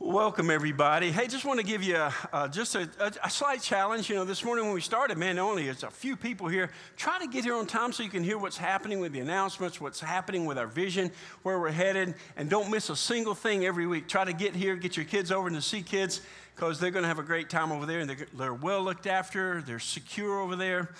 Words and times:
Welcome, 0.00 0.50
everybody. 0.50 1.12
Hey, 1.12 1.28
just 1.28 1.44
want 1.44 1.60
to 1.60 1.64
give 1.64 1.84
you 1.84 1.96
a, 1.96 2.48
just 2.50 2.74
a, 2.74 2.90
a, 2.98 3.12
a, 3.22 3.30
slight 3.30 3.62
challenge. 3.62 4.10
You 4.10 4.16
know, 4.16 4.24
this 4.24 4.44
morning 4.44 4.64
when 4.64 4.74
we 4.74 4.80
started, 4.80 5.16
man, 5.16 5.38
only 5.38 5.68
it's 5.68 5.84
a 5.84 5.90
few 5.90 6.16
people 6.16 6.48
here. 6.48 6.70
Try 6.96 7.20
to 7.20 7.28
get 7.28 7.44
here 7.44 7.54
on 7.54 7.64
time 7.64 7.92
so 7.92 8.02
you 8.02 8.10
can 8.10 8.24
hear 8.24 8.36
what's 8.36 8.56
happening 8.56 8.98
with 8.98 9.12
the 9.12 9.20
announcements, 9.20 9.80
what's 9.80 10.00
happening 10.00 10.46
with 10.46 10.58
our 10.58 10.66
vision, 10.66 11.12
where 11.44 11.60
we're 11.60 11.70
headed, 11.70 12.16
and 12.36 12.50
don't 12.50 12.72
miss 12.72 12.90
a 12.90 12.96
single 12.96 13.36
thing 13.36 13.64
every 13.64 13.86
week. 13.86 14.08
Try 14.08 14.24
to 14.24 14.32
get 14.32 14.56
here, 14.56 14.74
get 14.74 14.96
your 14.96 15.06
kids 15.06 15.30
over 15.30 15.48
to 15.48 15.62
see 15.62 15.80
kids 15.80 16.20
because 16.56 16.80
they're 16.80 16.90
going 16.90 17.04
to 17.04 17.08
have 17.08 17.20
a 17.20 17.22
great 17.22 17.48
time 17.48 17.70
over 17.70 17.86
there, 17.86 18.00
and 18.00 18.10
they're, 18.10 18.26
they're 18.34 18.52
well 18.52 18.82
looked 18.82 19.06
after, 19.06 19.62
they're 19.62 19.78
secure 19.78 20.40
over 20.40 20.56
there. 20.56 20.90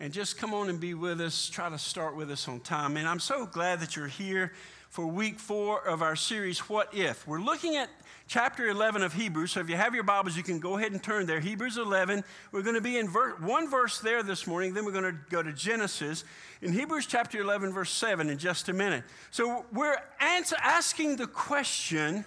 And 0.00 0.12
just 0.12 0.38
come 0.38 0.54
on 0.54 0.68
and 0.68 0.80
be 0.80 0.94
with 0.94 1.20
us. 1.20 1.48
Try 1.48 1.68
to 1.68 1.78
start 1.78 2.16
with 2.16 2.30
us 2.30 2.48
on 2.48 2.60
time. 2.60 2.96
And 2.96 3.06
I'm 3.06 3.20
so 3.20 3.46
glad 3.46 3.80
that 3.80 3.96
you're 3.96 4.08
here 4.08 4.52
for 4.90 5.06
week 5.06 5.38
four 5.38 5.80
of 5.86 6.02
our 6.02 6.16
series, 6.16 6.68
What 6.68 6.92
If? 6.92 7.24
We're 7.24 7.40
looking 7.40 7.76
at 7.76 7.88
chapter 8.26 8.66
11 8.66 9.04
of 9.04 9.12
Hebrews. 9.12 9.52
So 9.52 9.60
if 9.60 9.70
you 9.70 9.76
have 9.76 9.94
your 9.94 10.02
Bibles, 10.02 10.36
you 10.36 10.42
can 10.42 10.58
go 10.58 10.76
ahead 10.76 10.90
and 10.90 11.00
turn 11.00 11.26
there. 11.26 11.38
Hebrews 11.38 11.78
11. 11.78 12.24
We're 12.50 12.62
going 12.62 12.74
to 12.74 12.80
be 12.80 12.98
in 12.98 13.08
ver- 13.08 13.36
one 13.36 13.70
verse 13.70 14.00
there 14.00 14.24
this 14.24 14.48
morning. 14.48 14.74
Then 14.74 14.84
we're 14.84 14.90
going 14.90 15.04
to 15.04 15.16
go 15.30 15.44
to 15.44 15.52
Genesis 15.52 16.24
in 16.60 16.72
Hebrews 16.72 17.06
chapter 17.06 17.40
11, 17.40 17.72
verse 17.72 17.90
7 17.92 18.28
in 18.28 18.36
just 18.36 18.68
a 18.68 18.72
minute. 18.72 19.04
So 19.30 19.64
we're 19.72 19.96
answer- 20.18 20.56
asking 20.60 21.16
the 21.16 21.28
question, 21.28 22.24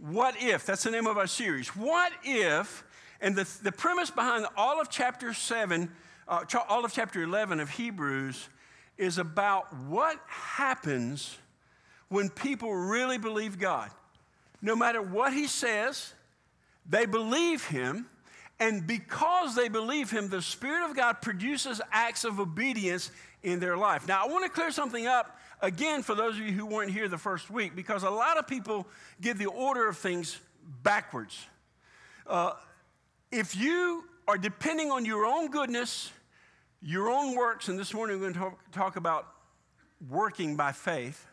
what 0.00 0.34
if? 0.42 0.66
That's 0.66 0.82
the 0.82 0.90
name 0.90 1.06
of 1.06 1.16
our 1.16 1.28
series. 1.28 1.68
What 1.76 2.10
if? 2.24 2.82
And 3.20 3.36
the, 3.36 3.48
the 3.62 3.72
premise 3.72 4.10
behind 4.10 4.46
all 4.56 4.80
of 4.80 4.90
chapter 4.90 5.32
7, 5.32 5.88
uh, 6.26 6.44
all 6.68 6.84
of 6.84 6.92
chapter 6.92 7.22
11 7.22 7.60
of 7.60 7.70
Hebrews 7.70 8.48
is 8.96 9.18
about 9.18 9.72
what 9.84 10.18
happens 10.26 11.38
when 12.08 12.30
people 12.30 12.74
really 12.74 13.18
believe 13.18 13.58
God 13.58 13.90
no 14.60 14.74
matter 14.74 15.00
what 15.00 15.32
he 15.32 15.46
says, 15.46 16.12
they 16.88 17.06
believe 17.06 17.64
him. 17.66 18.06
And 18.60 18.86
because 18.86 19.54
they 19.54 19.68
believe 19.68 20.10
him, 20.10 20.28
the 20.28 20.42
Spirit 20.42 20.88
of 20.88 20.96
God 20.96 21.22
produces 21.22 21.80
acts 21.92 22.24
of 22.24 22.40
obedience 22.40 23.10
in 23.42 23.60
their 23.60 23.76
life. 23.76 24.08
Now, 24.08 24.24
I 24.24 24.28
want 24.28 24.44
to 24.44 24.50
clear 24.50 24.72
something 24.72 25.06
up 25.06 25.38
again 25.60 26.02
for 26.02 26.16
those 26.16 26.34
of 26.34 26.40
you 26.40 26.52
who 26.52 26.66
weren't 26.66 26.90
here 26.90 27.08
the 27.08 27.18
first 27.18 27.50
week, 27.50 27.76
because 27.76 28.02
a 28.02 28.10
lot 28.10 28.36
of 28.36 28.48
people 28.48 28.86
get 29.20 29.38
the 29.38 29.46
order 29.46 29.88
of 29.88 29.96
things 29.96 30.40
backwards. 30.82 31.46
Uh, 32.26 32.52
if 33.30 33.54
you 33.54 34.04
are 34.26 34.36
depending 34.36 34.90
on 34.90 35.04
your 35.04 35.24
own 35.24 35.50
goodness, 35.50 36.10
your 36.82 37.08
own 37.08 37.36
works, 37.36 37.68
and 37.68 37.78
this 37.78 37.94
morning 37.94 38.20
we're 38.20 38.32
going 38.32 38.50
to 38.50 38.56
talk 38.72 38.96
about 38.96 39.28
working 40.10 40.56
by 40.56 40.72
faith, 40.72 41.26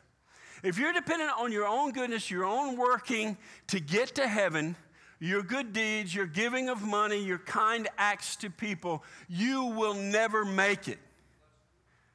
if 0.63 0.77
you're 0.77 0.93
dependent 0.93 1.31
on 1.37 1.51
your 1.51 1.65
own 1.65 1.91
goodness, 1.91 2.31
your 2.31 2.45
own 2.45 2.77
working 2.77 3.37
to 3.67 3.79
get 3.79 4.15
to 4.15 4.27
heaven, 4.27 4.75
your 5.19 5.41
good 5.41 5.73
deeds, 5.73 6.13
your 6.13 6.25
giving 6.25 6.69
of 6.69 6.81
money, 6.81 7.23
your 7.23 7.37
kind 7.37 7.87
acts 7.97 8.35
to 8.37 8.49
people, 8.49 9.03
you 9.27 9.65
will 9.65 9.93
never 9.93 10.45
make 10.45 10.87
it. 10.87 10.99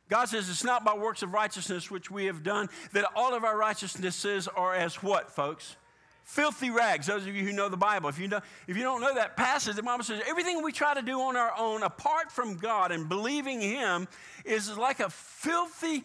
God 0.08 0.28
says 0.28 0.50
it's 0.50 0.64
not 0.64 0.84
by 0.84 0.94
works 0.94 1.22
of 1.22 1.32
righteousness 1.32 1.91
which 1.91 2.10
we 2.10 2.27
have 2.27 2.42
done, 2.42 2.69
that 2.92 3.05
all 3.14 3.32
of 3.32 3.44
our 3.44 3.56
righteousnesses 3.56 4.48
are 4.48 4.75
as 4.75 5.02
what, 5.02 5.30
folks? 5.30 5.77
Filthy 6.25 6.70
rags. 6.70 7.06
Those 7.06 7.27
of 7.27 7.34
you 7.34 7.44
who 7.44 7.52
know 7.52 7.69
the 7.69 7.77
Bible, 7.77 8.08
if 8.08 8.19
you, 8.19 8.28
know, 8.28 8.41
if 8.66 8.77
you 8.77 8.82
don't 8.82 9.00
know 9.00 9.14
that 9.14 9.36
passage, 9.36 9.77
the 9.77 9.82
Bible 9.82 10.04
says 10.04 10.20
everything 10.28 10.62
we 10.62 10.72
try 10.72 10.94
to 10.94 11.02
do 11.02 11.20
on 11.20 11.36
our 11.36 11.52
own, 11.56 11.82
apart 11.82 12.30
from 12.30 12.56
God 12.56 12.92
and 12.92 13.08
believing 13.08 13.60
Him, 13.60 14.06
is 14.44 14.77
like 14.77 15.00
a 15.00 15.10
filthy 15.10 16.04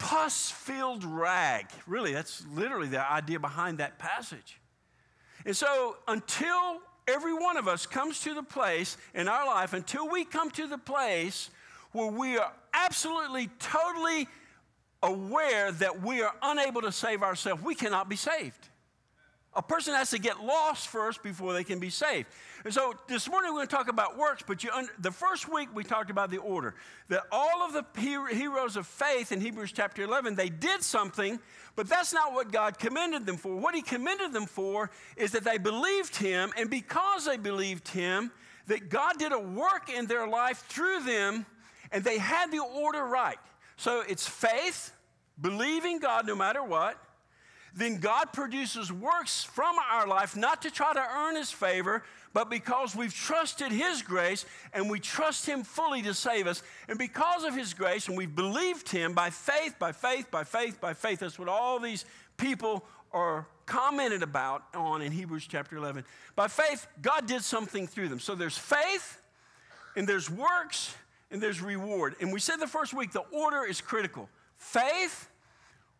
pus 0.00 0.50
filled 0.50 1.04
rag. 1.04 1.66
Really, 1.86 2.12
that's 2.12 2.44
literally 2.52 2.88
the 2.88 3.08
idea 3.08 3.38
behind 3.38 3.78
that 3.78 4.00
passage. 4.00 4.58
And 5.46 5.56
so, 5.56 5.98
until 6.08 6.80
every 7.06 7.34
one 7.34 7.56
of 7.56 7.68
us 7.68 7.86
comes 7.86 8.20
to 8.22 8.34
the 8.34 8.42
place 8.42 8.96
in 9.14 9.28
our 9.28 9.46
life, 9.46 9.72
until 9.72 10.08
we 10.08 10.24
come 10.24 10.50
to 10.52 10.66
the 10.66 10.78
place 10.78 11.50
where 11.92 12.10
we 12.10 12.38
are 12.38 12.52
absolutely, 12.72 13.48
totally 13.58 14.26
aware 15.02 15.70
that 15.72 16.02
we 16.02 16.22
are 16.22 16.34
unable 16.42 16.80
to 16.82 16.92
save 16.92 17.22
ourselves, 17.22 17.62
we 17.62 17.74
cannot 17.74 18.08
be 18.08 18.16
saved. 18.16 18.69
A 19.54 19.62
person 19.62 19.94
has 19.94 20.10
to 20.10 20.18
get 20.18 20.44
lost 20.44 20.86
first 20.86 21.24
before 21.24 21.52
they 21.52 21.64
can 21.64 21.80
be 21.80 21.90
saved. 21.90 22.28
And 22.64 22.72
so 22.72 22.94
this 23.08 23.28
morning 23.28 23.50
we're 23.50 23.58
going 23.58 23.68
to 23.68 23.74
talk 23.74 23.88
about 23.88 24.16
works, 24.16 24.44
but 24.46 24.62
you, 24.62 24.70
the 25.00 25.10
first 25.10 25.52
week 25.52 25.68
we 25.74 25.82
talked 25.82 26.08
about 26.08 26.30
the 26.30 26.38
order. 26.38 26.76
That 27.08 27.22
all 27.32 27.62
of 27.62 27.72
the 27.72 27.84
heroes 28.00 28.76
of 28.76 28.86
faith 28.86 29.32
in 29.32 29.40
Hebrews 29.40 29.72
chapter 29.72 30.04
11, 30.04 30.36
they 30.36 30.50
did 30.50 30.84
something, 30.84 31.40
but 31.74 31.88
that's 31.88 32.12
not 32.12 32.32
what 32.32 32.52
God 32.52 32.78
commended 32.78 33.26
them 33.26 33.36
for. 33.36 33.56
What 33.56 33.74
He 33.74 33.82
commended 33.82 34.32
them 34.32 34.46
for 34.46 34.88
is 35.16 35.32
that 35.32 35.42
they 35.42 35.58
believed 35.58 36.14
Him, 36.14 36.52
and 36.56 36.70
because 36.70 37.24
they 37.24 37.36
believed 37.36 37.88
Him, 37.88 38.30
that 38.68 38.88
God 38.88 39.18
did 39.18 39.32
a 39.32 39.38
work 39.38 39.90
in 39.92 40.06
their 40.06 40.28
life 40.28 40.64
through 40.68 41.02
them, 41.02 41.44
and 41.90 42.04
they 42.04 42.18
had 42.18 42.52
the 42.52 42.60
order 42.60 43.04
right. 43.04 43.38
So 43.76 44.04
it's 44.08 44.28
faith, 44.28 44.92
believing 45.40 45.98
God 45.98 46.24
no 46.24 46.36
matter 46.36 46.62
what 46.62 46.96
then 47.74 47.98
God 47.98 48.32
produces 48.32 48.92
works 48.92 49.44
from 49.44 49.76
our 49.90 50.06
life 50.06 50.36
not 50.36 50.62
to 50.62 50.70
try 50.70 50.92
to 50.92 51.00
earn 51.00 51.36
His 51.36 51.50
favor, 51.50 52.02
but 52.32 52.50
because 52.50 52.94
we've 52.94 53.14
trusted 53.14 53.72
His 53.72 54.02
grace 54.02 54.44
and 54.72 54.90
we 54.90 55.00
trust 55.00 55.46
Him 55.46 55.62
fully 55.62 56.02
to 56.02 56.14
save 56.14 56.46
us. 56.46 56.62
And 56.88 56.98
because 56.98 57.44
of 57.44 57.54
His 57.54 57.74
grace 57.74 58.08
and 58.08 58.16
we've 58.16 58.34
believed 58.34 58.88
Him 58.88 59.14
by 59.14 59.30
faith, 59.30 59.76
by 59.78 59.92
faith, 59.92 60.30
by 60.30 60.44
faith, 60.44 60.80
by 60.80 60.94
faith, 60.94 61.20
that's 61.20 61.38
what 61.38 61.48
all 61.48 61.78
these 61.78 62.04
people 62.36 62.84
are 63.12 63.46
commented 63.66 64.22
about 64.22 64.64
on 64.74 65.02
in 65.02 65.12
Hebrews 65.12 65.46
chapter 65.48 65.76
11. 65.76 66.04
By 66.36 66.48
faith, 66.48 66.86
God 67.02 67.26
did 67.26 67.42
something 67.42 67.86
through 67.86 68.08
them. 68.08 68.20
So 68.20 68.34
there's 68.34 68.58
faith 68.58 69.20
and 69.96 70.08
there's 70.08 70.30
works 70.30 70.94
and 71.30 71.40
there's 71.40 71.60
reward. 71.60 72.16
And 72.20 72.32
we 72.32 72.40
said 72.40 72.56
the 72.56 72.66
first 72.66 72.94
week 72.94 73.12
the 73.12 73.20
order 73.32 73.64
is 73.64 73.80
critical 73.80 74.28
faith 74.56 75.28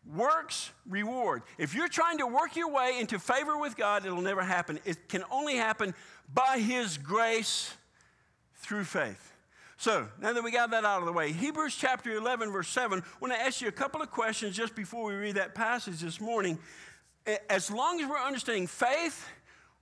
Works, 0.05 0.71
reward. 0.87 1.43
If 1.57 1.75
you're 1.75 1.87
trying 1.87 2.17
to 2.17 2.27
work 2.27 2.55
your 2.55 2.71
way 2.71 2.97
into 2.99 3.19
favor 3.19 3.57
with 3.57 3.77
God, 3.77 4.05
it'll 4.05 4.21
never 4.21 4.41
happen. 4.41 4.79
It 4.83 5.07
can 5.07 5.23
only 5.31 5.55
happen 5.55 5.93
by 6.33 6.57
His 6.57 6.97
grace 6.97 7.73
through 8.55 8.85
faith. 8.85 9.33
So, 9.77 10.07
now 10.19 10.33
that 10.33 10.43
we 10.43 10.51
got 10.51 10.71
that 10.71 10.85
out 10.85 10.99
of 10.99 11.05
the 11.05 11.13
way, 11.13 11.31
Hebrews 11.31 11.75
chapter 11.75 12.11
11, 12.11 12.51
verse 12.51 12.67
7, 12.69 12.99
I 12.99 13.03
want 13.19 13.33
to 13.33 13.41
ask 13.41 13.61
you 13.61 13.67
a 13.67 13.71
couple 13.71 14.01
of 14.01 14.11
questions 14.11 14.55
just 14.55 14.75
before 14.75 15.05
we 15.05 15.15
read 15.15 15.35
that 15.35 15.55
passage 15.55 15.99
this 15.99 16.21
morning. 16.21 16.59
As 17.49 17.71
long 17.71 17.99
as 17.99 18.07
we're 18.07 18.17
understanding 18.17 18.67
faith, 18.67 19.27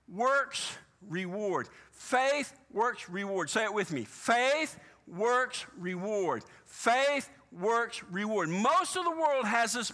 works, 0.08 0.76
reward. 1.08 1.68
Faith, 1.90 2.52
works, 2.72 3.08
reward. 3.08 3.50
Say 3.50 3.64
it 3.64 3.72
with 3.74 3.92
me. 3.92 4.04
Faith, 4.04 4.78
works, 5.06 5.66
reward. 5.78 6.44
Faith, 6.64 7.28
works, 7.52 8.02
reward. 8.10 8.48
Most 8.48 8.96
of 8.96 9.04
the 9.04 9.10
world 9.10 9.44
has 9.44 9.72
this 9.72 9.92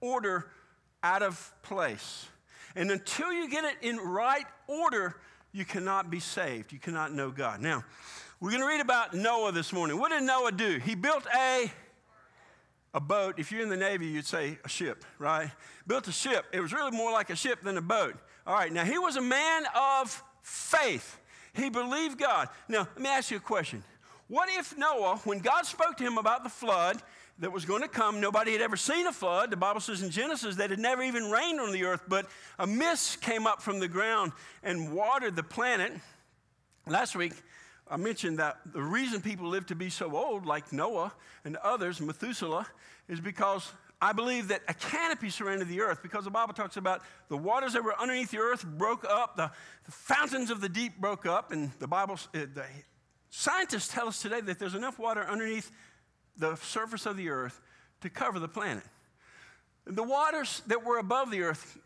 order 0.00 0.50
out 1.02 1.22
of 1.22 1.52
place. 1.62 2.26
And 2.76 2.90
until 2.90 3.32
you 3.32 3.48
get 3.48 3.64
it 3.64 3.76
in 3.82 3.96
right 3.96 4.46
order, 4.66 5.16
you 5.52 5.64
cannot 5.64 6.10
be 6.10 6.20
saved. 6.20 6.72
You 6.72 6.78
cannot 6.78 7.12
know 7.12 7.30
God. 7.30 7.60
Now, 7.60 7.84
we're 8.40 8.50
going 8.50 8.62
to 8.62 8.68
read 8.68 8.80
about 8.80 9.14
Noah 9.14 9.52
this 9.52 9.72
morning. 9.72 9.98
What 9.98 10.10
did 10.10 10.22
Noah 10.22 10.52
do? 10.52 10.78
He 10.78 10.94
built 10.94 11.26
a 11.36 11.70
a 12.92 13.00
boat. 13.00 13.38
If 13.38 13.52
you're 13.52 13.62
in 13.62 13.68
the 13.68 13.76
Navy, 13.76 14.06
you'd 14.06 14.26
say 14.26 14.58
a 14.64 14.68
ship, 14.68 15.04
right? 15.18 15.50
Built 15.86 16.08
a 16.08 16.12
ship. 16.12 16.44
It 16.52 16.60
was 16.60 16.72
really 16.72 16.90
more 16.90 17.12
like 17.12 17.30
a 17.30 17.36
ship 17.36 17.60
than 17.62 17.76
a 17.76 17.82
boat. 17.82 18.16
All 18.46 18.54
right, 18.54 18.72
now 18.72 18.84
he 18.84 18.98
was 18.98 19.16
a 19.16 19.20
man 19.20 19.64
of 19.76 20.22
faith. 20.42 21.18
He 21.52 21.70
believed 21.70 22.18
God. 22.18 22.48
Now, 22.68 22.88
let 22.94 23.00
me 23.00 23.08
ask 23.08 23.30
you 23.30 23.36
a 23.36 23.40
question. 23.40 23.84
What 24.28 24.48
if 24.48 24.76
Noah, 24.76 25.20
when 25.24 25.40
God 25.40 25.66
spoke 25.66 25.96
to 25.98 26.04
him 26.04 26.18
about 26.18 26.44
the 26.44 26.50
flood, 26.50 27.02
that 27.40 27.50
was 27.50 27.64
going 27.64 27.82
to 27.82 27.88
come. 27.88 28.20
Nobody 28.20 28.52
had 28.52 28.60
ever 28.60 28.76
seen 28.76 29.06
a 29.06 29.12
flood. 29.12 29.50
The 29.50 29.56
Bible 29.56 29.80
says 29.80 30.02
in 30.02 30.10
Genesis 30.10 30.56
that 30.56 30.70
it 30.70 30.78
never 30.78 31.02
even 31.02 31.30
rained 31.30 31.58
on 31.58 31.72
the 31.72 31.84
earth, 31.84 32.02
but 32.06 32.26
a 32.58 32.66
mist 32.66 33.20
came 33.20 33.46
up 33.46 33.60
from 33.62 33.80
the 33.80 33.88
ground 33.88 34.32
and 34.62 34.92
watered 34.92 35.36
the 35.36 35.42
planet. 35.42 35.92
Last 36.86 37.16
week, 37.16 37.32
I 37.90 37.96
mentioned 37.96 38.38
that 38.38 38.58
the 38.72 38.82
reason 38.82 39.20
people 39.20 39.48
live 39.48 39.66
to 39.66 39.74
be 39.74 39.90
so 39.90 40.14
old, 40.16 40.46
like 40.46 40.72
Noah 40.72 41.12
and 41.44 41.56
others, 41.56 42.00
Methuselah, 42.00 42.66
is 43.08 43.20
because 43.20 43.72
I 44.02 44.12
believe 44.12 44.48
that 44.48 44.62
a 44.68 44.74
canopy 44.74 45.30
surrounded 45.30 45.68
the 45.68 45.80
earth 45.80 46.02
because 46.02 46.24
the 46.24 46.30
Bible 46.30 46.54
talks 46.54 46.76
about 46.76 47.02
the 47.28 47.36
waters 47.36 47.72
that 47.72 47.82
were 47.82 47.98
underneath 47.98 48.30
the 48.30 48.38
earth 48.38 48.64
broke 48.64 49.04
up, 49.04 49.36
the, 49.36 49.50
the 49.84 49.92
fountains 49.92 50.50
of 50.50 50.60
the 50.60 50.68
deep 50.68 50.98
broke 51.00 51.26
up, 51.26 51.52
and 51.52 51.70
the 51.80 51.88
Bible, 51.88 52.14
uh, 52.34 52.46
the 52.54 52.64
scientists 53.30 53.88
tell 53.88 54.08
us 54.08 54.22
today 54.22 54.40
that 54.40 54.58
there's 54.58 54.74
enough 54.74 54.98
water 54.98 55.22
underneath 55.22 55.70
the 56.36 56.56
surface 56.56 57.06
of 57.06 57.16
the 57.16 57.30
earth 57.30 57.60
to 58.00 58.10
cover 58.10 58.38
the 58.38 58.48
planet. 58.48 58.84
The 59.86 60.02
waters 60.02 60.62
that 60.66 60.84
were 60.84 60.98
above 60.98 61.30
the 61.30 61.42
earth 61.42 61.78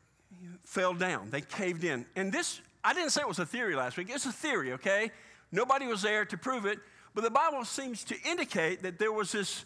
fell 0.63 0.95
down, 0.95 1.31
they 1.31 1.41
caved 1.41 1.85
in. 1.85 2.07
And 2.17 2.33
this, 2.33 2.61
I 2.83 2.93
didn't 2.93 3.11
say 3.11 3.23
it 3.23 3.29
was 3.29 3.39
a 3.39 3.47
theory 3.47 3.75
last 3.75 3.97
week, 3.97 4.09
it's 4.11 4.27
a 4.27 4.33
theory, 4.33 4.73
okay? 4.73 5.11
Nobody 5.53 5.87
was 5.87 6.03
there 6.03 6.25
to 6.25 6.37
prove 6.37 6.67
it, 6.67 6.79
but 7.15 7.23
the 7.23 7.31
Bible 7.31 7.65
seems 7.65 8.05
to 8.05 8.17
indicate 8.29 8.83
that 8.83 8.99
there 8.99 9.13
was 9.13 9.33
this 9.33 9.65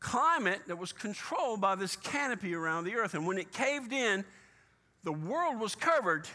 climate 0.00 0.62
that 0.66 0.76
was 0.76 0.92
controlled 0.92 1.60
by 1.60 1.74
this 1.74 1.94
canopy 1.94 2.54
around 2.54 2.84
the 2.84 2.96
earth. 2.96 3.14
And 3.14 3.26
when 3.26 3.38
it 3.38 3.52
caved 3.52 3.92
in, 3.92 4.24
the 5.04 5.12
world 5.12 5.60
was 5.60 5.74
covered 5.74 6.26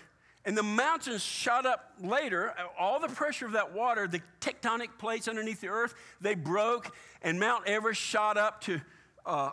and 0.46 0.56
the 0.56 0.64
mountains 0.64 1.24
shot 1.24 1.66
up 1.66 1.94
later. 2.00 2.54
All 2.80 3.00
the 3.00 3.08
pressure 3.08 3.46
of 3.46 3.54
that 3.54 3.74
water, 3.74 4.08
the 4.08 4.22
tectonic 4.40 4.90
plates 5.00 5.28
underneath 5.28 5.62
the 5.62 5.70
earth, 5.70 5.96
they 6.22 6.36
broke, 6.36 6.96
and 7.22 7.40
Mount 7.40 7.68
Everest 7.68 8.00
shot 8.00 8.38
up 8.38 8.62
to 8.62 8.80
uh, 9.26 9.52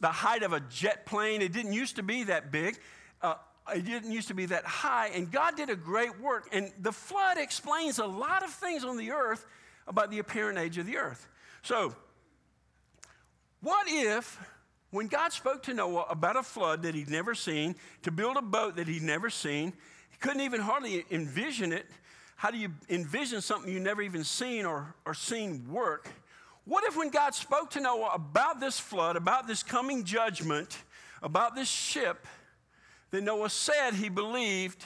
the 0.00 0.08
height 0.08 0.42
of 0.42 0.52
a 0.52 0.60
jet 0.60 1.06
plane. 1.06 1.40
It 1.40 1.52
didn't 1.52 1.72
used 1.72 1.96
to 1.96 2.02
be 2.02 2.24
that 2.24 2.52
big. 2.52 2.78
Uh, 3.22 3.34
it 3.74 3.86
didn't 3.86 4.12
used 4.12 4.28
to 4.28 4.34
be 4.34 4.46
that 4.46 4.64
high, 4.64 5.08
and 5.08 5.32
God 5.32 5.56
did 5.56 5.70
a 5.70 5.76
great 5.76 6.20
work. 6.20 6.48
And 6.52 6.70
the 6.78 6.92
flood 6.92 7.38
explains 7.38 7.98
a 7.98 8.06
lot 8.06 8.42
of 8.44 8.50
things 8.50 8.84
on 8.84 8.98
the 8.98 9.12
earth 9.12 9.46
about 9.86 10.10
the 10.10 10.18
apparent 10.18 10.58
age 10.58 10.76
of 10.76 10.84
the 10.84 10.98
earth. 10.98 11.26
So, 11.62 11.94
what 13.62 13.86
if, 13.88 14.38
when 14.90 15.08
God 15.08 15.32
spoke 15.32 15.62
to 15.64 15.74
Noah 15.74 16.04
about 16.10 16.36
a 16.36 16.42
flood 16.42 16.82
that 16.82 16.94
he'd 16.94 17.08
never 17.08 17.34
seen, 17.34 17.76
to 18.02 18.10
build 18.10 18.36
a 18.36 18.42
boat 18.42 18.76
that 18.76 18.86
he'd 18.86 19.02
never 19.02 19.30
seen, 19.30 19.72
couldn't 20.24 20.40
even 20.40 20.62
hardly 20.62 21.04
envision 21.10 21.70
it? 21.70 21.84
How 22.36 22.50
do 22.50 22.56
you 22.56 22.70
envision 22.88 23.42
something 23.42 23.70
you 23.70 23.78
never 23.78 24.00
even 24.00 24.24
seen 24.24 24.64
or, 24.64 24.94
or 25.04 25.12
seen 25.12 25.70
work? 25.70 26.08
What 26.64 26.82
if, 26.84 26.96
when 26.96 27.10
God 27.10 27.34
spoke 27.34 27.72
to 27.72 27.80
Noah 27.80 28.12
about 28.14 28.58
this 28.58 28.80
flood, 28.80 29.16
about 29.16 29.46
this 29.46 29.62
coming 29.62 30.02
judgment, 30.02 30.78
about 31.22 31.54
this 31.54 31.68
ship, 31.68 32.26
that 33.10 33.22
Noah 33.22 33.50
said 33.50 33.90
he 33.92 34.08
believed, 34.08 34.82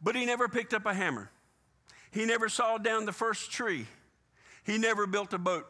but 0.00 0.14
he 0.14 0.24
never 0.24 0.46
picked 0.46 0.74
up 0.74 0.86
a 0.86 0.94
hammer? 0.94 1.28
He 2.12 2.24
never 2.24 2.48
sawed 2.48 2.84
down 2.84 3.06
the 3.06 3.12
first 3.12 3.50
tree. 3.50 3.84
He 4.62 4.78
never 4.78 5.08
built 5.08 5.32
a 5.32 5.38
boat. 5.38 5.66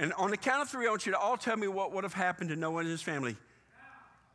And 0.00 0.14
on 0.14 0.30
the 0.30 0.38
count 0.38 0.62
of 0.62 0.70
three, 0.70 0.86
I 0.86 0.90
want 0.90 1.04
you 1.04 1.12
to 1.12 1.18
all 1.18 1.36
tell 1.36 1.58
me 1.58 1.68
what 1.68 1.92
would 1.92 2.04
have 2.04 2.14
happened 2.14 2.48
to 2.48 2.56
Noah 2.56 2.80
and 2.80 2.88
his 2.88 3.02
family. 3.02 3.36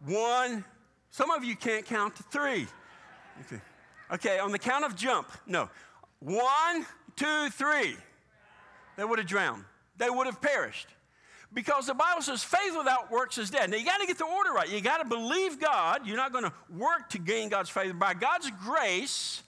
One, 0.05 0.63
some 1.09 1.31
of 1.31 1.43
you 1.43 1.55
can't 1.55 1.83
count 1.83 2.15
to 2.17 2.23
three. 2.23 2.67
Okay, 3.41 3.61
okay 4.11 4.39
on 4.39 4.51
the 4.51 4.59
count 4.59 4.85
of 4.85 4.95
jump, 4.95 5.29
no. 5.47 5.69
One, 6.19 6.85
two, 7.15 7.49
three. 7.49 7.95
They 8.95 9.03
would 9.03 9.19
have 9.19 9.27
drowned, 9.27 9.63
they 9.97 10.09
would 10.09 10.27
have 10.27 10.41
perished. 10.41 10.87
Because 11.53 11.85
the 11.85 11.93
Bible 11.93 12.23
says 12.23 12.43
faith 12.43 12.75
without 12.75 13.11
works 13.11 13.37
is 13.37 13.51
dead. 13.51 13.69
Now 13.69 13.77
you 13.77 13.85
got 13.85 14.01
to 14.01 14.07
get 14.07 14.17
the 14.17 14.25
order 14.25 14.51
right. 14.51 14.67
You 14.67 14.81
got 14.81 14.97
to 14.97 15.05
believe 15.05 15.59
God. 15.59 16.01
You're 16.03 16.17
not 16.17 16.31
going 16.31 16.45
to 16.45 16.53
work 16.75 17.09
to 17.09 17.19
gain 17.19 17.49
God's 17.49 17.69
favor. 17.69 17.93
By 17.93 18.15
God's 18.15 18.49
grace, 18.65 19.43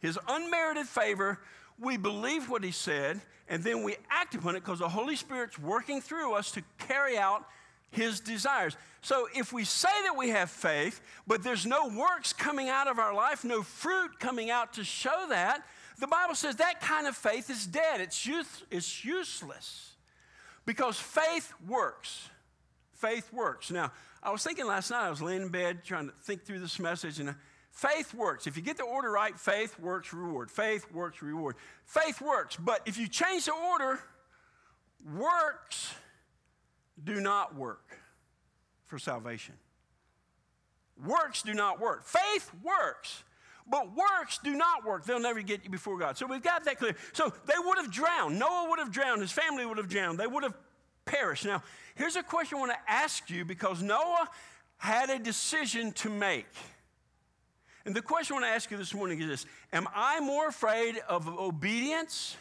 His 0.00 0.18
unmerited 0.26 0.86
favor, 0.86 1.38
we 1.78 1.96
believe 1.96 2.50
what 2.50 2.64
He 2.64 2.72
said, 2.72 3.20
and 3.48 3.62
then 3.62 3.84
we 3.84 3.94
act 4.10 4.34
upon 4.34 4.56
it 4.56 4.64
because 4.64 4.80
the 4.80 4.88
Holy 4.88 5.14
Spirit's 5.14 5.56
working 5.56 6.00
through 6.00 6.34
us 6.34 6.50
to 6.52 6.64
carry 6.78 7.16
out 7.16 7.44
His 7.90 8.20
desires. 8.20 8.76
So 9.00 9.28
if 9.34 9.52
we 9.52 9.64
say 9.64 9.88
that 10.04 10.16
we 10.16 10.30
have 10.30 10.50
faith, 10.50 11.00
but 11.26 11.42
there's 11.42 11.64
no 11.64 11.88
works 11.88 12.32
coming 12.32 12.68
out 12.68 12.88
of 12.88 12.98
our 12.98 13.14
life, 13.14 13.44
no 13.44 13.62
fruit 13.62 14.18
coming 14.18 14.50
out 14.50 14.74
to 14.74 14.84
show 14.84 15.26
that, 15.28 15.62
the 15.98 16.06
Bible 16.06 16.34
says 16.34 16.56
that 16.56 16.80
kind 16.80 17.06
of 17.06 17.16
faith 17.16 17.48
is 17.48 17.66
dead. 17.66 18.00
It's, 18.00 18.28
it's 18.70 19.04
useless 19.04 19.92
because 20.66 20.98
faith 20.98 21.52
works. 21.66 22.28
Faith 22.94 23.32
works. 23.32 23.70
Now, 23.70 23.92
I 24.22 24.30
was 24.30 24.42
thinking 24.42 24.66
last 24.66 24.90
night, 24.90 25.06
I 25.06 25.10
was 25.10 25.22
laying 25.22 25.42
in 25.42 25.48
bed 25.48 25.84
trying 25.84 26.08
to 26.08 26.14
think 26.22 26.44
through 26.44 26.58
this 26.58 26.78
message, 26.78 27.20
and 27.20 27.30
uh, 27.30 27.34
faith 27.70 28.12
works. 28.12 28.46
If 28.46 28.56
you 28.56 28.62
get 28.62 28.76
the 28.76 28.82
order 28.82 29.10
right, 29.10 29.38
faith 29.38 29.78
works, 29.78 30.12
reward. 30.12 30.50
Faith 30.50 30.90
works, 30.92 31.22
reward. 31.22 31.54
Faith 31.84 32.20
works. 32.20 32.56
But 32.56 32.80
if 32.86 32.98
you 32.98 33.06
change 33.06 33.44
the 33.44 33.52
order, 33.52 34.00
works 35.14 35.94
do 37.02 37.20
not 37.20 37.54
work 37.54 37.98
for 38.86 38.98
salvation. 38.98 39.54
Works 41.04 41.42
do 41.42 41.54
not 41.54 41.80
work. 41.80 42.04
Faith 42.04 42.50
works. 42.62 43.22
But 43.68 43.88
works 43.96 44.38
do 44.42 44.54
not 44.54 44.84
work. 44.84 45.04
They'll 45.04 45.20
never 45.20 45.42
get 45.42 45.64
you 45.64 45.70
before 45.70 45.98
God. 45.98 46.16
So 46.16 46.26
we've 46.26 46.42
got 46.42 46.64
that 46.64 46.78
clear. 46.78 46.94
So 47.12 47.32
they 47.46 47.54
would 47.58 47.78
have 47.78 47.90
drowned. 47.90 48.38
Noah 48.38 48.68
would 48.70 48.78
have 48.78 48.92
drowned. 48.92 49.20
His 49.20 49.32
family 49.32 49.66
would 49.66 49.78
have 49.78 49.88
drowned. 49.88 50.18
They 50.18 50.26
would 50.26 50.44
have 50.44 50.54
perished. 51.04 51.44
Now, 51.44 51.62
here's 51.96 52.16
a 52.16 52.22
question 52.22 52.58
I 52.58 52.60
want 52.60 52.72
to 52.72 52.92
ask 52.92 53.28
you 53.28 53.44
because 53.44 53.82
Noah 53.82 54.28
had 54.78 55.10
a 55.10 55.18
decision 55.18 55.92
to 55.92 56.08
make. 56.08 56.46
And 57.84 57.94
the 57.94 58.02
question 58.02 58.34
I 58.34 58.40
want 58.40 58.50
to 58.50 58.54
ask 58.54 58.70
you 58.70 58.76
this 58.76 58.94
morning 58.94 59.20
is 59.20 59.26
this 59.26 59.46
Am 59.72 59.88
I 59.94 60.20
more 60.20 60.48
afraid 60.48 60.98
of 61.08 61.28
obedience 61.28 62.36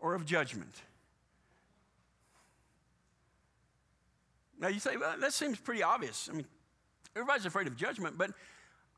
or 0.00 0.14
of 0.14 0.24
judgment? 0.24 0.74
Now 4.60 4.68
you 4.68 4.80
say, 4.80 4.96
well, 4.96 5.14
that 5.20 5.32
seems 5.32 5.58
pretty 5.58 5.82
obvious. 5.82 6.28
I 6.30 6.36
mean, 6.36 6.46
everybody's 7.14 7.46
afraid 7.46 7.66
of 7.66 7.76
judgment, 7.76 8.18
but 8.18 8.30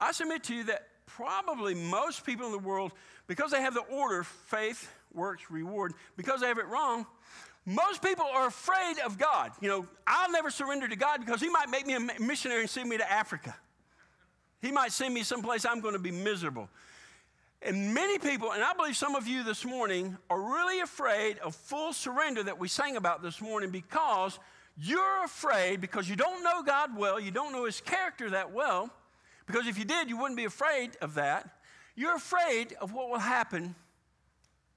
I 0.01 0.13
submit 0.13 0.45
to 0.45 0.55
you 0.55 0.65
that 0.65 0.87
probably 1.07 1.75
most 1.75 2.25
people 2.25 2.47
in 2.47 2.53
the 2.53 2.59
world, 2.59 2.93
because 3.27 3.51
they 3.51 3.61
have 3.61 3.75
the 3.75 3.81
order 3.81 4.23
faith, 4.23 4.91
works, 5.13 5.51
reward, 5.51 5.93
because 6.17 6.41
they 6.41 6.47
have 6.47 6.59
it 6.59 6.67
wrong, 6.67 7.07
most 7.67 8.03
people 8.03 8.25
are 8.25 8.47
afraid 8.47 8.99
of 9.05 9.19
God. 9.19 9.53
You 9.61 9.69
know, 9.69 9.87
I'll 10.07 10.33
never 10.33 10.51
surrender 10.51 10.89
to 10.89 10.97
God 10.97 11.21
because 11.25 11.41
He 11.41 11.49
might 11.49 11.69
make 11.69 11.87
me 11.87 11.95
a 11.95 12.01
missionary 12.21 12.63
and 12.63 12.71
send 12.71 12.89
me 12.89 12.97
to 12.97 13.11
Africa. 13.11 13.55
He 14.63 14.73
might 14.73 14.93
send 14.93 15.15
me 15.15 15.23
someplace 15.23 15.65
I'm 15.65 15.81
going 15.81 15.95
to 15.95 16.01
be 16.01 16.11
miserable. 16.11 16.69
And 17.63 17.93
many 17.93 18.19
people, 18.19 18.53
and 18.53 18.63
I 18.63 18.73
believe 18.73 18.97
some 18.97 19.15
of 19.15 19.27
you 19.27 19.43
this 19.43 19.67
morning, 19.67 20.17
are 20.31 20.41
really 20.41 20.81
afraid 20.81 21.39
of 21.39 21.55
full 21.55 21.93
surrender 21.93 22.43
that 22.43 22.59
we 22.59 22.69
sang 22.69 22.97
about 22.97 23.23
this 23.23 23.41
morning 23.43 23.71
because 23.71 24.39
you're 24.77 25.25
afraid 25.25 25.81
because 25.81 26.09
you 26.09 26.17
don't 26.17 26.43
know 26.43 26.63
God 26.63 26.97
well, 26.97 27.21
you 27.21 27.31
don't 27.31 27.53
know 27.53 27.65
His 27.65 27.81
character 27.81 28.31
that 28.31 28.53
well, 28.53 28.91
because 29.47 29.67
if 29.67 29.79
you 29.79 29.85
did, 29.85 30.09
you 30.09 30.17
wouldn't 30.17 30.37
be 30.37 30.45
afraid 30.45 30.97
of 31.01 31.15
that. 31.15 31.49
You're 31.97 32.17
afraid 32.17 32.75
of 32.81 32.93
what 32.93 33.11
will 33.11 33.19
happen 33.19 33.75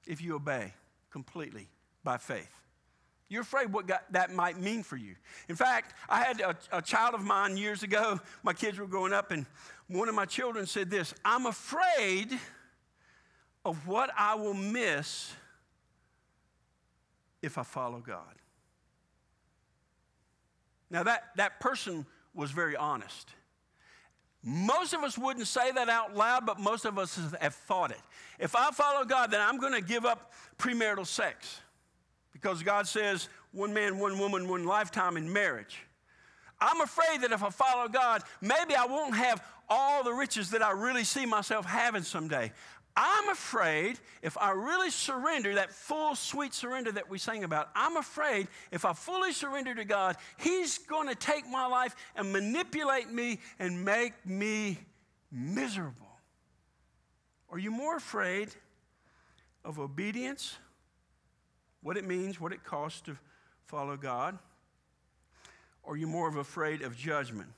if 0.06 0.20
you 0.20 0.34
obey 0.34 0.74
completely 1.10 1.68
by 2.02 2.18
faith. 2.18 2.50
You're 3.28 3.42
afraid 3.42 3.72
what 3.72 3.86
God, 3.86 4.00
that 4.10 4.32
might 4.32 4.60
mean 4.60 4.82
for 4.82 4.96
you. 4.96 5.14
In 5.48 5.56
fact, 5.56 5.94
I 6.08 6.22
had 6.22 6.40
a, 6.40 6.56
a 6.70 6.82
child 6.82 7.14
of 7.14 7.22
mine 7.22 7.56
years 7.56 7.82
ago. 7.82 8.20
My 8.42 8.52
kids 8.52 8.78
were 8.78 8.86
growing 8.86 9.12
up, 9.12 9.30
and 9.30 9.46
one 9.88 10.08
of 10.08 10.14
my 10.14 10.26
children 10.26 10.66
said 10.66 10.90
this 10.90 11.14
I'm 11.24 11.46
afraid 11.46 12.38
of 13.64 13.86
what 13.86 14.10
I 14.16 14.34
will 14.34 14.54
miss 14.54 15.32
if 17.42 17.58
I 17.58 17.62
follow 17.62 18.00
God. 18.00 18.34
Now, 20.94 21.02
that, 21.02 21.24
that 21.34 21.58
person 21.58 22.06
was 22.34 22.52
very 22.52 22.76
honest. 22.76 23.28
Most 24.44 24.92
of 24.92 25.02
us 25.02 25.18
wouldn't 25.18 25.48
say 25.48 25.72
that 25.72 25.88
out 25.88 26.14
loud, 26.14 26.46
but 26.46 26.60
most 26.60 26.84
of 26.84 27.00
us 27.00 27.18
have 27.40 27.54
thought 27.56 27.90
it. 27.90 28.00
If 28.38 28.54
I 28.54 28.70
follow 28.70 29.04
God, 29.04 29.32
then 29.32 29.40
I'm 29.40 29.58
going 29.58 29.72
to 29.72 29.80
give 29.80 30.04
up 30.04 30.32
premarital 30.56 31.04
sex 31.08 31.60
because 32.32 32.62
God 32.62 32.86
says 32.86 33.28
one 33.50 33.74
man, 33.74 33.98
one 33.98 34.20
woman, 34.20 34.46
one 34.46 34.66
lifetime 34.66 35.16
in 35.16 35.32
marriage. 35.32 35.84
I'm 36.60 36.80
afraid 36.80 37.22
that 37.22 37.32
if 37.32 37.42
I 37.42 37.50
follow 37.50 37.88
God, 37.88 38.22
maybe 38.40 38.76
I 38.76 38.86
won't 38.86 39.16
have 39.16 39.42
all 39.68 40.04
the 40.04 40.12
riches 40.12 40.50
that 40.50 40.62
I 40.62 40.70
really 40.70 41.02
see 41.02 41.26
myself 41.26 41.66
having 41.66 42.04
someday. 42.04 42.52
I'm 42.96 43.28
afraid 43.28 43.98
if 44.22 44.38
I 44.38 44.52
really 44.52 44.90
surrender, 44.90 45.56
that 45.56 45.72
full, 45.72 46.14
sweet 46.14 46.54
surrender 46.54 46.92
that 46.92 47.10
we 47.10 47.18
sang 47.18 47.42
about, 47.42 47.70
I'm 47.74 47.96
afraid 47.96 48.46
if 48.70 48.84
I 48.84 48.92
fully 48.92 49.32
surrender 49.32 49.74
to 49.74 49.84
God, 49.84 50.16
He's 50.38 50.78
going 50.78 51.08
to 51.08 51.16
take 51.16 51.48
my 51.48 51.66
life 51.66 51.96
and 52.14 52.32
manipulate 52.32 53.10
me 53.10 53.40
and 53.58 53.84
make 53.84 54.12
me 54.24 54.78
miserable. 55.32 56.06
Are 57.50 57.58
you 57.58 57.72
more 57.72 57.96
afraid 57.96 58.50
of 59.64 59.80
obedience, 59.80 60.56
what 61.82 61.96
it 61.96 62.04
means, 62.04 62.40
what 62.40 62.52
it 62.52 62.62
costs 62.62 63.00
to 63.02 63.16
follow 63.66 63.96
God? 63.96 64.38
Or 65.82 65.94
are 65.94 65.96
you 65.96 66.06
more 66.06 66.28
of 66.28 66.36
afraid 66.36 66.82
of 66.82 66.96
judgment? 66.96 67.48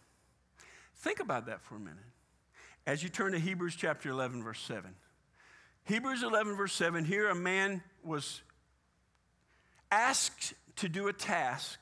Think 0.97 1.21
about 1.21 1.47
that 1.47 1.61
for 1.61 1.77
a 1.77 1.79
minute. 1.79 1.99
As 2.87 3.03
you 3.03 3.09
turn 3.09 3.33
to 3.33 3.39
Hebrews 3.39 3.77
chapter 3.77 4.09
11, 4.11 4.43
verse 4.43 4.61
7. 4.61 4.95
Hebrews 5.87 6.25
11, 6.25 6.57
verse 6.57 6.73
7 6.73 7.05
here, 7.05 7.29
a 7.29 7.35
man 7.35 7.81
was 8.03 8.43
asked 9.93 10.53
to 10.77 10.89
do 10.89 11.07
a 11.07 11.13
task 11.13 11.81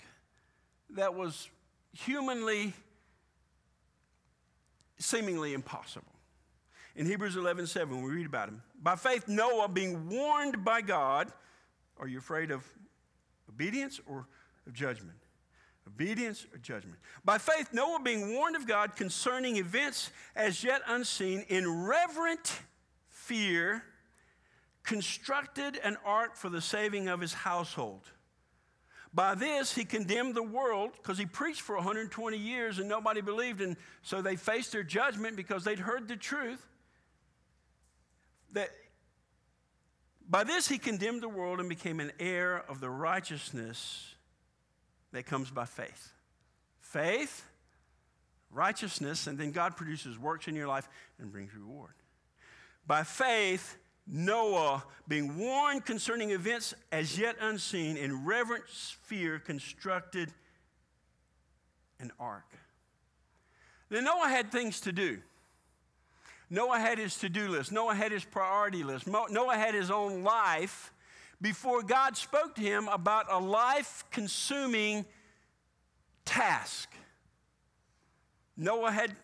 that 0.91 1.15
was 1.15 1.49
humanly, 1.95 2.75
seemingly 4.99 5.55
impossible. 5.55 6.13
In 6.95 7.07
Hebrews 7.07 7.37
11, 7.37 7.67
7, 7.67 8.03
we 8.03 8.11
read 8.11 8.27
about 8.27 8.51
him. 8.51 8.63
By 8.81 8.97
faith, 8.97 9.27
Noah, 9.27 9.69
being 9.69 10.11
warned 10.11 10.63
by 10.63 10.83
God, 10.83 11.33
are 11.99 12.07
you 12.07 12.19
afraid 12.19 12.51
of 12.51 12.63
obedience 13.49 14.01
or 14.07 14.27
of 14.67 14.75
judgment? 14.75 15.17
Obedience 15.89 16.47
or 16.53 16.59
judgment? 16.59 16.99
By 17.25 17.39
faith, 17.39 17.71
Noah, 17.73 18.01
being 18.01 18.35
warned 18.35 18.55
of 18.55 18.67
God 18.67 18.97
concerning 18.97 19.57
events 19.57 20.11
as 20.37 20.63
yet 20.63 20.83
unseen, 20.87 21.47
in 21.49 21.87
reverent 21.87 22.61
fear, 23.09 23.83
constructed 24.85 25.81
an 25.83 25.97
ark 26.05 26.37
for 26.37 26.49
the 26.49 26.61
saving 26.61 27.09
of 27.09 27.21
his 27.21 27.33
household. 27.33 28.03
By 29.15 29.35
this, 29.35 29.75
he 29.75 29.85
condemned 29.85 30.35
the 30.35 30.43
world 30.43 30.91
because 30.97 31.19
he 31.19 31.27
preached 31.27 31.61
for 31.61 31.77
120 31.77 32.37
years 32.37 32.79
and 32.79 32.89
nobody 32.89 33.21
believed. 33.21 33.61
And 33.61 33.77
so 34.03 34.21
they 34.21 34.37
faced 34.37 34.73
their 34.73 34.83
judgment 34.83 35.37
because 35.37 35.65
they'd 35.65 35.79
heard 35.79 36.09
the 36.09 36.17
truth. 36.17 36.65
That 38.53 38.71
by 40.29 40.43
this, 40.43 40.67
he 40.69 40.79
condemned 40.79 41.23
the 41.23 41.29
world 41.29 41.61
and 41.61 41.69
became 41.69 42.01
an 42.01 42.13
heir 42.19 42.65
of 42.69 42.81
the 42.81 42.91
righteousness 42.91 44.15
that 45.13 45.27
comes 45.27 45.51
by 45.51 45.65
faith. 45.65 46.13
Faith, 46.81 47.45
righteousness, 48.51 49.27
and 49.27 49.39
then 49.39 49.53
God 49.53 49.77
produces 49.77 50.19
works 50.19 50.49
in 50.49 50.57
your 50.57 50.67
life 50.67 50.89
and 51.21 51.31
brings 51.31 51.55
reward. 51.55 51.93
By 52.87 53.05
faith, 53.05 53.77
Noah, 54.07 54.85
being 55.09 55.39
warned 55.39 55.87
concerning 55.87 56.31
events 56.31 56.75
as 56.93 57.19
yet 57.19 57.37
unseen, 57.41 57.97
in 57.97 58.25
reverent 58.25 58.65
fear 58.69 59.39
constructed 59.39 60.31
an 62.01 62.13
ark. 62.21 62.45
Then 63.89 64.05
Noah 64.05 64.29
had 64.29 64.53
things 64.53 64.81
to 64.81 64.93
do. 64.93 65.19
Noah 66.51 66.79
had 66.79 66.99
his 66.99 67.17
to 67.19 67.29
do 67.29 67.49
list, 67.49 67.73
Noah 67.73 67.95
had 67.95 68.13
his 68.13 68.25
priority 68.25 68.85
list, 68.85 69.07
Noah 69.07 69.57
had 69.57 69.75
his 69.75 69.91
own 69.91 70.23
life 70.23 70.93
before 71.41 71.83
God 71.83 72.17
spoke 72.17 72.55
to 72.57 72.63
him 72.63 72.89
about 72.89 73.27
a 73.31 73.39
life 73.39 74.05
consuming 74.11 75.05
task. 76.25 76.93
Noah 78.57 78.93
had 78.93 79.17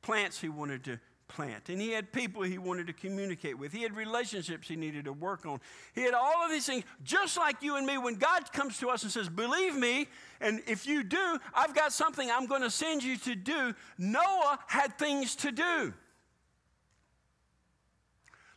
plants 0.00 0.40
he 0.40 0.48
wanted 0.48 0.82
to 0.84 0.98
plant. 1.32 1.68
And 1.68 1.80
he 1.80 1.90
had 1.90 2.12
people 2.12 2.42
he 2.42 2.58
wanted 2.58 2.86
to 2.86 2.92
communicate 2.92 3.58
with. 3.58 3.72
He 3.72 3.82
had 3.82 3.96
relationships 3.96 4.68
he 4.68 4.76
needed 4.76 5.06
to 5.06 5.12
work 5.12 5.46
on. 5.46 5.60
He 5.94 6.02
had 6.02 6.14
all 6.14 6.44
of 6.44 6.50
these 6.50 6.66
things, 6.66 6.84
just 7.02 7.36
like 7.36 7.62
you 7.62 7.76
and 7.76 7.86
me. 7.86 7.98
When 7.98 8.16
God 8.16 8.52
comes 8.52 8.78
to 8.78 8.90
us 8.90 9.02
and 9.02 9.10
says, 9.10 9.28
Believe 9.28 9.74
me, 9.74 10.08
and 10.40 10.60
if 10.66 10.86
you 10.86 11.02
do, 11.02 11.38
I've 11.54 11.74
got 11.74 11.92
something 11.92 12.30
I'm 12.30 12.46
going 12.46 12.62
to 12.62 12.70
send 12.70 13.02
you 13.02 13.16
to 13.18 13.34
do. 13.34 13.74
Noah 13.98 14.58
had 14.66 14.98
things 14.98 15.34
to 15.36 15.52
do, 15.52 15.92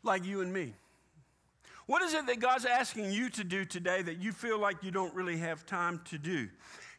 like 0.04 0.26
you 0.26 0.42
and 0.42 0.52
me. 0.52 0.74
What 1.88 2.02
is 2.02 2.14
it 2.14 2.26
that 2.26 2.40
God's 2.40 2.66
asking 2.66 3.12
you 3.12 3.30
to 3.32 3.44
do 3.44 3.64
today 3.64 4.02
that 4.02 4.18
you 4.18 4.32
feel 4.32 4.60
like 4.60 4.84
you 4.84 4.90
don't 4.90 5.14
really 5.14 5.38
have 5.38 5.66
time 5.66 6.02
to 6.06 6.18
do? 6.18 6.50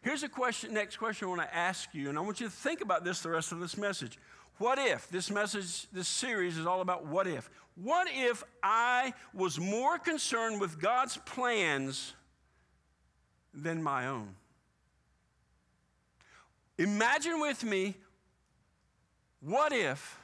Here's 0.02 0.23
a 0.23 0.28
question, 0.28 0.73
next 0.73 0.99
question 0.99 1.26
I 1.26 1.30
want 1.30 1.42
to 1.42 1.52
ask 1.52 1.92
you, 1.92 2.09
and 2.09 2.16
I 2.16 2.21
want 2.21 2.38
you 2.38 2.47
to 2.47 2.52
think 2.52 2.80
about 2.80 3.04
this 3.04 3.23
the 3.23 3.30
rest 3.30 3.50
of 3.50 3.59
this 3.59 3.76
message. 3.76 4.18
What 4.59 4.79
if? 4.79 5.09
This 5.09 5.31
message, 5.31 5.87
this 5.93 6.09
series 6.09 6.57
is 6.57 6.67
all 6.67 6.81
about 6.81 7.07
what 7.07 7.27
if. 7.27 7.51
What 7.75 8.09
if 8.11 8.43
I 8.63 9.13
was 9.35 9.61
more 9.61 9.99
concerned 9.99 10.61
with 10.61 10.81
God's 10.81 11.19
plans 11.19 12.15
than 13.53 13.83
my 13.83 14.07
own? 14.07 14.35
Imagine 16.79 17.41
with 17.41 17.65
me, 17.65 17.95
what 19.41 19.73
if 19.73 20.19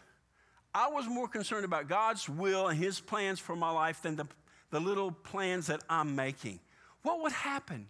I 0.74 0.88
was 0.88 1.06
more 1.06 1.28
concerned 1.28 1.66
about 1.66 1.88
God's 1.88 2.28
will 2.28 2.68
and 2.68 2.78
His 2.78 3.00
plans 3.00 3.38
for 3.38 3.54
my 3.54 3.70
life 3.70 4.00
than 4.02 4.16
the, 4.16 4.26
the 4.70 4.80
little 4.80 5.12
plans 5.12 5.66
that 5.66 5.82
I'm 5.90 6.16
making? 6.16 6.58
What 7.02 7.22
would 7.22 7.32
happen? 7.32 7.86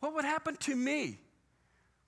What 0.00 0.14
would 0.14 0.26
happen 0.26 0.56
to 0.56 0.76
me? 0.76 1.18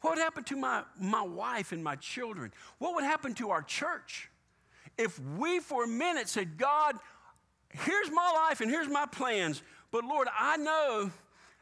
What 0.01 0.17
would 0.17 0.23
happen 0.23 0.45
to 0.45 0.57
my, 0.57 0.83
my 0.99 1.23
wife 1.23 1.73
and 1.73 1.85
my 1.85 1.97
children? 1.97 2.53
What 2.79 2.95
would 2.95 3.05
happen 3.05 3.35
to 3.35 3.51
our 3.51 3.63
church 3.63 4.31
if 4.97 5.19
we 5.39 5.61
for 5.61 5.85
a 5.85 5.89
minute 5.89 6.29
said, 6.29 6.57
God, 6.59 6.97
here's 7.71 8.11
my 8.11 8.31
life 8.49 8.61
and 8.61 8.71
here's 8.71 8.89
my 8.89 9.07
plans, 9.07 9.63
but 9.91 10.05
Lord, 10.05 10.29
I 10.37 10.57
know 10.57 11.11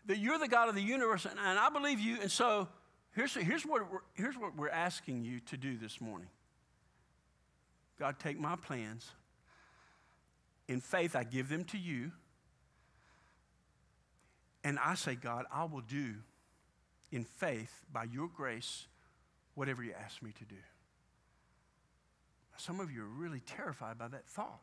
that 0.07 0.19
you're 0.19 0.39
the 0.39 0.49
God 0.49 0.69
of 0.69 0.75
the 0.75 0.83
universe 0.83 1.25
and, 1.25 1.39
and 1.39 1.59
I 1.59 1.69
believe 1.69 2.01
you, 2.01 2.19
and 2.21 2.31
so 2.31 2.69
here's, 3.13 3.35
here's, 3.35 3.65
what 3.65 3.83
here's 4.15 4.37
what 4.37 4.57
we're 4.57 4.71
asking 4.71 5.25
you 5.25 5.41
to 5.41 5.57
do 5.57 5.77
this 5.77 6.01
morning. 6.01 6.29
God, 7.99 8.17
take 8.19 8.39
my 8.39 8.57
plans. 8.57 9.11
In 10.69 10.81
faith, 10.81 11.17
I 11.17 11.25
give 11.25 11.49
them 11.49 11.65
to 11.65 11.79
you. 11.79 12.13
And 14.63 14.79
I 14.79 14.95
say, 14.95 15.15
God, 15.15 15.47
I 15.53 15.65
will 15.65 15.81
do 15.81 16.15
in 17.11 17.25
faith, 17.25 17.85
by 17.93 18.05
your 18.05 18.29
grace, 18.29 18.87
whatever 19.55 19.83
you 19.83 19.93
ask 20.05 20.23
me 20.23 20.33
to 20.39 20.45
do. 20.45 20.57
Some 22.57 22.81
of 22.81 22.91
you 22.91 23.03
are 23.03 23.07
really 23.07 23.41
terrified 23.41 23.99
by 23.99 24.09
that 24.09 24.27
thought. 24.27 24.61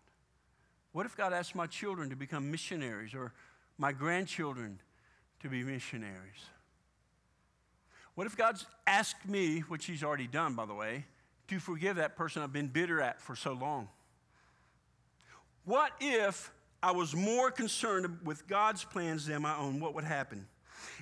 What 0.92 1.06
if 1.06 1.16
God 1.16 1.34
asked 1.34 1.56
my 1.56 1.68
children 1.68 2.10
to 2.10 2.16
become 2.16 2.52
missionaries 2.52 3.14
or 3.14 3.34
my 3.78 3.92
grandchildren 3.92 4.80
to 5.42 5.50
be 5.50 5.64
missionaries? 5.64 6.50
What 8.16 8.28
if 8.28 8.38
God's 8.38 8.66
asked 8.88 9.28
me, 9.28 9.60
which 9.62 9.86
He's 9.86 10.04
already 10.04 10.28
done, 10.28 10.56
by 10.56 10.66
the 10.66 10.74
way, 10.74 11.06
to 11.48 11.60
forgive 11.60 11.98
that 11.98 12.16
person 12.16 12.42
I've 12.42 12.54
been 12.54 12.68
bitter 12.68 13.02
at 13.02 13.22
for 13.22 13.36
so 13.36 13.54
long? 13.54 13.90
What 15.66 15.92
if 16.00 16.52
I 16.82 16.92
was 16.92 17.16
more 17.16 17.50
concerned 17.50 18.20
with 18.24 18.48
God's 18.48 18.84
plans 18.84 19.26
than 19.26 19.42
my 19.42 19.58
own? 19.58 19.80
What 19.80 19.96
would 19.96 20.04
happen? 20.04 20.48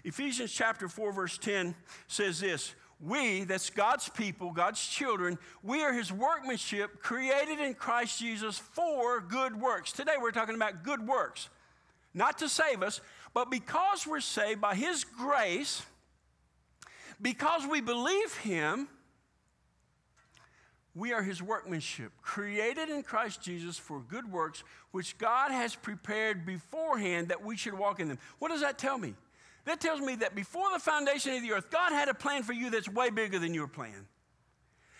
Ephesians 0.03 0.51
chapter 0.51 0.87
4, 0.87 1.11
verse 1.11 1.37
10 1.37 1.75
says 2.07 2.39
this 2.39 2.75
We, 2.99 3.43
that's 3.43 3.69
God's 3.69 4.09
people, 4.09 4.51
God's 4.51 4.85
children, 4.85 5.37
we 5.61 5.83
are 5.83 5.93
his 5.93 6.11
workmanship 6.11 7.01
created 7.01 7.59
in 7.59 7.73
Christ 7.73 8.19
Jesus 8.19 8.57
for 8.57 9.21
good 9.21 9.59
works. 9.59 9.91
Today 9.91 10.15
we're 10.19 10.31
talking 10.31 10.55
about 10.55 10.83
good 10.83 11.07
works, 11.07 11.49
not 12.13 12.37
to 12.39 12.49
save 12.49 12.83
us, 12.83 13.01
but 13.33 13.49
because 13.49 14.05
we're 14.05 14.19
saved 14.19 14.61
by 14.61 14.75
his 14.75 15.03
grace, 15.03 15.83
because 17.21 17.65
we 17.65 17.81
believe 17.81 18.35
him. 18.37 18.87
We 20.95 21.11
are 21.11 21.23
his 21.23 21.41
workmanship, 21.41 22.11
created 22.21 22.89
in 22.89 23.01
Christ 23.01 23.41
Jesus 23.41 23.79
for 23.79 23.99
good 23.99 24.31
works, 24.31 24.63
which 24.91 25.17
God 25.17 25.49
has 25.49 25.75
prepared 25.75 26.45
beforehand 26.45 27.29
that 27.29 27.43
we 27.43 27.57
should 27.57 27.73
walk 27.73 27.99
in 27.99 28.09
them. 28.09 28.19
What 28.37 28.49
does 28.49 28.61
that 28.61 28.77
tell 28.77 28.99
me? 28.99 29.15
That 29.65 29.79
tells 29.79 30.01
me 30.01 30.15
that 30.15 30.35
before 30.35 30.71
the 30.73 30.79
foundation 30.79 31.33
of 31.33 31.41
the 31.41 31.53
earth, 31.53 31.69
God 31.69 31.91
had 31.93 32.09
a 32.09 32.13
plan 32.13 32.43
for 32.43 32.53
you 32.53 32.69
that's 32.69 32.89
way 32.89 33.09
bigger 33.09 33.39
than 33.39 33.53
your 33.53 33.67
plan. 33.67 34.07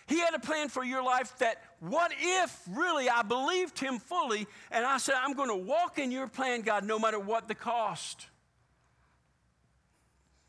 He 0.08 0.20
had 0.20 0.34
a 0.34 0.40
plan 0.40 0.70
for 0.70 0.84
your 0.84 1.04
life 1.04 1.38
that, 1.40 1.64
what 1.80 2.12
if 2.18 2.62
really 2.70 3.10
I 3.10 3.22
believed 3.24 3.80
Him 3.80 4.00
fully 4.00 4.48
and 4.72 4.86
I 4.86 4.98
said, 4.98 5.16
I'm 5.18 5.34
going 5.34 5.50
to 5.50 5.56
walk 5.56 5.98
in 5.98 6.12
your 6.12 6.28
plan, 6.28 6.62
God, 6.62 6.84
no 6.84 7.00
matter 7.00 7.20
what 7.20 7.48
the 7.48 7.56
cost? 7.56 8.28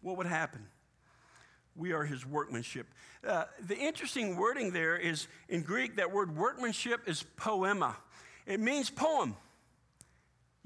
What 0.00 0.16
would 0.16 0.26
happen? 0.26 0.66
We 1.76 1.92
are 1.92 2.04
His 2.04 2.26
workmanship. 2.26 2.87
Uh, 3.26 3.44
the 3.66 3.76
interesting 3.76 4.37
wording 4.37 4.73
there 4.73 4.97
is 4.97 5.28
in 5.49 5.62
Greek, 5.62 5.97
that 5.97 6.12
word 6.12 6.37
workmanship 6.37 7.09
is 7.09 7.25
poema, 7.37 7.97
it 8.47 8.61
means 8.61 8.90
poem. 8.90 9.37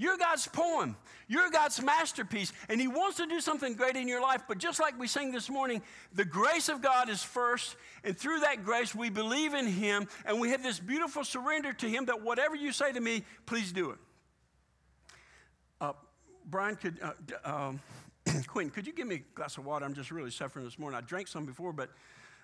You're 0.00 0.16
God's 0.16 0.46
poem. 0.46 0.96
You're 1.26 1.50
God's 1.50 1.82
masterpiece. 1.82 2.52
And 2.68 2.80
He 2.80 2.86
wants 2.86 3.16
to 3.16 3.26
do 3.26 3.40
something 3.40 3.74
great 3.74 3.96
in 3.96 4.06
your 4.06 4.22
life. 4.22 4.42
But 4.46 4.58
just 4.58 4.78
like 4.78 4.98
we 4.98 5.08
sang 5.08 5.32
this 5.32 5.50
morning, 5.50 5.82
the 6.14 6.24
grace 6.24 6.68
of 6.68 6.80
God 6.80 7.10
is 7.10 7.22
first. 7.22 7.76
And 8.04 8.16
through 8.16 8.40
that 8.40 8.64
grace, 8.64 8.94
we 8.94 9.10
believe 9.10 9.54
in 9.54 9.66
Him. 9.66 10.06
And 10.24 10.40
we 10.40 10.50
have 10.50 10.62
this 10.62 10.78
beautiful 10.78 11.24
surrender 11.24 11.72
to 11.72 11.88
Him 11.88 12.06
that 12.06 12.22
whatever 12.22 12.54
you 12.54 12.70
say 12.70 12.92
to 12.92 13.00
me, 13.00 13.24
please 13.44 13.72
do 13.72 13.90
it. 13.90 13.98
Uh, 15.80 15.92
Brian, 16.46 16.76
could, 16.76 16.98
uh, 17.02 17.12
um, 17.44 17.80
Quinn, 18.46 18.70
could 18.70 18.86
you 18.86 18.92
give 18.92 19.08
me 19.08 19.16
a 19.16 19.22
glass 19.34 19.58
of 19.58 19.66
water? 19.66 19.84
I'm 19.84 19.94
just 19.94 20.12
really 20.12 20.30
suffering 20.30 20.64
this 20.64 20.78
morning. 20.78 20.96
I 20.96 21.00
drank 21.00 21.26
some 21.26 21.44
before, 21.44 21.72
but 21.72 21.90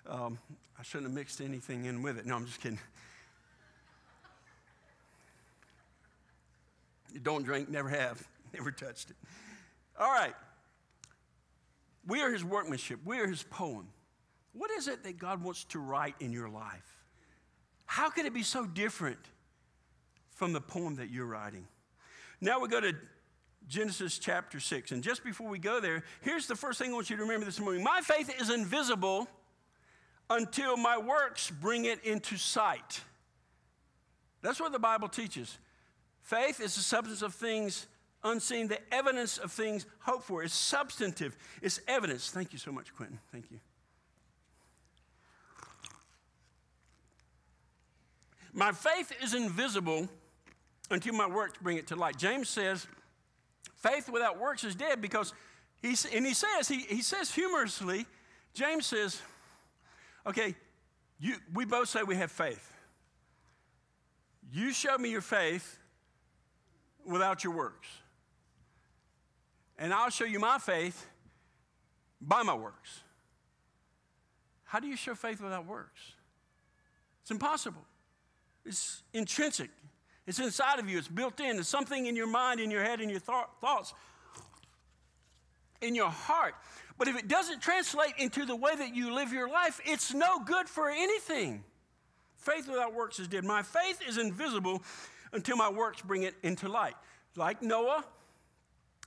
um, 0.09 0.37
I 0.77 0.83
shouldn't 0.83 1.07
have 1.07 1.15
mixed 1.15 1.39
anything 1.39 1.85
in 1.85 2.01
with 2.01 2.17
it. 2.17 2.25
No, 2.25 2.35
I'm 2.35 2.45
just 2.45 2.59
kidding. 2.59 2.79
Don't 7.23 7.43
drink, 7.43 7.69
never 7.69 7.89
have, 7.89 8.25
never 8.53 8.71
touched 8.71 9.11
it. 9.11 9.15
All 9.99 10.11
right. 10.11 10.33
We 12.07 12.21
are 12.21 12.31
his 12.31 12.43
workmanship, 12.43 12.99
we 13.03 13.19
are 13.19 13.27
his 13.27 13.43
poem. 13.43 13.87
What 14.53 14.71
is 14.71 14.87
it 14.87 15.03
that 15.03 15.17
God 15.17 15.43
wants 15.43 15.65
to 15.65 15.79
write 15.79 16.15
in 16.19 16.31
your 16.31 16.47
life? 16.47 17.03
How 17.85 18.09
could 18.09 18.25
it 18.25 18.33
be 18.33 18.43
so 18.43 18.65
different 18.65 19.19
from 20.31 20.53
the 20.53 20.61
poem 20.61 20.95
that 20.95 21.09
you're 21.09 21.25
writing? 21.25 21.67
Now 22.39 22.59
we 22.59 22.69
go 22.69 22.79
to 22.79 22.93
Genesis 23.67 24.19
chapter 24.19 24.59
6. 24.59 24.91
And 24.91 25.03
just 25.03 25.23
before 25.23 25.49
we 25.49 25.59
go 25.59 25.79
there, 25.79 26.03
here's 26.21 26.47
the 26.47 26.55
first 26.55 26.79
thing 26.79 26.91
I 26.91 26.93
want 26.93 27.09
you 27.09 27.15
to 27.17 27.23
remember 27.23 27.45
this 27.45 27.59
morning 27.59 27.83
My 27.83 28.01
faith 28.01 28.33
is 28.39 28.49
invisible 28.49 29.27
until 30.29 30.77
my 30.77 30.97
works 30.97 31.51
bring 31.51 31.85
it 31.85 32.03
into 32.03 32.37
sight. 32.37 33.01
That's 34.41 34.59
what 34.59 34.71
the 34.71 34.79
Bible 34.79 35.07
teaches. 35.07 35.57
Faith 36.25 36.59
is 36.59 36.75
the 36.75 36.81
substance 36.81 37.21
of 37.21 37.33
things 37.33 37.87
unseen, 38.23 38.67
the 38.67 38.79
evidence 38.93 39.37
of 39.37 39.51
things 39.51 39.85
hoped 39.99 40.25
for. 40.25 40.43
It's 40.43 40.53
substantive, 40.53 41.37
it's 41.61 41.79
evidence. 41.87 42.29
Thank 42.29 42.51
you 42.51 42.59
so 42.59 42.71
much, 42.71 42.93
Quentin. 42.95 43.19
Thank 43.31 43.51
you. 43.51 43.59
My 48.53 48.71
faith 48.71 49.11
is 49.21 49.33
invisible 49.33 50.09
until 50.89 51.13
my 51.13 51.27
works 51.27 51.59
bring 51.61 51.77
it 51.77 51.87
to 51.87 51.95
light. 51.95 52.17
James 52.17 52.49
says, 52.49 52.87
faith 53.75 54.09
without 54.09 54.39
works 54.39 54.63
is 54.63 54.75
dead 54.75 55.01
because 55.01 55.33
He's, 55.81 56.05
and 56.05 56.25
he 56.25 56.33
says, 56.33 56.67
he, 56.67 56.79
he 56.79 57.03
says 57.03 57.31
humorously, 57.31 58.07
James 58.55 58.87
says, 58.87 59.21
okay, 60.25 60.55
you, 61.19 61.35
we 61.53 61.65
both 61.65 61.89
say 61.89 62.01
we 62.01 62.15
have 62.15 62.31
faith. 62.31 62.73
You 64.51 64.73
show 64.73 64.97
me 64.97 65.11
your 65.11 65.21
faith 65.21 65.77
without 67.05 67.43
your 67.43 67.53
works. 67.53 67.87
And 69.77 69.93
I'll 69.93 70.09
show 70.09 70.25
you 70.25 70.39
my 70.39 70.57
faith 70.57 71.05
by 72.21 72.43
my 72.43 72.53
works. 72.53 73.01
How 74.63 74.79
do 74.79 74.87
you 74.87 74.95
show 74.95 75.15
faith 75.15 75.41
without 75.41 75.65
works? 75.65 76.01
It's 77.21 77.31
impossible. 77.31 77.81
It's 78.65 79.03
intrinsic. 79.13 79.69
It's 80.27 80.39
inside 80.39 80.79
of 80.79 80.89
you. 80.89 80.97
It's 80.97 81.07
built 81.07 81.39
in. 81.39 81.57
It's 81.57 81.69
something 81.69 82.05
in 82.07 82.15
your 82.15 82.27
mind, 82.27 82.59
in 82.59 82.71
your 82.71 82.83
head, 82.83 82.99
in 82.99 83.09
your 83.09 83.19
th- 83.19 83.45
thoughts, 83.61 83.93
in 85.81 85.93
your 85.93 86.09
heart. 86.09 86.55
But 86.97 87.07
if 87.07 87.17
it 87.17 87.27
doesn't 87.27 87.61
translate 87.61 88.13
into 88.17 88.45
the 88.45 88.55
way 88.55 88.75
that 88.75 88.95
you 88.95 89.13
live 89.13 89.33
your 89.33 89.49
life, 89.49 89.79
it's 89.85 90.13
no 90.13 90.39
good 90.39 90.67
for 90.67 90.89
anything. 90.89 91.63
Faith 92.37 92.67
without 92.67 92.93
works 92.93 93.19
is 93.19 93.27
dead. 93.27 93.43
My 93.43 93.63
faith 93.63 93.99
is 94.07 94.17
invisible 94.17 94.81
until 95.31 95.57
my 95.57 95.69
works 95.69 96.01
bring 96.01 96.23
it 96.23 96.35
into 96.43 96.67
light. 96.67 96.95
Like 97.35 97.61
Noah, 97.61 98.03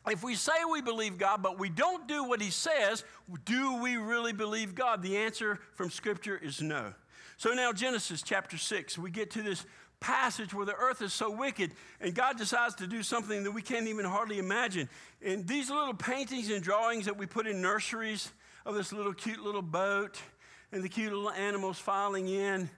if 0.07 0.23
we 0.23 0.35
say 0.35 0.53
we 0.71 0.81
believe 0.81 1.19
God, 1.19 1.43
but 1.43 1.59
we 1.59 1.69
don't 1.69 2.07
do 2.07 2.25
what 2.25 2.41
he 2.41 2.51
says, 2.51 3.05
do 3.45 3.83
we 3.83 3.97
really 3.97 4.33
believe 4.33 4.75
God? 4.75 5.03
The 5.03 5.19
answer 5.19 5.59
from 5.75 5.91
Scripture 5.91 6.37
is 6.37 6.63
no. 6.63 6.95
So 7.37 7.53
now, 7.53 7.73
Genesis 7.73 8.23
chapter 8.23 8.57
6, 8.57 8.99
we 8.99 9.11
get 9.11 9.31
to 9.33 9.43
this 9.43 9.65
passage 10.01 10.55
where 10.55 10.67
the 10.67 10.75
earth 10.75 11.03
is 11.03 11.13
so 11.13 11.31
wicked, 11.31 11.73
and 12.01 12.15
God 12.15 12.39
decides 12.39 12.75
to 12.77 12.87
do 12.87 13.03
something 13.03 13.45
that 13.45 13.51
we 13.51 13.63
can't 13.63 13.89
even 13.89 14.05
hardly 14.05 14.39
imagine. 14.39 14.89
And 15.25 15.47
these 15.47 15.71
little 15.71 15.95
paintings 15.95 16.51
and 16.51 16.63
drawings 16.63 17.05
that 17.07 17.17
we 17.17 17.27
put 17.27 17.47
in 17.47 17.61
nurseries 17.61 18.31
of 18.65 18.75
this 18.75 18.93
little 18.93 19.13
cute 19.15 19.41
little 19.41 19.63
boat 19.63 20.21
and 20.73 20.83
the 20.83 20.89
cute 20.89 21.13
little 21.13 21.31
animals 21.31 21.79
filing 21.79 22.29
in, 22.29 22.69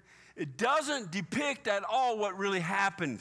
it 0.40 0.56
doesn't 0.56 1.10
depict 1.10 1.68
at 1.68 1.84
all 1.84 2.16
what 2.16 2.38
really 2.38 2.60
happened. 2.60 3.20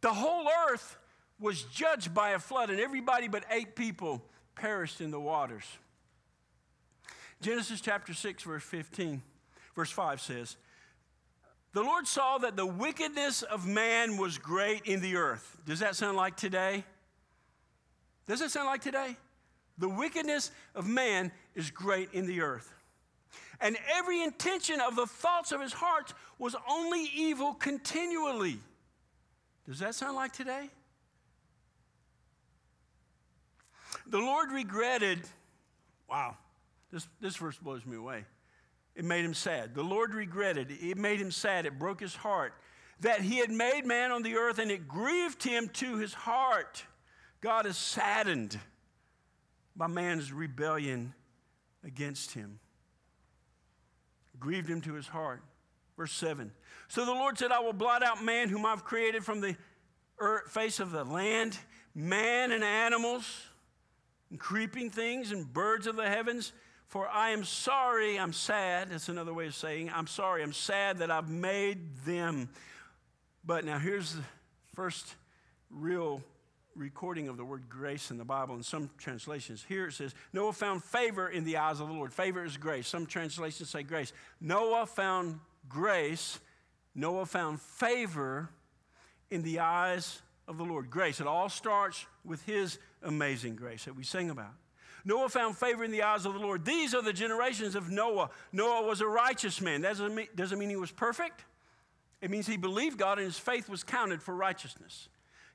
The 0.00 0.12
whole 0.12 0.48
earth 0.68 0.96
was 1.38 1.62
judged 1.62 2.12
by 2.12 2.30
a 2.30 2.40
flood, 2.40 2.68
and 2.68 2.80
everybody 2.80 3.28
but 3.28 3.44
eight 3.48 3.76
people 3.76 4.20
perished 4.56 5.00
in 5.00 5.12
the 5.12 5.20
waters. 5.20 5.62
Genesis 7.40 7.80
chapter 7.80 8.12
6, 8.12 8.42
verse 8.42 8.64
15, 8.64 9.22
verse 9.76 9.90
5 9.92 10.20
says, 10.20 10.56
The 11.74 11.82
Lord 11.84 12.08
saw 12.08 12.38
that 12.38 12.56
the 12.56 12.66
wickedness 12.66 13.42
of 13.42 13.68
man 13.68 14.16
was 14.16 14.36
great 14.36 14.82
in 14.84 15.00
the 15.00 15.14
earth. 15.14 15.58
Does 15.64 15.78
that 15.78 15.94
sound 15.94 16.16
like 16.16 16.36
today? 16.36 16.82
Does 18.26 18.40
that 18.40 18.50
sound 18.50 18.66
like 18.66 18.80
today? 18.80 19.16
The 19.78 19.88
wickedness 19.88 20.50
of 20.74 20.88
man 20.88 21.30
is 21.54 21.70
great 21.70 22.12
in 22.12 22.26
the 22.26 22.40
earth. 22.40 22.74
And 23.60 23.76
every 23.96 24.22
intention 24.22 24.80
of 24.80 24.94
the 24.94 25.06
thoughts 25.06 25.52
of 25.52 25.60
his 25.60 25.72
heart 25.72 26.14
was 26.38 26.54
only 26.68 27.10
evil 27.14 27.54
continually. 27.54 28.60
Does 29.66 29.80
that 29.80 29.94
sound 29.94 30.16
like 30.16 30.32
today? 30.32 30.70
The 34.06 34.18
Lord 34.18 34.52
regretted, 34.52 35.20
wow, 36.08 36.36
this, 36.92 37.06
this 37.20 37.36
verse 37.36 37.58
blows 37.58 37.84
me 37.84 37.96
away. 37.96 38.24
It 38.94 39.04
made 39.04 39.24
him 39.24 39.34
sad. 39.34 39.74
The 39.74 39.82
Lord 39.82 40.14
regretted, 40.14 40.70
it 40.70 40.96
made 40.96 41.20
him 41.20 41.30
sad, 41.30 41.66
it 41.66 41.78
broke 41.78 42.00
his 42.00 42.14
heart 42.14 42.54
that 43.00 43.20
he 43.20 43.38
had 43.38 43.50
made 43.50 43.84
man 43.84 44.10
on 44.10 44.22
the 44.22 44.36
earth 44.36 44.58
and 44.58 44.70
it 44.70 44.88
grieved 44.88 45.42
him 45.42 45.68
to 45.68 45.96
his 45.96 46.14
heart. 46.14 46.84
God 47.40 47.66
is 47.66 47.76
saddened 47.76 48.58
by 49.76 49.86
man's 49.86 50.32
rebellion 50.32 51.14
against 51.84 52.32
him. 52.32 52.58
Grieved 54.38 54.68
him 54.68 54.80
to 54.82 54.94
his 54.94 55.08
heart. 55.08 55.42
Verse 55.96 56.12
7. 56.12 56.52
So 56.88 57.04
the 57.04 57.12
Lord 57.12 57.38
said, 57.38 57.50
I 57.50 57.60
will 57.60 57.72
blot 57.72 58.02
out 58.02 58.22
man 58.24 58.48
whom 58.48 58.64
I've 58.64 58.84
created 58.84 59.24
from 59.24 59.40
the 59.40 59.56
earth, 60.18 60.50
face 60.50 60.80
of 60.80 60.90
the 60.90 61.04
land, 61.04 61.58
man 61.94 62.52
and 62.52 62.62
animals, 62.62 63.24
and 64.30 64.38
creeping 64.38 64.90
things 64.90 65.32
and 65.32 65.52
birds 65.52 65.86
of 65.86 65.96
the 65.96 66.08
heavens 66.08 66.52
for 66.88 67.06
I 67.06 67.30
am 67.30 67.44
sorry, 67.44 68.18
I'm 68.18 68.32
sad. 68.32 68.88
That's 68.88 69.10
another 69.10 69.34
way 69.34 69.46
of 69.46 69.54
saying 69.54 69.90
I'm 69.94 70.06
sorry, 70.06 70.42
I'm 70.42 70.54
sad 70.54 70.98
that 70.98 71.10
I've 71.10 71.28
made 71.28 71.96
them. 72.06 72.48
But 73.44 73.64
now 73.64 73.78
here's 73.78 74.14
the 74.14 74.22
first 74.74 75.14
real 75.70 76.22
recording 76.78 77.28
of 77.28 77.36
the 77.36 77.44
word 77.44 77.68
grace 77.68 78.10
in 78.10 78.16
the 78.16 78.24
Bible 78.24 78.54
in 78.54 78.62
some 78.62 78.88
translations. 78.96 79.64
Here 79.68 79.88
it 79.88 79.92
says, 79.92 80.14
Noah 80.32 80.52
found 80.52 80.82
favor 80.84 81.28
in 81.28 81.44
the 81.44 81.56
eyes 81.56 81.80
of 81.80 81.88
the 81.88 81.94
Lord. 81.94 82.12
Favor 82.12 82.44
is 82.44 82.56
grace. 82.56 82.86
Some 82.86 83.04
translations 83.04 83.68
say 83.68 83.82
grace. 83.82 84.12
Noah 84.40 84.86
found 84.86 85.40
grace. 85.68 86.38
Noah 86.94 87.26
found 87.26 87.60
favor 87.60 88.48
in 89.30 89.42
the 89.42 89.58
eyes 89.58 90.22
of 90.46 90.56
the 90.56 90.64
Lord. 90.64 90.88
Grace. 90.90 91.20
It 91.20 91.26
all 91.26 91.48
starts 91.48 92.06
with 92.24 92.42
his 92.44 92.78
amazing 93.02 93.56
grace 93.56 93.84
that 93.84 93.96
we 93.96 94.04
sing 94.04 94.30
about. 94.30 94.54
Noah 95.04 95.28
found 95.28 95.56
favor 95.56 95.84
in 95.84 95.90
the 95.90 96.02
eyes 96.02 96.26
of 96.26 96.34
the 96.34 96.40
Lord. 96.40 96.64
These 96.64 96.94
are 96.94 97.02
the 97.02 97.12
generations 97.12 97.74
of 97.74 97.90
Noah. 97.90 98.30
Noah 98.52 98.86
was 98.86 99.00
a 99.00 99.06
righteous 99.06 99.60
man. 99.60 99.82
That 99.82 99.90
doesn't 99.90 100.14
mean, 100.14 100.28
doesn't 100.34 100.58
mean 100.58 100.70
he 100.70 100.76
was 100.76 100.90
perfect. 100.90 101.44
It 102.20 102.30
means 102.30 102.46
he 102.46 102.56
believed 102.56 102.98
God 102.98 103.18
and 103.18 103.26
his 103.26 103.38
faith 103.38 103.68
was 103.68 103.84
counted 103.84 104.22
for 104.22 104.34
righteousness. 104.34 105.08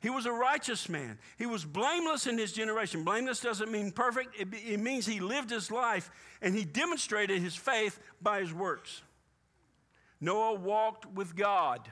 He 0.03 0.09
was 0.09 0.25
a 0.25 0.33
righteous 0.33 0.89
man. 0.89 1.17
He 1.37 1.45
was 1.45 1.63
blameless 1.63 2.27
in 2.27 2.37
his 2.37 2.51
generation. 2.51 3.05
Blameless 3.05 3.39
doesn't 3.39 3.71
mean 3.71 3.93
perfect, 3.93 4.37
it, 4.37 4.49
it 4.51 4.81
means 4.81 5.05
he 5.05 5.21
lived 5.21 5.49
his 5.49 5.71
life 5.71 6.11
and 6.41 6.53
he 6.53 6.65
demonstrated 6.65 7.41
his 7.41 7.55
faith 7.55 7.97
by 8.21 8.41
his 8.41 8.53
works. 8.53 9.01
Noah 10.19 10.55
walked 10.55 11.05
with 11.05 11.37
God. 11.37 11.87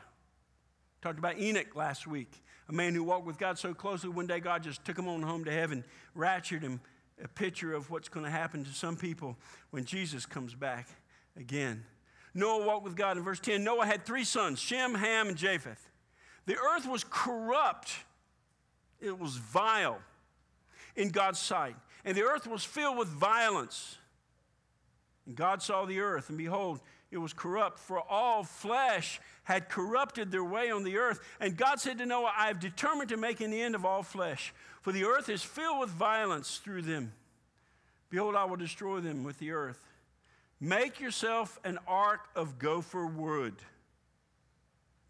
Talked 1.02 1.20
about 1.20 1.40
Enoch 1.40 1.74
last 1.74 2.06
week, 2.06 2.44
a 2.68 2.74
man 2.74 2.94
who 2.94 3.02
walked 3.02 3.26
with 3.26 3.40
God 3.40 3.58
so 3.58 3.74
closely, 3.74 4.10
one 4.10 4.28
day 4.28 4.42
God 4.42 4.62
just 4.62 4.84
took 4.84 5.00
him 5.00 5.08
on 5.08 5.22
home 5.22 5.46
to 5.46 5.52
heaven, 5.52 5.86
raptured 6.14 6.64
him, 6.64 6.82
a 7.24 7.30
picture 7.30 7.74
of 7.74 7.90
what's 7.90 8.10
going 8.10 8.26
to 8.26 8.32
happen 8.32 8.66
to 8.66 8.72
some 8.72 8.98
people 8.98 9.38
when 9.70 9.86
Jesus 9.86 10.26
comes 10.26 10.54
back 10.54 10.90
again. 11.38 11.86
Noah 12.34 12.66
walked 12.66 12.84
with 12.84 12.98
God 12.98 13.16
in 13.16 13.24
verse 13.24 13.40
10. 13.40 13.64
Noah 13.64 13.86
had 13.86 14.06
three 14.06 14.26
sons 14.26 14.60
Shem, 14.60 14.96
Ham, 14.96 15.30
and 15.30 15.38
Japheth. 15.38 15.91
The 16.46 16.58
earth 16.58 16.88
was 16.88 17.04
corrupt, 17.04 17.94
it 19.00 19.18
was 19.18 19.38
vile 19.38 20.00
in 20.96 21.10
God's 21.10 21.40
sight. 21.40 21.76
And 22.04 22.18
the 22.18 22.24
earth 22.24 22.48
was 22.48 22.64
filled 22.64 22.98
with 22.98 23.08
violence. 23.08 23.98
And 25.26 25.36
God 25.36 25.62
saw 25.62 25.86
the 25.86 26.00
earth, 26.00 26.30
and 26.30 26.38
behold, 26.38 26.80
it 27.12 27.18
was 27.18 27.34
corrupt, 27.34 27.78
for 27.78 28.02
all 28.10 28.44
flesh 28.44 29.20
had 29.44 29.70
corrupted 29.70 30.32
their 30.32 30.44
way 30.44 30.72
on 30.72 30.84
the 30.84 30.98
earth. 30.98 31.20
And 31.40 31.58
God 31.58 31.80
said 31.80 31.98
to 32.00 32.06
Noah, 32.06 32.32
I 32.36 32.48
have 32.48 32.60
determined 32.60 33.10
to 33.10 33.18
make 33.18 33.42
an 33.42 33.54
end 33.54 33.76
of 33.76 33.86
all 33.86 34.02
flesh, 34.02 34.54
for 34.82 34.92
the 34.92 35.06
earth 35.06 35.30
is 35.30 35.44
filled 35.44 35.80
with 35.80 35.90
violence 35.90 36.58
through 36.58 36.84
them. 36.84 37.12
Behold, 38.10 38.36
I 38.36 38.46
will 38.46 38.58
destroy 38.58 39.00
them 39.00 39.24
with 39.24 39.40
the 39.40 39.52
earth. 39.52 39.88
Make 40.60 41.00
yourself 41.00 41.60
an 41.64 41.80
ark 41.88 42.22
of 42.36 42.60
gopher 42.60 43.06
wood. 43.06 43.56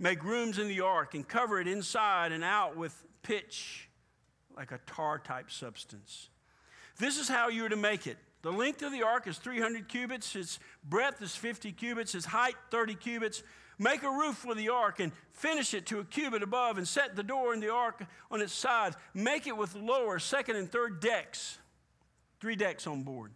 Make 0.02 0.24
rooms 0.24 0.58
in 0.58 0.68
the 0.68 0.82
ark 0.82 1.14
and 1.14 1.28
cover 1.28 1.62
it 1.62 1.68
inside 1.68 2.32
and 2.32 2.44
out 2.44 2.76
with 2.76 3.06
pitch, 3.22 3.88
like 4.58 4.72
a 4.72 4.80
tar 4.88 5.20
type 5.20 5.52
substance. 5.52 6.30
This 6.98 7.20
is 7.20 7.30
how 7.30 7.50
you 7.50 7.66
are 7.66 7.70
to 7.70 7.76
make 7.76 8.08
it. 8.08 8.18
The 8.42 8.52
length 8.52 8.82
of 8.82 8.92
the 8.92 9.04
ark 9.04 9.28
is 9.28 9.38
300 9.38 9.88
cubits, 9.88 10.36
its 10.36 10.58
breadth 10.84 11.22
is 11.22 11.36
50 11.36 11.72
cubits, 11.74 12.16
its 12.16 12.26
height 12.26 12.56
30 12.72 12.96
cubits. 12.96 13.44
Make 13.78 14.02
a 14.02 14.10
roof 14.10 14.38
for 14.38 14.56
the 14.56 14.70
ark 14.70 15.00
and 15.00 15.12
finish 15.34 15.76
it 15.76 15.86
to 15.88 16.00
a 16.00 16.04
cubit 16.04 16.42
above 16.42 16.80
and 16.80 16.88
set 16.88 17.16
the 17.16 17.22
door 17.22 17.54
in 17.54 17.60
the 17.60 17.72
ark 17.72 18.04
on 18.32 18.42
its 18.42 18.54
sides. 18.54 18.96
Make 19.14 19.46
it 19.46 19.56
with 19.56 19.76
lower, 19.76 20.18
second, 20.18 20.56
and 20.56 20.72
third 20.72 21.00
decks, 21.00 21.60
three 22.40 22.56
decks 22.56 22.88
on 22.88 23.04
board. 23.04 23.34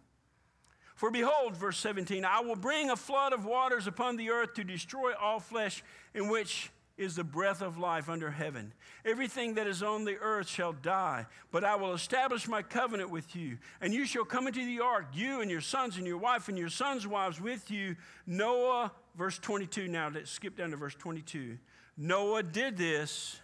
For 0.96 1.10
behold, 1.10 1.56
verse 1.56 1.78
17, 1.78 2.24
I 2.24 2.40
will 2.40 2.56
bring 2.56 2.88
a 2.88 2.96
flood 2.96 3.34
of 3.34 3.44
waters 3.44 3.86
upon 3.86 4.16
the 4.16 4.30
earth 4.30 4.54
to 4.54 4.64
destroy 4.64 5.12
all 5.12 5.38
flesh, 5.40 5.84
in 6.14 6.28
which 6.28 6.70
is 6.96 7.16
the 7.16 7.24
breath 7.24 7.60
of 7.60 7.76
life 7.76 8.08
under 8.08 8.30
heaven. 8.30 8.72
Everything 9.04 9.54
that 9.54 9.66
is 9.66 9.82
on 9.82 10.06
the 10.06 10.16
earth 10.16 10.48
shall 10.48 10.72
die, 10.72 11.26
but 11.52 11.64
I 11.64 11.76
will 11.76 11.92
establish 11.92 12.48
my 12.48 12.62
covenant 12.62 13.10
with 13.10 13.36
you. 13.36 13.58
And 13.82 13.92
you 13.92 14.06
shall 14.06 14.24
come 14.24 14.46
into 14.46 14.64
the 14.64 14.80
ark, 14.80 15.08
you 15.12 15.42
and 15.42 15.50
your 15.50 15.60
sons 15.60 15.98
and 15.98 16.06
your 16.06 16.16
wife 16.16 16.48
and 16.48 16.56
your 16.56 16.70
sons' 16.70 17.06
wives 17.06 17.38
with 17.38 17.70
you. 17.70 17.96
Noah, 18.26 18.90
verse 19.16 19.38
22 19.38 19.88
now, 19.88 20.08
let's 20.08 20.30
skip 20.30 20.56
down 20.56 20.70
to 20.70 20.78
verse 20.78 20.94
22. 20.94 21.58
Noah 21.98 22.42
did 22.42 22.78
this, 22.78 23.38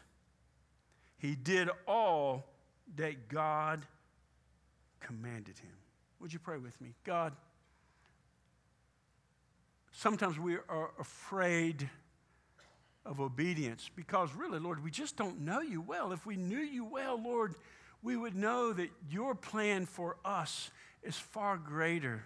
he 1.18 1.34
did 1.34 1.68
all 1.86 2.46
that 2.96 3.28
God 3.28 3.84
commanded 5.00 5.58
him. 5.58 5.81
Would 6.22 6.32
you 6.32 6.38
pray 6.38 6.56
with 6.56 6.80
me? 6.80 6.94
God, 7.02 7.32
sometimes 9.90 10.38
we 10.38 10.54
are 10.68 10.90
afraid 11.00 11.90
of 13.04 13.20
obedience 13.20 13.90
because 13.96 14.32
really, 14.36 14.60
Lord, 14.60 14.84
we 14.84 14.92
just 14.92 15.16
don't 15.16 15.40
know 15.40 15.60
you 15.60 15.80
well. 15.80 16.12
If 16.12 16.24
we 16.24 16.36
knew 16.36 16.60
you 16.60 16.84
well, 16.84 17.20
Lord, 17.20 17.56
we 18.04 18.16
would 18.16 18.36
know 18.36 18.72
that 18.72 18.88
your 19.10 19.34
plan 19.34 19.84
for 19.84 20.16
us 20.24 20.70
is 21.02 21.16
far 21.16 21.56
greater, 21.56 22.22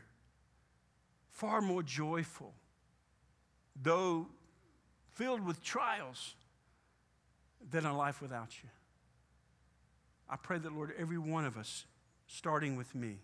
far 1.31 1.63
more 1.63 1.83
joyful, 1.83 2.53
though 3.81 4.27
filled 5.15 5.41
with 5.41 5.63
trials, 5.63 6.35
than 7.71 7.87
a 7.87 7.97
life 7.97 8.21
without 8.21 8.63
you. 8.63 8.69
I 10.29 10.37
pray 10.37 10.59
that, 10.59 10.73
Lord, 10.73 10.93
every 10.99 11.19
one 11.19 11.47
of 11.47 11.57
us, 11.57 11.87
starting 12.27 12.77
with 12.77 12.95
me, 12.95 13.21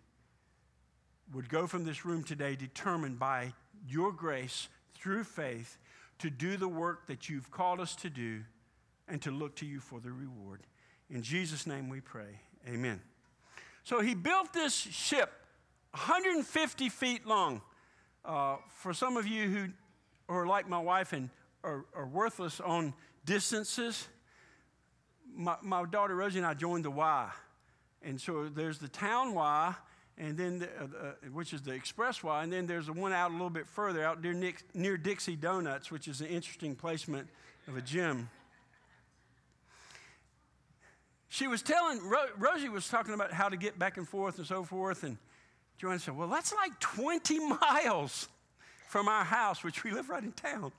would 1.32 1.48
go 1.48 1.66
from 1.66 1.84
this 1.84 2.04
room 2.04 2.22
today 2.22 2.56
determined 2.56 3.18
by 3.18 3.52
your 3.86 4.12
grace 4.12 4.68
through 4.94 5.24
faith 5.24 5.78
to 6.18 6.30
do 6.30 6.56
the 6.56 6.68
work 6.68 7.06
that 7.06 7.28
you've 7.28 7.50
called 7.50 7.80
us 7.80 7.96
to 7.96 8.10
do 8.10 8.42
and 9.08 9.20
to 9.22 9.30
look 9.30 9.56
to 9.56 9.66
you 9.66 9.80
for 9.80 10.00
the 10.00 10.12
reward. 10.12 10.60
In 11.10 11.22
Jesus' 11.22 11.66
name 11.66 11.88
we 11.88 12.00
pray. 12.00 12.40
Amen. 12.68 13.00
So 13.84 14.00
he 14.00 14.14
built 14.14 14.52
this 14.52 14.74
ship 14.74 15.32
150 15.92 16.88
feet 16.88 17.26
long. 17.26 17.60
Uh, 18.24 18.56
for 18.68 18.94
some 18.94 19.16
of 19.16 19.26
you 19.26 19.48
who 19.48 19.66
are 20.28 20.46
like 20.46 20.68
my 20.68 20.78
wife 20.78 21.12
and 21.12 21.28
are, 21.64 21.84
are 21.94 22.06
worthless 22.06 22.60
on 22.60 22.94
distances, 23.24 24.08
my, 25.34 25.56
my, 25.62 25.84
daughter 25.84 26.14
Rosie 26.14 26.38
and 26.38 26.46
I 26.46 26.54
joined 26.54 26.84
the 26.84 26.90
Y. 26.90 27.30
And 28.02 28.20
so 28.20 28.48
there's 28.48 28.78
the 28.78 28.88
town 28.88 29.34
Y, 29.34 29.74
and 30.22 30.36
then 30.36 30.60
the, 30.60 30.66
uh, 30.66 30.84
uh, 30.84 31.12
which 31.32 31.52
is 31.52 31.62
the 31.62 31.72
express 31.72 32.22
Y, 32.22 32.44
and 32.44 32.52
then 32.52 32.64
there's 32.68 32.86
the 32.86 32.92
one 32.92 33.12
out 33.12 33.30
a 33.30 33.32
little 33.32 33.50
bit 33.50 33.66
further, 33.66 34.04
out 34.04 34.22
near, 34.22 34.32
Nick, 34.32 34.62
near 34.72 34.96
Dixie 34.96 35.34
Donuts, 35.34 35.90
which 35.90 36.06
is 36.06 36.20
an 36.20 36.28
interesting 36.28 36.76
placement 36.76 37.28
of 37.66 37.76
a 37.76 37.82
gym. 37.82 38.30
She 41.28 41.48
was 41.48 41.60
telling, 41.60 42.00
Ro- 42.08 42.30
Rosie 42.38 42.68
was 42.68 42.88
talking 42.88 43.14
about 43.14 43.32
how 43.32 43.48
to 43.48 43.56
get 43.56 43.80
back 43.80 43.96
and 43.96 44.08
forth 44.08 44.38
and 44.38 44.46
so 44.46 44.62
forth, 44.62 45.02
and 45.02 45.18
Joanna 45.76 45.98
said, 45.98 46.16
Well, 46.16 46.28
that's 46.28 46.54
like 46.54 46.78
20 46.78 47.40
miles 47.60 48.28
from 48.86 49.08
our 49.08 49.24
house, 49.24 49.64
which 49.64 49.82
we 49.82 49.90
live 49.90 50.08
right 50.08 50.22
in 50.22 50.30
town. 50.30 50.70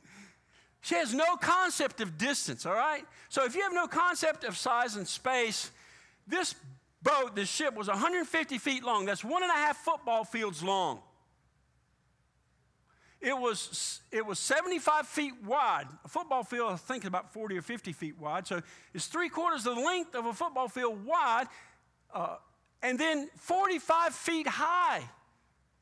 She 0.80 0.96
has 0.96 1.14
no 1.14 1.36
concept 1.36 2.00
of 2.00 2.18
distance, 2.18 2.66
all 2.66 2.76
right? 2.76 3.04
So 3.28 3.44
if 3.44 3.56
you 3.56 3.62
have 3.64 3.74
no 3.74 3.88
concept 3.88 4.46
of 4.46 4.58
size 4.58 4.96
and 4.96 5.06
space, 5.06 5.72
this 6.28 6.56
boat, 7.04 7.36
this 7.36 7.50
ship 7.50 7.76
was 7.76 7.88
150 7.88 8.58
feet 8.58 8.84
long. 8.84 9.06
That's 9.06 9.24
one 9.24 9.44
and 9.44 9.52
a 9.52 9.56
half 9.56 9.78
football 9.78 10.24
fields 10.24 10.64
long. 10.64 11.02
It 13.24 13.38
was, 13.38 14.02
it 14.12 14.26
was 14.26 14.38
75 14.38 15.08
feet 15.08 15.34
wide. 15.46 15.86
A 16.04 16.10
football 16.10 16.44
field, 16.44 16.74
I 16.74 16.76
think, 16.76 17.04
is 17.04 17.08
about 17.08 17.32
40 17.32 17.58
or 17.58 17.62
50 17.62 17.94
feet 17.94 18.20
wide. 18.20 18.46
So 18.46 18.62
it's 18.94 19.08
three 19.08 19.30
quarters 19.30 19.66
of 19.66 19.76
the 19.76 19.82
length 19.82 20.14
of 20.14 20.26
a 20.26 20.34
football 20.34 20.68
field 20.68 21.06
wide, 21.06 21.48
uh, 22.14 22.36
and 22.82 23.00
then 23.00 23.30
45 23.38 24.14
feet 24.14 24.46
high, 24.46 25.04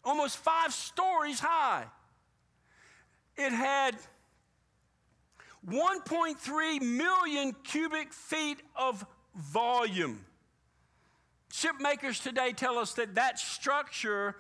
almost 0.03 0.37
five 0.37 0.71
stories 0.71 1.39
high. 1.39 1.85
It 3.35 3.51
had 3.51 3.97
1.3 5.67 6.81
million 6.81 7.55
cubic 7.63 8.13
feet 8.13 8.59
of 8.75 9.03
volume. 9.35 10.23
Ship 11.51 11.75
makers 11.79 12.19
today 12.19 12.53
tell 12.53 12.77
us 12.77 12.93
that 12.93 13.15
that 13.15 13.37
structure 13.37 14.35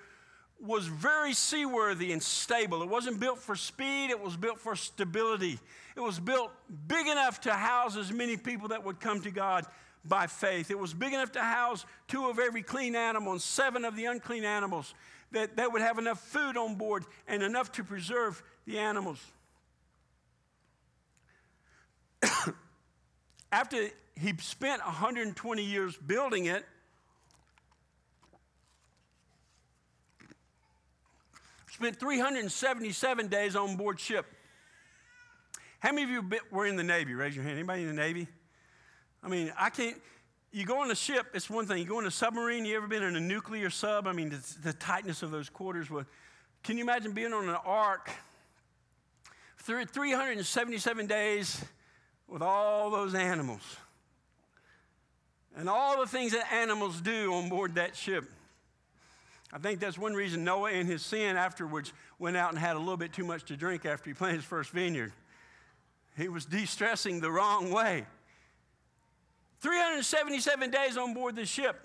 was 0.61 0.87
very 0.87 1.33
seaworthy 1.33 2.11
and 2.13 2.23
stable. 2.23 2.81
It 2.83 2.89
wasn't 2.89 3.19
built 3.19 3.39
for 3.39 3.55
speed, 3.55 4.11
it 4.11 4.19
was 4.19 4.37
built 4.37 4.59
for 4.59 4.75
stability. 4.75 5.59
It 5.95 5.99
was 5.99 6.19
built 6.19 6.51
big 6.87 7.07
enough 7.07 7.41
to 7.41 7.51
house 7.51 7.97
as 7.97 8.13
many 8.13 8.37
people 8.37 8.69
that 8.69 8.85
would 8.85 8.99
come 8.99 9.21
to 9.21 9.31
God 9.31 9.65
by 10.05 10.27
faith. 10.27 10.71
It 10.71 10.79
was 10.79 10.93
big 10.93 11.13
enough 11.13 11.33
to 11.33 11.41
house 11.41 11.85
two 12.07 12.29
of 12.29 12.39
every 12.39 12.61
clean 12.61 12.95
animal 12.95 13.33
and 13.33 13.41
seven 13.41 13.83
of 13.83 13.95
the 13.95 14.05
unclean 14.05 14.45
animals, 14.45 14.93
that, 15.31 15.57
that 15.57 15.73
would 15.73 15.81
have 15.81 15.97
enough 15.99 16.19
food 16.19 16.55
on 16.57 16.75
board 16.75 17.03
and 17.27 17.43
enough 17.43 17.71
to 17.73 17.83
preserve 17.83 18.41
the 18.65 18.79
animals. 18.79 19.19
After 23.51 23.89
he 24.15 24.33
spent 24.39 24.83
120 24.85 25.63
years 25.63 25.97
building 25.97 26.45
it, 26.45 26.65
spent 31.81 31.99
377 31.99 33.27
days 33.27 33.55
on 33.55 33.75
board 33.75 33.99
ship. 33.99 34.27
How 35.79 35.91
many 35.91 36.03
of 36.03 36.09
you 36.11 36.23
were 36.51 36.67
in 36.67 36.75
the 36.75 36.83
Navy? 36.83 37.15
Raise 37.15 37.35
your 37.35 37.43
hand. 37.43 37.57
Anybody 37.57 37.81
in 37.81 37.87
the 37.87 37.93
Navy? 37.95 38.27
I 39.23 39.29
mean, 39.29 39.51
I 39.57 39.71
can't. 39.71 39.97
You 40.51 40.63
go 40.63 40.81
on 40.81 40.91
a 40.91 40.95
ship, 40.95 41.27
it's 41.33 41.49
one 41.49 41.65
thing. 41.65 41.79
You 41.79 41.85
go 41.85 41.97
on 41.97 42.05
a 42.05 42.11
submarine, 42.11 42.65
you 42.65 42.77
ever 42.77 42.85
been 42.85 43.01
in 43.01 43.15
a 43.15 43.19
nuclear 43.19 43.71
sub? 43.71 44.05
I 44.05 44.11
mean, 44.11 44.29
the, 44.29 44.55
the 44.63 44.73
tightness 44.73 45.23
of 45.23 45.31
those 45.31 45.49
quarters. 45.49 45.89
Would, 45.89 46.05
can 46.61 46.77
you 46.77 46.83
imagine 46.83 47.13
being 47.13 47.33
on 47.33 47.49
an 47.49 47.57
ark 47.65 48.11
377 49.57 51.07
days 51.07 51.65
with 52.27 52.43
all 52.43 52.91
those 52.91 53.15
animals? 53.15 53.63
And 55.55 55.67
all 55.67 55.99
the 55.99 56.07
things 56.07 56.33
that 56.33 56.53
animals 56.53 57.01
do 57.01 57.33
on 57.33 57.49
board 57.49 57.75
that 57.75 57.95
ship. 57.95 58.29
I 59.53 59.57
think 59.57 59.79
that's 59.79 59.97
one 59.97 60.13
reason 60.13 60.43
Noah, 60.43 60.71
in 60.71 60.87
his 60.87 61.01
sin 61.01 61.35
afterwards, 61.35 61.91
went 62.19 62.37
out 62.37 62.51
and 62.51 62.59
had 62.59 62.75
a 62.75 62.79
little 62.79 62.97
bit 62.97 63.11
too 63.11 63.25
much 63.25 63.43
to 63.45 63.57
drink 63.57 63.85
after 63.85 64.09
he 64.09 64.13
planted 64.13 64.37
his 64.37 64.45
first 64.45 64.71
vineyard. 64.71 65.11
He 66.17 66.29
was 66.29 66.45
de 66.45 66.65
stressing 66.65 67.19
the 67.19 67.31
wrong 67.31 67.71
way. 67.71 68.05
377 69.61 70.71
days 70.71 70.97
on 70.97 71.13
board 71.13 71.35
the 71.35 71.45
ship. 71.45 71.79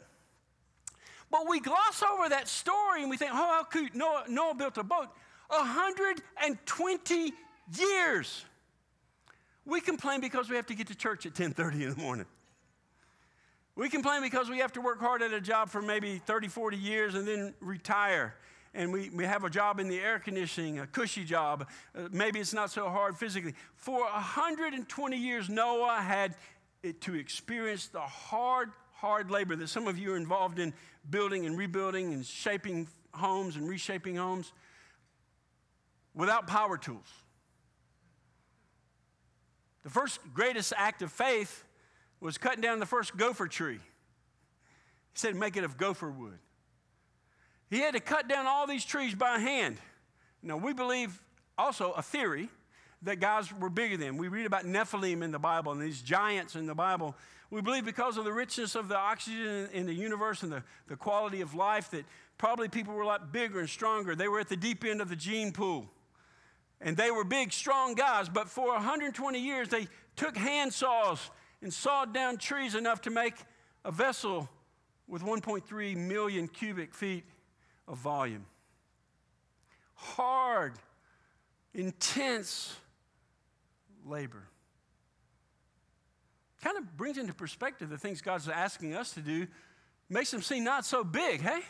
But 1.31 1.48
we 1.48 1.61
gloss 1.61 2.02
over 2.02 2.29
that 2.29 2.48
story 2.48 3.02
and 3.02 3.11
we 3.11 3.16
think, 3.16 3.33
oh, 3.33 3.37
how 3.37 3.64
cute. 3.64 3.94
Noah, 3.94 4.24
Noah 4.29 4.55
built 4.55 4.79
a 4.79 4.85
boat. 4.85 5.09
120 5.48 7.33
years. 7.76 8.44
We 9.64 9.81
complain 9.81 10.20
because 10.20 10.48
we 10.48 10.57
have 10.57 10.66
to 10.66 10.74
get 10.74 10.87
to 10.88 10.94
church 10.94 11.26
at 11.26 11.35
10:30 11.35 11.83
in 11.83 11.90
the 11.90 11.96
morning. 11.96 12.26
We 13.77 13.91
complain 13.91 14.23
because 14.23 14.49
we 14.49 14.59
have 14.59 14.73
to 14.73 14.81
work 14.81 15.01
hard 15.01 15.21
at 15.21 15.35
a 15.35 15.41
job 15.41 15.69
for 15.69 15.83
maybe 15.83 16.17
30, 16.17 16.49
40 16.49 16.79
years 16.79 17.15
and 17.15 17.29
then 17.29 17.53
retire. 17.61 18.35
And 18.73 18.91
we, 18.91 19.11
we 19.11 19.25
have 19.25 19.45
a 19.45 19.51
job 19.51 19.79
in 19.79 19.89
the 19.89 20.01
air 20.01 20.19
conditioning, 20.19 20.79
a 20.79 20.87
cushy 20.87 21.25
job. 21.25 21.69
Uh, 21.95 22.09
maybe 22.11 22.41
it's 22.41 22.55
not 22.55 22.71
so 22.71 22.89
hard 22.89 23.17
physically. 23.17 23.55
For 23.75 24.01
120 24.01 25.17
years, 25.17 25.51
Noah 25.51 26.01
had 26.01 26.35
to 27.01 27.15
experience 27.15 27.89
the 27.89 28.01
hard, 28.01 28.71
hard 28.93 29.31
labor 29.31 29.57
that 29.57 29.69
some 29.69 29.87
of 29.87 29.99
you 29.99 30.15
are 30.15 30.17
involved 30.17 30.59
in 30.59 30.73
building 31.11 31.45
and 31.45 31.59
rebuilding 31.59 32.15
and 32.15 32.25
shaping 32.25 32.89
homes 33.12 33.57
and 33.57 33.69
reshaping 33.69 34.17
homes 34.17 34.53
without 36.15 36.47
power 36.47 36.79
tools. 36.79 37.09
The 39.85 39.91
first 39.91 40.19
greatest 40.33 40.73
act 40.77 41.03
of 41.03 41.12
faith 41.12 41.65
was 42.20 42.38
cutting 42.38 42.62
down 42.62 42.79
the 42.79 42.87
first 42.87 43.16
gopher 43.16 43.46
tree. 43.46 43.74
He 43.79 45.18
said, 45.18 45.35
make 45.35 45.57
it 45.57 45.64
of 45.64 45.76
gopher 45.76 46.11
wood. 46.11 46.38
He 47.70 47.79
had 47.81 47.94
to 47.94 48.00
cut 48.00 48.29
down 48.29 48.46
all 48.46 48.66
these 48.66 48.85
trees 48.85 49.14
by 49.14 49.38
hand. 49.38 49.79
Now, 50.42 50.57
we 50.57 50.72
believe 50.72 51.20
also 51.59 51.92
a 51.92 52.02
theory 52.02 52.48
that 53.02 53.20
guys 53.20 53.52
were 53.52 53.70
bigger 53.70 53.96
than. 53.96 54.16
We 54.16 54.29
read 54.29 54.46
about 54.46 54.64
Nephilim 54.64 55.22
in 55.22 55.31
the 55.31 55.38
Bible 55.38 55.72
and 55.72 55.81
these 55.81 56.02
giants 56.02 56.55
in 56.55 56.66
the 56.66 56.74
Bible. 56.74 57.14
We 57.50 57.61
believe 57.61 57.85
because 57.85 58.16
of 58.16 58.24
the 58.24 58.33
richness 58.33 58.74
of 58.74 58.88
the 58.88 58.96
oxygen 58.96 59.68
in 59.72 59.87
the 59.87 59.94
universe 59.94 60.42
and 60.42 60.52
the, 60.52 60.62
the 60.88 60.96
quality 60.96 61.40
of 61.40 61.55
life 61.55 61.90
that 61.90 62.05
probably 62.38 62.68
people 62.68 62.94
were 62.94 63.02
a 63.02 63.07
lot 63.07 63.33
bigger 63.33 63.61
and 63.61 63.68
stronger. 63.68 64.14
They 64.14 64.29
were 64.29 64.40
at 64.40 64.48
the 64.48 64.57
deep 64.57 64.85
end 64.85 65.00
of 65.00 65.09
the 65.09 65.16
gene 65.16 65.52
pool. 65.52 65.88
And 66.81 66.96
they 66.96 67.11
were 67.11 67.24
big, 67.24 67.52
strong 67.52 67.94
guys, 67.94 68.29
but 68.29 68.48
for 68.48 68.68
120 68.74 69.38
years 69.38 69.68
they 69.68 69.88
took 70.14 70.37
hand 70.37 70.72
saws 70.72 71.31
and 71.62 71.73
sawed 71.73 72.12
down 72.12 72.37
trees 72.37 72.75
enough 72.75 73.01
to 73.03 73.11
make 73.11 73.35
a 73.85 73.90
vessel 73.90 74.49
with 75.09 75.23
1.3 75.23 75.97
million 75.97 76.49
cubic 76.49 76.95
feet 76.95 77.25
of 77.87 77.99
volume. 77.99 78.45
Hard, 79.95 80.75
intense 81.75 82.77
labor. 84.05 84.42
Kind 86.62 86.79
of 86.79 86.97
brings 86.97 87.19
into 87.19 87.33
perspective 87.33 87.88
the 87.88 87.99
things 87.99 88.21
God's 88.21 88.49
asking 88.49 88.95
us 88.95 89.12
to 89.12 89.21
do, 89.21 89.47
makes 90.09 90.31
them 90.31 90.42
seem 90.42 90.64
not 90.64 90.85
so 90.85 91.05
big, 91.05 91.40
hey? 91.40 91.61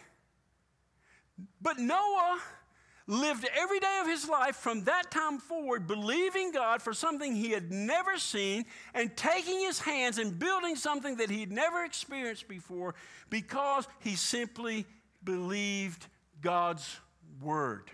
But 1.60 1.78
Noah 1.78 2.40
lived 3.06 3.48
every 3.56 3.78
day 3.78 3.98
of 4.00 4.08
his 4.08 4.28
life 4.28 4.56
from 4.56 4.84
that 4.84 5.10
time 5.10 5.38
forward 5.38 5.86
believing 5.86 6.50
God 6.50 6.82
for 6.82 6.92
something 6.92 7.34
he 7.34 7.50
had 7.50 7.70
never 7.70 8.18
seen 8.18 8.64
and 8.94 9.16
taking 9.16 9.60
his 9.60 9.78
hands 9.78 10.18
and 10.18 10.38
building 10.38 10.74
something 10.74 11.16
that 11.16 11.30
he'd 11.30 11.52
never 11.52 11.84
experienced 11.84 12.48
before 12.48 12.94
because 13.30 13.86
he 14.00 14.16
simply 14.16 14.86
believed 15.22 16.06
God's 16.42 16.98
word. 17.40 17.90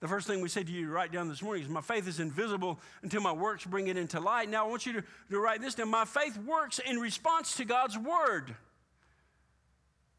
The 0.00 0.08
first 0.08 0.26
thing 0.26 0.40
we 0.40 0.48
said 0.48 0.66
to 0.66 0.72
you 0.72 0.86
to 0.86 0.92
write 0.92 1.12
down 1.12 1.28
this 1.28 1.42
morning 1.42 1.62
is 1.62 1.68
my 1.68 1.80
faith 1.80 2.08
is 2.08 2.18
invisible 2.18 2.80
until 3.02 3.20
my 3.20 3.30
works 3.30 3.64
bring 3.64 3.86
it 3.86 3.96
into 3.96 4.18
light. 4.18 4.48
Now 4.48 4.66
I 4.66 4.68
want 4.68 4.84
you 4.84 4.94
to, 4.94 5.04
to 5.30 5.38
write 5.38 5.60
this 5.60 5.76
down. 5.76 5.90
My 5.90 6.04
faith 6.06 6.36
works 6.38 6.80
in 6.80 6.98
response 6.98 7.56
to 7.58 7.64
God's 7.64 7.96
word. 7.96 8.56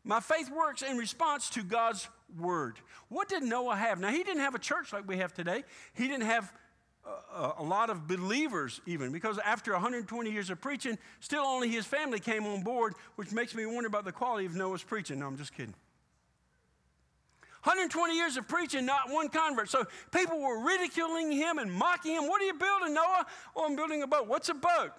My 0.06 0.20
faith 0.20 0.50
works 0.52 0.84
in 0.84 0.98
response 0.98 1.50
to 1.52 1.64
God's 1.64 2.08
word. 2.40 2.78
What 3.10 3.30
did 3.30 3.44
Noah 3.44 3.76
have? 3.76 4.00
Now, 4.00 4.10
he 4.10 4.24
didn't 4.24 4.42
have 4.42 4.56
a 4.56 4.60
church 4.60 4.94
like 4.94 5.08
we 5.08 5.18
have 5.18 5.34
today. 5.34 5.64
He 5.94 6.08
didn't 6.08 6.26
have 6.26 6.52
a, 7.36 7.54
a, 7.60 7.64
lot 7.64 7.90
of 7.90 8.08
believers, 8.08 8.82
even, 8.86 9.12
because 9.12 9.38
after 9.40 9.74
120 9.74 10.32
years 10.32 10.50
of 10.50 10.62
preaching, 10.62 10.98
still 11.20 11.44
only 11.44 11.70
his 11.70 11.86
family 11.86 12.20
came 12.20 12.46
on 12.46 12.64
board, 12.64 12.94
which 13.16 13.32
makes 13.32 13.54
me 13.54 13.66
wonder 13.66 13.88
about 13.88 14.06
the 14.06 14.12
quality 14.12 14.46
of 14.46 14.56
Noah's 14.56 14.84
preaching. 14.84 15.20
No, 15.20 15.28
I'm 15.28 15.38
just 15.38 15.54
kidding. 15.54 15.76
120 17.64 18.16
years 18.16 18.36
of 18.36 18.48
preaching, 18.48 18.86
not 18.86 19.10
one 19.10 19.30
convert. 19.30 19.70
So 19.70 19.86
people 20.12 20.40
were 20.40 20.66
ridiculing 20.66 21.32
him 21.32 21.60
and 21.60 21.72
mocking 21.72 22.12
him. 22.12 22.28
What 22.28 22.42
are 22.42 22.46
you 22.46 22.54
building, 22.54 22.94
Noah? 22.94 23.26
Oh, 23.56 23.66
I'm 23.66 23.78
building 23.78 24.04
a 24.04 24.08
boat. 24.08 24.28
What's 24.28 24.50
a 24.50 24.54
boat? 24.54 24.92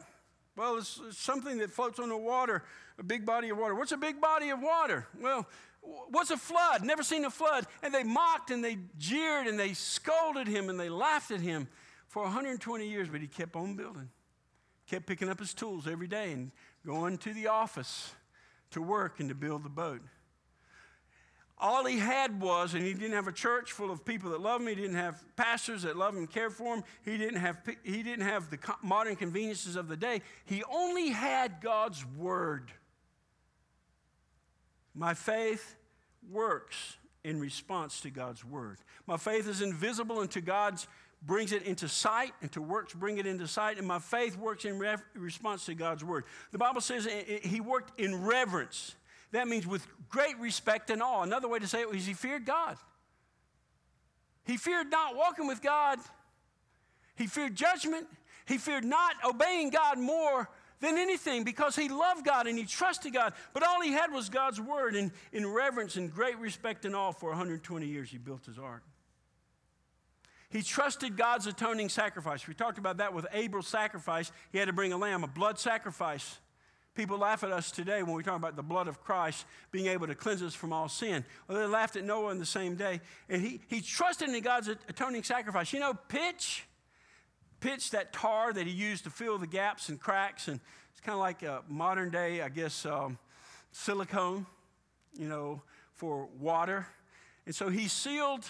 Well, 0.56 0.78
it's, 0.78 1.00
it's 1.06 1.18
something 1.18 1.58
that 1.58 1.70
floats 1.70 1.98
on 1.98 2.08
the 2.08 2.16
water, 2.16 2.62
a 2.98 3.02
big 3.02 3.26
body 3.26 3.50
of 3.50 3.58
water. 3.58 3.74
What's 3.74 3.92
a 3.92 3.98
big 3.98 4.20
body 4.20 4.48
of 4.48 4.62
water? 4.62 5.06
Well, 5.20 5.46
what's 6.10 6.30
a 6.30 6.36
flood? 6.36 6.84
Never 6.84 7.02
seen 7.02 7.24
a 7.24 7.30
flood. 7.30 7.66
And 7.82 7.92
they 7.92 8.02
mocked 8.02 8.50
and 8.50 8.64
they 8.64 8.78
jeered 8.98 9.46
and 9.46 9.58
they 9.58 9.74
scolded 9.74 10.48
him 10.48 10.68
and 10.68 10.78
they 10.78 10.88
laughed 10.88 11.30
at 11.30 11.40
him 11.40 11.68
for 12.08 12.22
120 12.22 12.88
years, 12.88 13.08
but 13.08 13.20
he 13.20 13.26
kept 13.26 13.56
on 13.56 13.74
building. 13.74 14.08
Kept 14.86 15.06
picking 15.06 15.28
up 15.28 15.38
his 15.38 15.54
tools 15.54 15.86
every 15.88 16.06
day 16.06 16.32
and 16.32 16.50
going 16.86 17.18
to 17.18 17.32
the 17.32 17.48
office 17.48 18.12
to 18.70 18.82
work 18.82 19.20
and 19.20 19.28
to 19.28 19.34
build 19.34 19.64
the 19.64 19.70
boat. 19.70 20.00
All 21.56 21.84
he 21.84 21.98
had 21.98 22.40
was, 22.40 22.74
and 22.74 22.84
he 22.84 22.92
didn't 22.92 23.12
have 23.12 23.28
a 23.28 23.32
church 23.32 23.72
full 23.72 23.90
of 23.90 24.04
people 24.04 24.30
that 24.30 24.40
loved 24.40 24.62
him. 24.62 24.68
He 24.68 24.74
didn't 24.74 24.96
have 24.96 25.24
pastors 25.36 25.82
that 25.82 25.96
loved 25.96 26.16
him 26.16 26.24
and 26.24 26.30
cared 26.30 26.52
for 26.52 26.74
him. 26.74 26.84
He 27.04 27.16
didn't 27.16 27.36
have, 27.36 27.58
he 27.84 28.02
didn't 28.02 28.26
have 28.26 28.50
the 28.50 28.58
modern 28.82 29.16
conveniences 29.16 29.76
of 29.76 29.88
the 29.88 29.96
day. 29.96 30.22
He 30.44 30.62
only 30.64 31.10
had 31.10 31.60
God's 31.60 32.04
word. 32.04 32.72
My 34.94 35.14
faith 35.14 35.76
works 36.30 36.96
in 37.24 37.40
response 37.40 38.00
to 38.02 38.10
God's 38.10 38.44
word. 38.44 38.78
My 39.06 39.16
faith 39.16 39.48
is 39.48 39.62
invisible 39.62 40.20
unto 40.20 40.40
God's 40.40 40.86
brings 41.26 41.52
it 41.52 41.62
into 41.62 41.88
sight, 41.88 42.32
and 42.42 42.52
to 42.52 42.60
works 42.60 42.92
bring 42.92 43.18
it 43.18 43.26
into 43.26 43.48
sight, 43.48 43.78
and 43.78 43.86
my 43.86 43.98
faith 43.98 44.36
works 44.36 44.64
in 44.64 44.78
ref- 44.78 45.02
response 45.14 45.64
to 45.66 45.74
God's 45.74 46.04
word. 46.04 46.24
The 46.52 46.58
Bible 46.58 46.80
says 46.80 47.06
it, 47.06 47.26
it, 47.28 47.46
he 47.46 47.60
worked 47.60 47.98
in 47.98 48.24
reverence. 48.24 48.94
That 49.32 49.48
means 49.48 49.66
with 49.66 49.86
great 50.08 50.38
respect 50.38 50.90
and 50.90 51.02
awe. 51.02 51.22
Another 51.22 51.48
way 51.48 51.58
to 51.58 51.66
say 51.66 51.80
it 51.80 51.88
was 51.88 52.06
he 52.06 52.12
feared 52.12 52.44
God. 52.44 52.76
He 54.44 54.56
feared 54.56 54.90
not 54.90 55.16
walking 55.16 55.46
with 55.46 55.62
God. 55.62 55.98
He 57.16 57.26
feared 57.26 57.54
judgment. 57.54 58.06
He 58.46 58.58
feared 58.58 58.84
not 58.84 59.14
obeying 59.24 59.70
God 59.70 59.98
more 59.98 60.50
than 60.80 60.98
anything 60.98 61.44
because 61.44 61.76
he 61.76 61.88
loved 61.88 62.24
God 62.24 62.46
and 62.46 62.58
he 62.58 62.64
trusted 62.64 63.12
God. 63.12 63.32
But 63.52 63.62
all 63.62 63.80
he 63.80 63.92
had 63.92 64.12
was 64.12 64.28
God's 64.28 64.60
word. 64.60 64.94
And 64.96 65.12
in 65.32 65.46
reverence 65.46 65.96
and 65.96 66.12
great 66.12 66.38
respect 66.38 66.84
and 66.84 66.94
awe 66.94 67.12
for 67.12 67.30
120 67.30 67.86
years, 67.86 68.10
he 68.10 68.18
built 68.18 68.44
his 68.46 68.58
ark. 68.58 68.82
He 70.50 70.62
trusted 70.62 71.16
God's 71.16 71.48
atoning 71.48 71.88
sacrifice. 71.88 72.46
We 72.46 72.54
talked 72.54 72.78
about 72.78 72.98
that 72.98 73.12
with 73.12 73.26
Abel's 73.32 73.66
sacrifice. 73.66 74.30
He 74.52 74.58
had 74.58 74.66
to 74.66 74.72
bring 74.72 74.92
a 74.92 74.96
lamb, 74.96 75.24
a 75.24 75.26
blood 75.26 75.58
sacrifice. 75.58 76.38
People 76.94 77.18
laugh 77.18 77.42
at 77.42 77.50
us 77.50 77.72
today 77.72 78.04
when 78.04 78.14
we 78.14 78.22
talk 78.22 78.36
about 78.36 78.54
the 78.54 78.62
blood 78.62 78.86
of 78.86 79.02
Christ 79.02 79.46
being 79.72 79.86
able 79.86 80.06
to 80.06 80.14
cleanse 80.14 80.42
us 80.42 80.54
from 80.54 80.72
all 80.72 80.88
sin. 80.88 81.24
Well, 81.48 81.58
they 81.58 81.66
laughed 81.66 81.96
at 81.96 82.04
Noah 82.04 82.30
in 82.30 82.38
the 82.38 82.46
same 82.46 82.76
day. 82.76 83.00
And 83.28 83.42
he, 83.42 83.60
he 83.66 83.80
trusted 83.80 84.28
in 84.28 84.40
God's 84.42 84.68
atoning 84.68 85.24
sacrifice. 85.24 85.72
You 85.72 85.80
know, 85.80 85.94
pitch, 85.94 86.66
pitch, 87.64 87.92
that 87.92 88.12
tar 88.12 88.52
that 88.52 88.66
he 88.66 88.72
used 88.72 89.04
to 89.04 89.10
fill 89.10 89.38
the 89.38 89.46
gaps 89.46 89.88
and 89.88 89.98
cracks, 89.98 90.48
and 90.48 90.60
it's 90.92 91.00
kind 91.00 91.14
of 91.14 91.20
like 91.20 91.42
a 91.42 91.62
modern 91.66 92.10
day, 92.10 92.42
I 92.42 92.50
guess, 92.50 92.84
um, 92.84 93.16
silicone, 93.72 94.44
you 95.18 95.26
know, 95.26 95.62
for 95.94 96.28
water. 96.38 96.86
And 97.46 97.54
so 97.54 97.70
he 97.70 97.88
sealed 97.88 98.44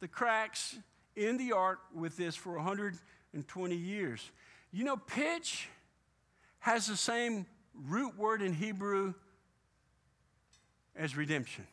the 0.00 0.08
cracks 0.08 0.76
in 1.14 1.36
the 1.36 1.52
ark 1.52 1.78
with 1.94 2.16
this 2.16 2.34
for 2.34 2.56
120 2.56 3.76
years. 3.76 4.28
You 4.72 4.82
know, 4.82 4.96
pitch 4.96 5.68
has 6.58 6.88
the 6.88 6.96
same 6.96 7.46
root 7.86 8.18
word 8.18 8.42
in 8.42 8.52
Hebrew 8.52 9.14
as 10.96 11.16
redemption. 11.16 11.64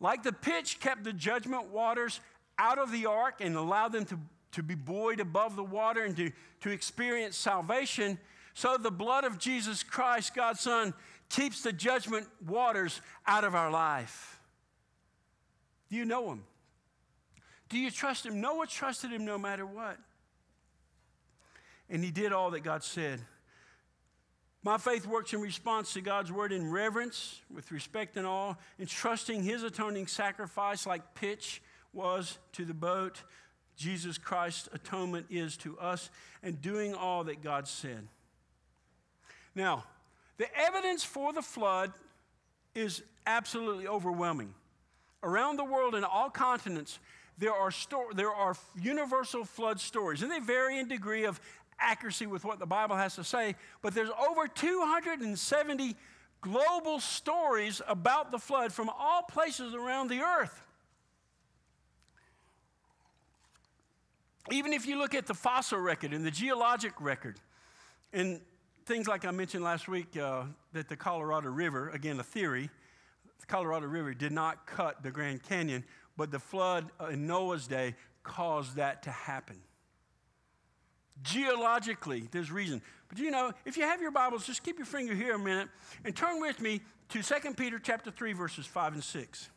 Like 0.00 0.24
the 0.24 0.32
pitch 0.32 0.80
kept 0.80 1.04
the 1.04 1.12
judgment 1.12 1.68
waters 1.68 2.18
out 2.58 2.78
of 2.78 2.90
the 2.90 3.06
ark 3.06 3.36
and 3.40 3.54
allowed 3.54 3.92
them 3.92 4.04
to, 4.06 4.18
to 4.52 4.62
be 4.62 4.74
buoyed 4.74 5.20
above 5.20 5.56
the 5.56 5.64
water 5.64 6.04
and 6.04 6.16
to, 6.16 6.30
to 6.62 6.70
experience 6.70 7.36
salvation, 7.36 8.18
so 8.54 8.76
the 8.76 8.90
blood 8.90 9.24
of 9.24 9.38
Jesus 9.38 9.82
Christ, 9.82 10.34
God's 10.34 10.60
Son, 10.60 10.92
keeps 11.28 11.62
the 11.62 11.72
judgment 11.72 12.26
waters 12.46 13.00
out 13.26 13.44
of 13.44 13.54
our 13.54 13.70
life. 13.70 14.40
Do 15.88 15.96
you 15.96 16.04
know 16.04 16.32
Him? 16.32 16.42
Do 17.68 17.78
you 17.78 17.90
trust 17.90 18.26
Him? 18.26 18.40
Noah 18.40 18.66
trusted 18.66 19.12
Him 19.12 19.24
no 19.24 19.38
matter 19.38 19.64
what. 19.64 19.98
And 21.90 22.04
he 22.04 22.12
did 22.12 22.32
all 22.32 22.52
that 22.52 22.60
God 22.60 22.84
said. 22.84 23.20
My 24.62 24.78
faith 24.78 25.06
works 25.06 25.32
in 25.32 25.40
response 25.40 25.94
to 25.94 26.00
God's 26.00 26.30
word 26.30 26.52
in 26.52 26.70
reverence, 26.70 27.40
with 27.52 27.72
respect 27.72 28.16
and 28.16 28.26
awe, 28.26 28.54
in 28.78 28.86
trusting 28.86 29.42
his 29.42 29.62
atoning 29.62 30.06
sacrifice 30.06 30.86
like 30.86 31.14
pitch 31.14 31.62
was 31.92 32.38
to 32.52 32.64
the 32.64 32.74
boat. 32.74 33.22
Jesus 33.80 34.18
Christ's 34.18 34.68
atonement 34.74 35.24
is 35.30 35.56
to 35.58 35.78
us, 35.78 36.10
and 36.42 36.60
doing 36.60 36.92
all 36.92 37.24
that 37.24 37.42
God 37.42 37.66
said. 37.66 38.06
Now, 39.54 39.84
the 40.36 40.54
evidence 40.54 41.02
for 41.02 41.32
the 41.32 41.40
flood 41.40 41.90
is 42.74 43.02
absolutely 43.26 43.88
overwhelming. 43.88 44.52
Around 45.22 45.56
the 45.56 45.64
world 45.64 45.94
in 45.94 46.04
all 46.04 46.28
continents, 46.28 46.98
there 47.38 47.54
are, 47.54 47.70
sto- 47.70 48.10
there 48.14 48.30
are 48.30 48.54
universal 48.78 49.46
flood 49.46 49.80
stories, 49.80 50.20
and 50.20 50.30
they 50.30 50.40
vary 50.40 50.78
in 50.78 50.86
degree 50.86 51.24
of 51.24 51.40
accuracy 51.78 52.26
with 52.26 52.44
what 52.44 52.58
the 52.58 52.66
Bible 52.66 52.96
has 52.96 53.14
to 53.14 53.24
say, 53.24 53.54
but 53.80 53.94
there's 53.94 54.10
over 54.28 54.46
270 54.46 55.96
global 56.42 57.00
stories 57.00 57.80
about 57.88 58.30
the 58.30 58.38
flood 58.38 58.74
from 58.74 58.90
all 58.90 59.22
places 59.22 59.72
around 59.72 60.08
the 60.08 60.20
earth. 60.20 60.62
Even 64.50 64.72
if 64.72 64.86
you 64.86 64.98
look 64.98 65.14
at 65.14 65.26
the 65.26 65.34
fossil 65.34 65.78
record 65.78 66.12
and 66.12 66.24
the 66.24 66.30
geologic 66.30 66.92
record, 67.00 67.38
and 68.12 68.40
things 68.86 69.06
like 69.06 69.24
I 69.24 69.30
mentioned 69.30 69.62
last 69.62 69.86
week 69.86 70.16
uh, 70.16 70.44
that 70.72 70.88
the 70.88 70.96
Colorado 70.96 71.48
River, 71.48 71.90
again, 71.90 72.18
a 72.18 72.22
theory, 72.22 72.70
the 73.38 73.46
Colorado 73.46 73.86
River 73.86 74.14
did 74.14 74.32
not 74.32 74.66
cut 74.66 75.02
the 75.02 75.10
Grand 75.10 75.42
Canyon, 75.42 75.84
but 76.16 76.30
the 76.30 76.38
flood 76.38 76.90
in 77.10 77.26
Noah's 77.26 77.66
day 77.66 77.94
caused 78.22 78.76
that 78.76 79.02
to 79.04 79.10
happen. 79.10 79.56
Geologically, 81.22 82.28
there's 82.30 82.50
reason. 82.50 82.80
But 83.08 83.18
you 83.18 83.30
know, 83.30 83.52
if 83.64 83.76
you 83.76 83.82
have 83.82 84.00
your 84.00 84.10
Bibles, 84.10 84.46
just 84.46 84.62
keep 84.62 84.78
your 84.78 84.86
finger 84.86 85.14
here 85.14 85.34
a 85.34 85.38
minute 85.38 85.68
and 86.04 86.16
turn 86.16 86.40
with 86.40 86.60
me 86.60 86.80
to 87.10 87.22
2 87.22 87.54
Peter 87.54 87.78
chapter 87.78 88.10
3, 88.10 88.32
verses 88.32 88.66
5 88.66 88.94
and 88.94 89.04
6. 89.04 89.50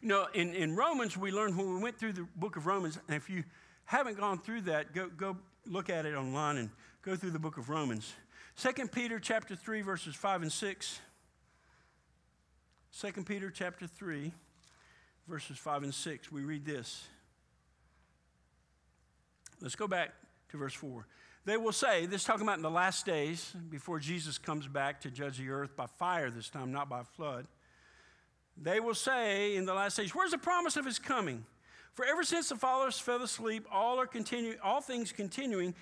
You 0.00 0.08
know, 0.08 0.26
in, 0.32 0.54
in 0.54 0.76
Romans, 0.76 1.16
we 1.16 1.32
learned 1.32 1.56
when 1.56 1.74
we 1.74 1.80
went 1.80 1.98
through 1.98 2.12
the 2.12 2.26
book 2.36 2.56
of 2.56 2.66
Romans, 2.66 2.98
and 3.08 3.16
if 3.16 3.28
you 3.28 3.44
haven't 3.84 4.18
gone 4.18 4.38
through 4.38 4.62
that, 4.62 4.94
go, 4.94 5.08
go 5.08 5.36
look 5.66 5.90
at 5.90 6.06
it 6.06 6.14
online 6.14 6.56
and 6.56 6.70
go 7.02 7.16
through 7.16 7.30
the 7.30 7.38
book 7.38 7.58
of 7.58 7.68
Romans. 7.68 8.12
2 8.56 8.88
Peter 8.88 9.18
chapter 9.18 9.56
3, 9.56 9.82
verses 9.82 10.14
5 10.14 10.42
and 10.42 10.52
6. 10.52 11.00
2 13.00 13.12
Peter 13.24 13.50
chapter 13.50 13.86
3, 13.86 14.32
verses 15.26 15.58
5 15.58 15.84
and 15.84 15.94
6. 15.94 16.32
We 16.32 16.42
read 16.42 16.64
this. 16.64 17.06
Let's 19.60 19.76
go 19.76 19.88
back 19.88 20.10
to 20.50 20.56
verse 20.56 20.74
4. 20.74 21.06
They 21.44 21.56
will 21.56 21.72
say, 21.72 22.06
this 22.06 22.24
talking 22.24 22.42
about 22.42 22.56
in 22.56 22.62
the 22.62 22.70
last 22.70 23.06
days, 23.06 23.54
before 23.70 23.98
Jesus 23.98 24.38
comes 24.38 24.68
back 24.68 25.00
to 25.00 25.10
judge 25.10 25.38
the 25.38 25.48
earth 25.50 25.74
by 25.76 25.86
fire 25.86 26.30
this 26.30 26.48
time, 26.48 26.72
not 26.72 26.88
by 26.88 27.02
flood. 27.02 27.46
They 28.60 28.80
will 28.80 28.94
say 28.94 29.56
in 29.56 29.64
the 29.64 29.74
last 29.74 29.96
days, 29.96 30.14
Where's 30.14 30.32
the 30.32 30.38
promise 30.38 30.76
of 30.76 30.84
his 30.84 30.98
coming? 30.98 31.44
For 31.94 32.04
ever 32.04 32.22
since 32.22 32.48
the 32.48 32.56
fathers 32.56 32.98
fell 32.98 33.22
asleep, 33.22 33.66
all 33.72 33.98
are 33.98 34.06
continuing, 34.06 34.56
all 34.62 34.80
things 34.80 35.10
continuing 35.10 35.74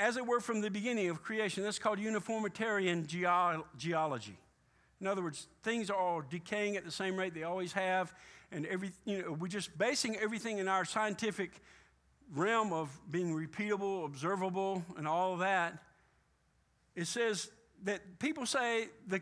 as 0.00 0.16
it 0.16 0.26
were 0.26 0.40
from 0.40 0.60
the 0.60 0.70
beginning 0.70 1.10
of 1.10 1.22
creation. 1.22 1.62
That's 1.62 1.78
called 1.78 1.98
uniformitarian 1.98 3.06
geo- 3.06 3.66
geology. 3.76 4.38
In 5.00 5.06
other 5.06 5.22
words, 5.22 5.48
things 5.62 5.90
are 5.90 5.96
all 5.96 6.22
decaying 6.22 6.76
at 6.76 6.84
the 6.84 6.90
same 6.90 7.16
rate 7.16 7.34
they 7.34 7.42
always 7.42 7.72
have, 7.72 8.14
and 8.50 8.66
every, 8.66 8.92
you 9.04 9.22
know, 9.22 9.32
we're 9.32 9.48
just 9.48 9.76
basing 9.76 10.16
everything 10.16 10.58
in 10.58 10.68
our 10.68 10.84
scientific 10.84 11.60
realm 12.34 12.72
of 12.72 12.88
being 13.10 13.34
repeatable, 13.34 14.04
observable, 14.04 14.84
and 14.96 15.06
all 15.06 15.34
of 15.34 15.40
that, 15.40 15.82
it 16.94 17.06
says 17.06 17.50
that 17.84 18.18
people 18.18 18.46
say 18.46 18.88
the, 19.06 19.20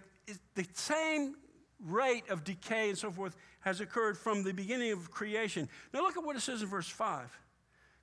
the 0.54 0.66
same 0.74 1.34
rate 1.84 2.28
of 2.28 2.44
decay 2.44 2.90
and 2.90 2.98
so 2.98 3.10
forth 3.10 3.36
has 3.60 3.80
occurred 3.80 4.16
from 4.16 4.42
the 4.42 4.52
beginning 4.52 4.92
of 4.92 5.10
creation. 5.10 5.68
Now 5.92 6.00
look 6.00 6.16
at 6.16 6.24
what 6.24 6.36
it 6.36 6.40
says 6.40 6.62
in 6.62 6.68
verse 6.68 6.88
5. 6.88 7.28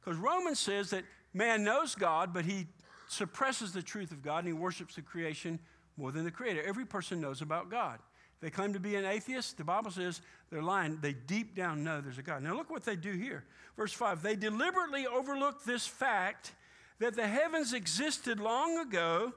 Because 0.03 0.19
Romans 0.19 0.59
says 0.59 0.91
that 0.91 1.03
man 1.33 1.63
knows 1.63 1.95
God, 1.95 2.33
but 2.33 2.45
he 2.45 2.67
suppresses 3.07 3.73
the 3.73 3.81
truth 3.81 4.11
of 4.11 4.21
God 4.21 4.39
and 4.39 4.47
he 4.47 4.53
worships 4.53 4.95
the 4.95 5.01
creation 5.01 5.59
more 5.97 6.11
than 6.11 6.23
the 6.23 6.31
Creator. 6.31 6.63
Every 6.63 6.85
person 6.85 7.19
knows 7.19 7.41
about 7.41 7.69
God. 7.69 7.99
They 8.39 8.49
claim 8.51 8.73
to 8.73 8.79
be 8.79 8.95
an 8.95 9.05
atheist. 9.05 9.57
The 9.57 9.63
Bible 9.63 9.89
says 9.89 10.21
they're 10.51 10.61
lying. 10.61 10.99
They 11.01 11.13
deep 11.13 11.55
down 11.55 11.83
know 11.83 12.01
there's 12.01 12.19
a 12.19 12.23
God. 12.23 12.43
Now, 12.43 12.55
look 12.55 12.69
what 12.69 12.83
they 12.83 12.95
do 12.95 13.13
here. 13.13 13.45
Verse 13.75 13.91
5 13.91 14.21
They 14.21 14.35
deliberately 14.35 15.07
overlook 15.07 15.63
this 15.63 15.87
fact 15.87 16.53
that 16.99 17.15
the 17.15 17.27
heavens 17.27 17.73
existed 17.73 18.39
long 18.39 18.77
ago 18.77 19.33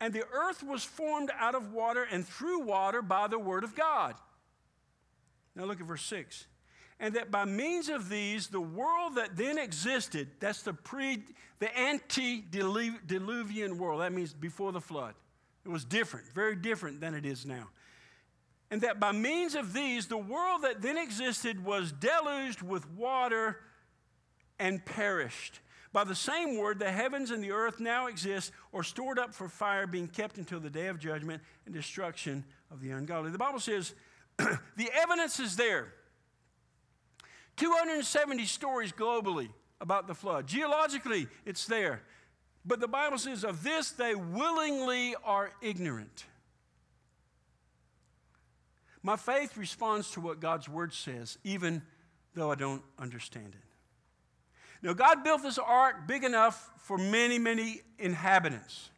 and 0.00 0.12
the 0.12 0.24
earth 0.32 0.62
was 0.62 0.82
formed 0.82 1.30
out 1.38 1.54
of 1.54 1.72
water 1.72 2.06
and 2.10 2.26
through 2.26 2.60
water 2.60 3.02
by 3.02 3.26
the 3.26 3.38
word 3.38 3.64
of 3.64 3.74
God. 3.74 4.14
Now, 5.54 5.64
look 5.64 5.80
at 5.80 5.86
verse 5.86 6.04
6 6.04 6.46
and 7.00 7.14
that 7.14 7.30
by 7.30 7.46
means 7.46 7.88
of 7.88 8.10
these, 8.10 8.48
the 8.48 8.60
world 8.60 9.14
that 9.14 9.36
then 9.36 9.56
existed, 9.56 10.28
that's 10.38 10.62
the 10.62 10.74
pre, 10.74 11.22
the 11.58 11.78
antediluvian 11.78 13.78
world, 13.78 14.02
that 14.02 14.12
means 14.12 14.34
before 14.34 14.70
the 14.70 14.82
flood. 14.82 15.14
It 15.64 15.70
was 15.70 15.84
different, 15.84 16.26
very 16.34 16.56
different 16.56 17.00
than 17.00 17.14
it 17.14 17.24
is 17.24 17.46
now. 17.46 17.68
And 18.70 18.82
that 18.82 19.00
by 19.00 19.12
means 19.12 19.54
of 19.54 19.72
these, 19.72 20.06
the 20.06 20.18
world 20.18 20.62
that 20.62 20.82
then 20.82 20.98
existed 20.98 21.64
was 21.64 21.90
deluged 21.90 22.60
with 22.60 22.88
water 22.90 23.56
and 24.58 24.84
perished. 24.84 25.60
By 25.92 26.04
the 26.04 26.14
same 26.14 26.56
word, 26.56 26.78
the 26.78 26.90
heavens 26.90 27.30
and 27.30 27.42
the 27.42 27.50
earth 27.50 27.80
now 27.80 28.06
exist 28.06 28.52
or 28.70 28.84
stored 28.84 29.18
up 29.18 29.34
for 29.34 29.48
fire, 29.48 29.86
being 29.86 30.06
kept 30.06 30.38
until 30.38 30.60
the 30.60 30.70
day 30.70 30.86
of 30.86 31.00
judgment 31.00 31.42
and 31.66 31.74
destruction 31.74 32.44
of 32.70 32.80
the 32.80 32.90
ungodly. 32.90 33.30
The 33.30 33.38
Bible 33.38 33.58
says 33.58 33.94
the 34.38 34.90
evidence 34.94 35.40
is 35.40 35.56
there. 35.56 35.92
270 37.56 38.44
stories 38.46 38.92
globally 38.92 39.48
about 39.80 40.06
the 40.06 40.14
flood. 40.14 40.46
Geologically, 40.46 41.26
it's 41.44 41.66
there. 41.66 42.02
But 42.64 42.80
the 42.80 42.88
Bible 42.88 43.18
says, 43.18 43.42
of 43.44 43.64
this 43.64 43.90
they 43.90 44.14
willingly 44.14 45.16
are 45.24 45.50
ignorant. 45.60 46.26
My 49.02 49.16
faith 49.16 49.56
responds 49.56 50.10
to 50.12 50.20
what 50.20 50.40
God's 50.40 50.68
word 50.68 50.92
says, 50.92 51.38
even 51.42 51.82
though 52.34 52.50
I 52.50 52.54
don't 52.54 52.82
understand 52.98 53.54
it. 53.54 53.69
Now, 54.82 54.92
God 54.94 55.22
built 55.22 55.42
this 55.42 55.58
ark 55.58 56.06
big 56.06 56.24
enough 56.24 56.70
for 56.78 56.96
many, 56.96 57.38
many 57.38 57.82
inhabitants. 57.98 58.90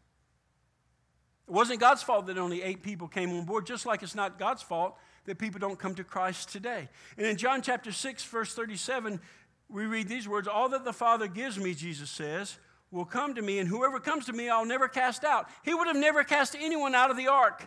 It 1.48 1.52
wasn't 1.52 1.80
God's 1.80 2.02
fault 2.02 2.26
that 2.26 2.38
only 2.38 2.62
eight 2.62 2.82
people 2.82 3.08
came 3.08 3.30
on 3.32 3.44
board, 3.44 3.66
just 3.66 3.84
like 3.84 4.02
it's 4.02 4.14
not 4.14 4.38
God's 4.38 4.62
fault 4.62 4.96
that 5.24 5.38
people 5.38 5.58
don't 5.58 5.78
come 5.78 5.94
to 5.96 6.04
Christ 6.04 6.50
today. 6.50 6.88
And 7.16 7.26
in 7.26 7.36
John 7.36 7.62
chapter 7.62 7.92
6, 7.92 8.24
verse 8.24 8.54
37, 8.54 9.20
we 9.68 9.86
read 9.86 10.08
these 10.08 10.28
words 10.28 10.48
All 10.48 10.68
that 10.70 10.84
the 10.84 10.92
Father 10.92 11.26
gives 11.26 11.58
me, 11.58 11.74
Jesus 11.74 12.10
says, 12.10 12.58
will 12.90 13.04
come 13.04 13.34
to 13.34 13.42
me, 13.42 13.58
and 13.58 13.68
whoever 13.68 13.98
comes 13.98 14.26
to 14.26 14.32
me, 14.32 14.48
I'll 14.48 14.66
never 14.66 14.86
cast 14.86 15.24
out. 15.24 15.48
He 15.64 15.74
would 15.74 15.86
have 15.86 15.96
never 15.96 16.22
cast 16.24 16.54
anyone 16.54 16.94
out 16.94 17.10
of 17.10 17.16
the 17.16 17.28
ark 17.28 17.66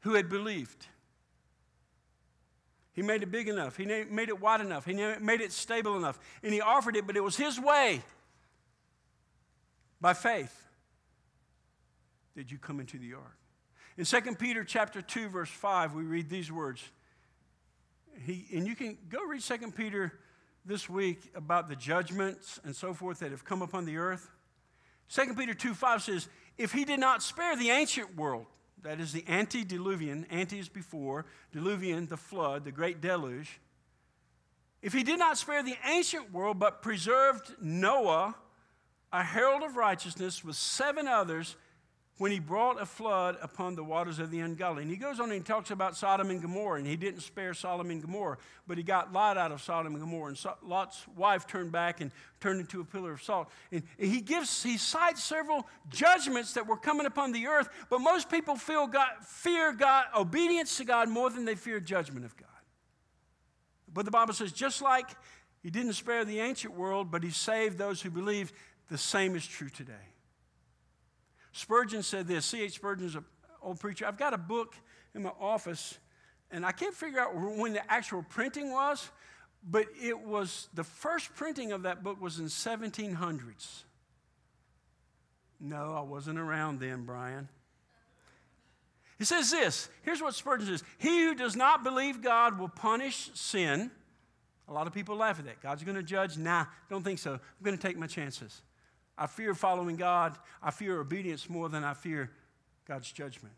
who 0.00 0.14
had 0.14 0.28
believed. 0.28 0.86
He 3.00 3.06
made 3.06 3.22
it 3.22 3.30
big 3.30 3.48
enough. 3.48 3.78
He 3.78 3.86
made 3.86 4.28
it 4.28 4.38
wide 4.42 4.60
enough. 4.60 4.84
He 4.84 4.92
made 4.92 5.40
it 5.40 5.52
stable 5.52 5.96
enough. 5.96 6.20
And 6.42 6.52
he 6.52 6.60
offered 6.60 6.96
it, 6.96 7.06
but 7.06 7.16
it 7.16 7.24
was 7.24 7.34
his 7.34 7.58
way. 7.58 8.02
By 10.02 10.12
faith 10.12 10.54
did 12.36 12.52
you 12.52 12.58
come 12.58 12.78
into 12.78 12.98
the 12.98 13.14
ark. 13.14 13.38
In 13.96 14.04
2 14.04 14.34
Peter 14.34 14.64
chapter 14.64 15.00
2, 15.00 15.30
verse 15.30 15.48
5, 15.48 15.94
we 15.94 16.02
read 16.02 16.28
these 16.28 16.52
words. 16.52 16.82
He, 18.26 18.44
and 18.52 18.66
you 18.66 18.76
can 18.76 18.98
go 19.08 19.24
read 19.24 19.40
2 19.40 19.70
Peter 19.70 20.12
this 20.66 20.90
week 20.90 21.22
about 21.34 21.70
the 21.70 21.76
judgments 21.76 22.60
and 22.64 22.76
so 22.76 22.92
forth 22.92 23.20
that 23.20 23.30
have 23.30 23.46
come 23.46 23.62
upon 23.62 23.86
the 23.86 23.96
earth. 23.96 24.28
2 25.08 25.32
Peter 25.32 25.54
2 25.54 25.72
5 25.72 26.02
says, 26.02 26.28
If 26.58 26.72
he 26.72 26.84
did 26.84 27.00
not 27.00 27.22
spare 27.22 27.56
the 27.56 27.70
ancient 27.70 28.14
world, 28.14 28.44
that 28.82 29.00
is 29.00 29.12
the 29.12 29.24
antediluvian, 29.28 30.26
ante 30.30 30.58
is 30.58 30.68
before, 30.68 31.26
diluvian, 31.54 32.08
the 32.08 32.16
flood, 32.16 32.64
the 32.64 32.72
great 32.72 33.00
deluge. 33.00 33.60
If 34.82 34.92
he 34.92 35.02
did 35.02 35.18
not 35.18 35.36
spare 35.36 35.62
the 35.62 35.76
ancient 35.84 36.32
world, 36.32 36.58
but 36.58 36.82
preserved 36.82 37.54
Noah, 37.60 38.34
a 39.12 39.22
herald 39.22 39.62
of 39.62 39.76
righteousness, 39.76 40.44
with 40.44 40.56
seven 40.56 41.06
others, 41.06 41.56
when 42.20 42.30
he 42.30 42.38
brought 42.38 42.78
a 42.78 42.84
flood 42.84 43.38
upon 43.40 43.74
the 43.74 43.82
waters 43.82 44.18
of 44.18 44.30
the 44.30 44.40
ungodly. 44.40 44.82
And 44.82 44.90
he 44.90 44.98
goes 44.98 45.18
on 45.20 45.32
and 45.32 45.42
talks 45.42 45.70
about 45.70 45.96
Sodom 45.96 46.28
and 46.28 46.42
Gomorrah, 46.42 46.76
and 46.76 46.86
he 46.86 46.94
didn't 46.94 47.22
spare 47.22 47.54
Sodom 47.54 47.90
and 47.90 48.02
Gomorrah, 48.02 48.36
but 48.66 48.76
he 48.76 48.84
got 48.84 49.10
Lot 49.10 49.38
out 49.38 49.52
of 49.52 49.62
Sodom 49.62 49.94
and 49.94 50.02
Gomorrah. 50.02 50.34
And 50.34 50.46
Lot's 50.62 51.08
wife 51.16 51.46
turned 51.46 51.72
back 51.72 52.02
and 52.02 52.12
turned 52.38 52.60
into 52.60 52.82
a 52.82 52.84
pillar 52.84 53.12
of 53.12 53.22
salt. 53.22 53.48
And 53.72 53.84
he 53.96 54.20
gives, 54.20 54.62
he 54.62 54.76
cites 54.76 55.24
several 55.24 55.66
judgments 55.88 56.52
that 56.52 56.66
were 56.66 56.76
coming 56.76 57.06
upon 57.06 57.32
the 57.32 57.46
earth, 57.46 57.70
but 57.88 58.00
most 58.00 58.30
people 58.30 58.54
feel 58.54 58.86
God, 58.86 59.12
fear 59.26 59.72
God, 59.72 60.04
obedience 60.14 60.76
to 60.76 60.84
God 60.84 61.08
more 61.08 61.30
than 61.30 61.46
they 61.46 61.54
fear 61.54 61.80
judgment 61.80 62.26
of 62.26 62.36
God. 62.36 62.48
But 63.90 64.04
the 64.04 64.10
Bible 64.10 64.34
says, 64.34 64.52
just 64.52 64.82
like 64.82 65.08
he 65.62 65.70
didn't 65.70 65.94
spare 65.94 66.26
the 66.26 66.40
ancient 66.40 66.76
world, 66.76 67.10
but 67.10 67.22
he 67.22 67.30
saved 67.30 67.78
those 67.78 68.02
who 68.02 68.10
believed, 68.10 68.52
the 68.90 68.98
same 68.98 69.34
is 69.36 69.46
true 69.46 69.70
today. 69.70 69.94
Spurgeon 71.52 72.02
said 72.02 72.26
this. 72.26 72.46
C.H. 72.46 72.74
Spurgeon's 72.74 73.16
an 73.16 73.24
old 73.62 73.80
preacher. 73.80 74.06
I've 74.06 74.18
got 74.18 74.34
a 74.34 74.38
book 74.38 74.74
in 75.14 75.22
my 75.22 75.32
office, 75.40 75.98
and 76.50 76.64
I 76.64 76.72
can't 76.72 76.94
figure 76.94 77.20
out 77.20 77.34
when 77.34 77.72
the 77.72 77.92
actual 77.92 78.22
printing 78.22 78.70
was, 78.70 79.10
but 79.68 79.86
it 80.00 80.18
was 80.18 80.68
the 80.74 80.84
first 80.84 81.34
printing 81.34 81.72
of 81.72 81.82
that 81.82 82.02
book 82.02 82.20
was 82.20 82.38
in 82.38 82.46
1700s. 82.46 83.82
No, 85.60 85.94
I 85.94 86.00
wasn't 86.00 86.38
around 86.38 86.80
then, 86.80 87.04
Brian. 87.04 87.48
He 89.18 89.26
says 89.26 89.50
this. 89.50 89.90
Here's 90.02 90.22
what 90.22 90.34
Spurgeon 90.34 90.66
says 90.66 90.82
He 90.96 91.24
who 91.24 91.34
does 91.34 91.54
not 91.54 91.84
believe 91.84 92.22
God 92.22 92.58
will 92.58 92.70
punish 92.70 93.30
sin. 93.34 93.90
A 94.66 94.72
lot 94.72 94.86
of 94.86 94.94
people 94.94 95.16
laugh 95.16 95.38
at 95.38 95.44
that. 95.44 95.60
God's 95.60 95.82
going 95.82 95.96
to 95.96 96.02
judge? 96.02 96.38
Nah, 96.38 96.64
don't 96.88 97.02
think 97.02 97.18
so. 97.18 97.32
I'm 97.32 97.40
going 97.62 97.76
to 97.76 97.82
take 97.82 97.98
my 97.98 98.06
chances. 98.06 98.62
I 99.20 99.26
fear 99.26 99.54
following 99.54 99.96
God. 99.96 100.38
I 100.62 100.70
fear 100.70 100.98
obedience 100.98 101.50
more 101.50 101.68
than 101.68 101.84
I 101.84 101.92
fear 101.92 102.30
God's 102.88 103.12
judgment. 103.12 103.54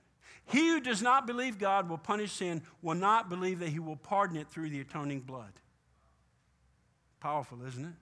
He 0.46 0.68
who 0.68 0.80
does 0.80 1.00
not 1.00 1.24
believe 1.24 1.56
God 1.56 1.88
will 1.88 1.98
punish 1.98 2.32
sin 2.32 2.62
will 2.82 2.96
not 2.96 3.28
believe 3.28 3.60
that 3.60 3.68
he 3.68 3.78
will 3.78 3.96
pardon 3.96 4.36
it 4.36 4.48
through 4.50 4.70
the 4.70 4.80
atoning 4.80 5.20
blood. 5.20 5.52
Powerful, 7.20 7.64
isn't 7.64 7.84
it? 7.84 7.92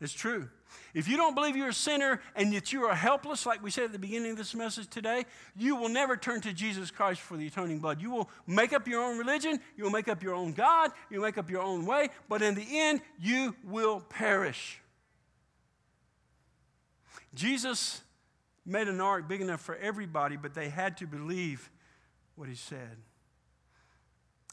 It's 0.00 0.14
true. 0.14 0.48
If 0.94 1.08
you 1.08 1.16
don't 1.16 1.34
believe 1.34 1.56
you're 1.56 1.68
a 1.68 1.74
sinner 1.74 2.22
and 2.34 2.52
that 2.54 2.72
you 2.72 2.84
are 2.84 2.94
helpless, 2.94 3.44
like 3.44 3.62
we 3.62 3.70
said 3.70 3.84
at 3.84 3.92
the 3.92 3.98
beginning 3.98 4.32
of 4.32 4.36
this 4.38 4.54
message 4.54 4.88
today, 4.88 5.24
you 5.56 5.76
will 5.76 5.88
never 5.88 6.16
turn 6.16 6.40
to 6.42 6.52
Jesus 6.54 6.90
Christ 6.90 7.20
for 7.20 7.36
the 7.36 7.48
atoning 7.48 7.80
blood. 7.80 8.00
You 8.00 8.10
will 8.10 8.30
make 8.46 8.72
up 8.72 8.88
your 8.88 9.02
own 9.02 9.18
religion, 9.18 9.60
you 9.76 9.84
will 9.84 9.90
make 9.90 10.08
up 10.08 10.22
your 10.22 10.34
own 10.34 10.52
God, 10.52 10.92
you'll 11.10 11.22
make 11.22 11.36
up 11.36 11.50
your 11.50 11.62
own 11.62 11.84
way, 11.84 12.08
but 12.28 12.40
in 12.40 12.54
the 12.54 12.66
end, 12.70 13.02
you 13.20 13.56
will 13.64 14.00
perish. 14.00 14.80
Jesus 17.34 18.02
made 18.64 18.88
an 18.88 19.00
ark 19.00 19.28
big 19.28 19.40
enough 19.40 19.60
for 19.60 19.76
everybody, 19.76 20.36
but 20.36 20.54
they 20.54 20.68
had 20.68 20.96
to 20.98 21.06
believe 21.06 21.70
what 22.36 22.48
he 22.48 22.54
said. 22.54 22.96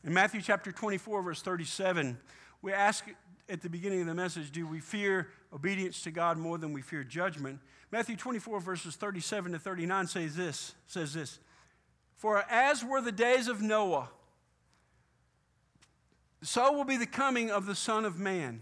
In 0.04 0.14
Matthew 0.14 0.42
chapter 0.42 0.72
24, 0.72 1.22
verse 1.22 1.42
37, 1.42 2.18
we 2.62 2.74
ask 2.74 3.06
at 3.50 3.62
the 3.62 3.70
beginning 3.70 4.02
of 4.02 4.08
the 4.08 4.14
message, 4.14 4.52
do 4.52 4.68
we 4.68 4.80
fear 4.80 5.30
obedience 5.54 6.02
to 6.04 6.12
God 6.12 6.38
more 6.38 6.58
than 6.58 6.74
we 6.74 6.82
fear 6.82 7.04
judgment? 7.04 7.60
Matthew 7.92 8.16
24, 8.16 8.60
verses 8.60 8.96
37 8.96 9.54
to 9.54 9.60
39 9.60 10.08
says 10.08 10.36
this, 10.36 10.76
says 10.88 11.14
this. 11.14 11.40
For 12.16 12.44
as 12.50 12.84
were 12.84 13.02
the 13.02 13.12
days 13.12 13.48
of 13.48 13.62
Noah, 13.62 14.10
so 16.42 16.72
will 16.74 16.86
be 16.86 16.98
the 16.98 17.06
coming 17.06 17.50
of 17.52 17.66
the 17.66 17.76
Son 17.76 18.06
of 18.06 18.20
Man. 18.20 18.62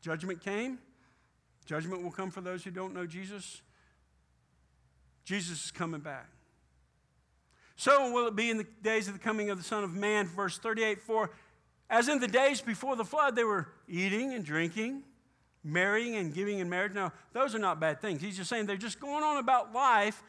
Judgment 0.00 0.40
came, 0.40 0.78
Judgment 1.66 2.02
will 2.02 2.10
come 2.10 2.30
for 2.30 2.40
those 2.40 2.64
who 2.64 2.70
don't 2.70 2.94
know 2.94 3.06
Jesus. 3.06 3.60
Jesus 5.24 5.66
is 5.66 5.70
coming 5.70 6.00
back. 6.00 6.28
So 7.74 8.10
will 8.12 8.26
it 8.28 8.34
be 8.34 8.48
in 8.48 8.56
the 8.56 8.66
days 8.82 9.08
of 9.08 9.14
the 9.14 9.20
coming 9.20 9.50
of 9.50 9.58
the 9.58 9.64
Son 9.64 9.84
of 9.84 9.92
Man. 9.92 10.26
Verse 10.26 10.58
38 10.58 11.02
For 11.02 11.30
as 11.90 12.08
in 12.08 12.20
the 12.20 12.28
days 12.28 12.60
before 12.60 12.96
the 12.96 13.04
flood, 13.04 13.36
they 13.36 13.44
were 13.44 13.68
eating 13.88 14.32
and 14.32 14.44
drinking, 14.44 15.02
marrying 15.62 16.16
and 16.16 16.32
giving 16.32 16.58
in 16.58 16.68
marriage. 16.68 16.94
Now, 16.94 17.12
those 17.32 17.54
are 17.54 17.58
not 17.58 17.78
bad 17.78 18.00
things. 18.00 18.22
He's 18.22 18.36
just 18.36 18.48
saying 18.48 18.66
they're 18.66 18.76
just 18.76 18.98
going 18.98 19.22
on 19.22 19.36
about 19.36 19.74
life 19.74 20.22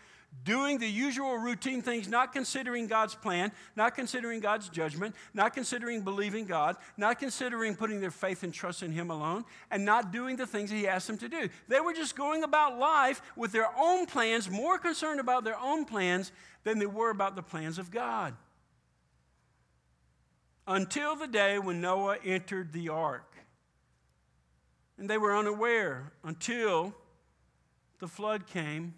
doing 0.47 0.77
the 0.77 0.87
usual 0.87 1.37
routine 1.37 1.81
things, 1.81 2.07
not 2.07 2.31
considering 2.31 2.87
God's 2.87 3.15
plan, 3.15 3.51
not 3.75 3.95
considering 3.95 4.39
God's 4.39 4.69
judgment, 4.69 5.13
not 5.33 5.53
considering 5.53 6.03
believing 6.03 6.45
God, 6.45 6.77
not 6.95 7.19
considering 7.19 7.75
putting 7.75 7.99
their 7.99 8.11
faith 8.11 8.43
and 8.43 8.53
trust 8.53 8.81
in 8.81 8.93
Him 8.93 9.11
alone, 9.11 9.43
and 9.69 9.83
not 9.83 10.13
doing 10.13 10.37
the 10.37 10.47
things 10.47 10.69
that 10.69 10.77
He 10.77 10.87
asked 10.87 11.07
them 11.07 11.17
to 11.17 11.27
do. 11.27 11.49
They 11.67 11.81
were 11.81 11.91
just 11.91 12.15
going 12.15 12.43
about 12.43 12.79
life 12.79 13.21
with 13.35 13.51
their 13.51 13.67
own 13.77 14.05
plans, 14.05 14.49
more 14.49 14.77
concerned 14.77 15.19
about 15.19 15.43
their 15.43 15.59
own 15.59 15.83
plans 15.83 16.31
than 16.63 16.79
they 16.79 16.85
were 16.85 17.09
about 17.09 17.35
the 17.35 17.43
plans 17.43 17.77
of 17.77 17.91
God. 17.91 18.33
Until 20.65 21.17
the 21.17 21.27
day 21.27 21.59
when 21.59 21.81
Noah 21.81 22.19
entered 22.23 22.71
the 22.71 22.87
ark. 22.87 23.35
And 24.97 25.09
they 25.09 25.17
were 25.17 25.35
unaware 25.35 26.13
until 26.23 26.95
the 27.99 28.07
flood 28.07 28.47
came 28.47 28.93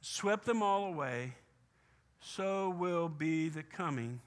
swept 0.00 0.44
them 0.44 0.62
all 0.62 0.84
away, 0.86 1.34
so 2.20 2.70
will 2.70 3.08
be 3.08 3.48
the 3.48 3.62
coming 3.62 4.20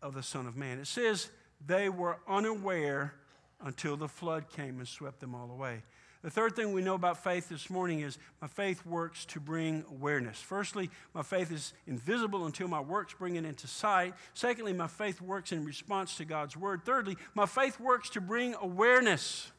of 0.00 0.14
the 0.14 0.22
Son 0.22 0.46
of 0.46 0.56
Man. 0.56 0.78
It 0.78 0.86
says 0.86 1.30
they 1.64 1.88
were 1.88 2.18
unaware 2.28 3.14
until 3.60 3.96
the 3.96 4.08
flood 4.08 4.48
came 4.48 4.78
and 4.78 4.88
swept 4.88 5.20
them 5.20 5.34
all 5.34 5.50
away. 5.50 5.82
The 6.22 6.30
third 6.30 6.54
thing 6.54 6.72
we 6.72 6.82
know 6.82 6.94
about 6.94 7.22
faith 7.24 7.48
this 7.48 7.68
morning 7.68 8.00
is 8.00 8.16
my 8.40 8.46
faith 8.46 8.86
works 8.86 9.24
to 9.26 9.40
bring 9.40 9.84
awareness. 9.90 10.40
Firstly, 10.40 10.88
my 11.14 11.22
faith 11.22 11.50
is 11.50 11.72
invisible 11.88 12.46
until 12.46 12.68
my 12.68 12.78
works 12.80 13.12
bring 13.12 13.34
it 13.34 13.44
into 13.44 13.66
sight. 13.66 14.14
Secondly, 14.32 14.72
my 14.72 14.86
faith 14.86 15.20
works 15.20 15.50
in 15.50 15.64
response 15.64 16.16
to 16.16 16.24
God's 16.24 16.56
word. 16.56 16.82
Thirdly, 16.84 17.16
my 17.34 17.46
faith 17.46 17.80
works 17.80 18.08
to 18.10 18.20
bring 18.20 18.54
awareness. 18.60 19.50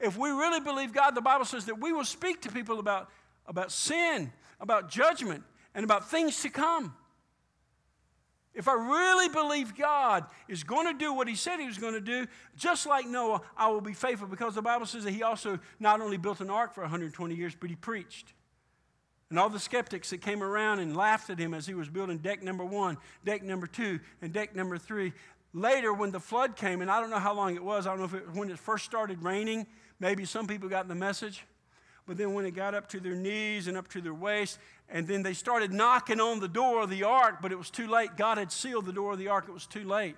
If 0.00 0.18
we 0.18 0.30
really 0.30 0.58
believe 0.58 0.92
God, 0.92 1.14
the 1.14 1.20
Bible 1.20 1.44
says 1.44 1.66
that 1.66 1.78
we 1.78 1.92
will 1.92 2.04
speak 2.04 2.42
to 2.42 2.50
people 2.50 2.80
about, 2.80 3.08
about 3.46 3.72
sin, 3.72 4.32
about 4.60 4.90
judgment, 4.90 5.44
and 5.74 5.84
about 5.84 6.10
things 6.10 6.40
to 6.42 6.48
come. 6.48 6.94
If 8.54 8.68
I 8.68 8.74
really 8.74 9.28
believe 9.30 9.74
God 9.76 10.26
is 10.46 10.62
going 10.62 10.86
to 10.86 10.92
do 10.92 11.14
what 11.14 11.26
He 11.26 11.34
said 11.34 11.58
He 11.58 11.66
was 11.66 11.78
going 11.78 11.94
to 11.94 12.00
do, 12.00 12.26
just 12.56 12.86
like 12.86 13.06
Noah, 13.06 13.40
I 13.56 13.68
will 13.68 13.80
be 13.80 13.94
faithful 13.94 14.28
because 14.28 14.54
the 14.54 14.62
Bible 14.62 14.86
says 14.86 15.04
that 15.04 15.12
He 15.12 15.22
also 15.22 15.58
not 15.80 16.00
only 16.00 16.18
built 16.18 16.40
an 16.40 16.50
ark 16.50 16.74
for 16.74 16.82
120 16.82 17.34
years, 17.34 17.56
but 17.58 17.70
He 17.70 17.76
preached. 17.76 18.34
And 19.32 19.38
all 19.38 19.48
the 19.48 19.58
skeptics 19.58 20.10
that 20.10 20.20
came 20.20 20.42
around 20.42 20.80
and 20.80 20.94
laughed 20.94 21.30
at 21.30 21.38
him 21.38 21.54
as 21.54 21.66
he 21.66 21.72
was 21.72 21.88
building 21.88 22.18
deck 22.18 22.42
number 22.42 22.66
one, 22.66 22.98
deck 23.24 23.42
number 23.42 23.66
two, 23.66 23.98
and 24.20 24.30
deck 24.30 24.54
number 24.54 24.76
three. 24.76 25.14
Later, 25.54 25.94
when 25.94 26.10
the 26.10 26.20
flood 26.20 26.54
came, 26.54 26.82
and 26.82 26.90
I 26.90 27.00
don't 27.00 27.08
know 27.08 27.18
how 27.18 27.32
long 27.32 27.56
it 27.56 27.64
was, 27.64 27.86
I 27.86 27.96
don't 27.96 28.00
know 28.00 28.04
if 28.04 28.12
it, 28.12 28.34
when 28.34 28.50
it 28.50 28.58
first 28.58 28.84
started 28.84 29.22
raining, 29.22 29.66
maybe 29.98 30.26
some 30.26 30.46
people 30.46 30.68
got 30.68 30.86
the 30.86 30.94
message. 30.94 31.46
But 32.06 32.16
then 32.16 32.34
when 32.34 32.44
it 32.44 32.52
got 32.52 32.74
up 32.74 32.88
to 32.90 33.00
their 33.00 33.14
knees 33.14 33.68
and 33.68 33.76
up 33.76 33.88
to 33.88 34.00
their 34.00 34.14
waist, 34.14 34.58
and 34.88 35.06
then 35.06 35.22
they 35.22 35.34
started 35.34 35.72
knocking 35.72 36.20
on 36.20 36.40
the 36.40 36.48
door 36.48 36.82
of 36.82 36.90
the 36.90 37.04
ark, 37.04 37.38
but 37.40 37.52
it 37.52 37.58
was 37.58 37.70
too 37.70 37.86
late. 37.86 38.16
God 38.16 38.38
had 38.38 38.50
sealed 38.50 38.86
the 38.86 38.92
door 38.92 39.12
of 39.12 39.18
the 39.18 39.28
ark, 39.28 39.46
it 39.48 39.52
was 39.52 39.66
too 39.66 39.84
late. 39.84 40.16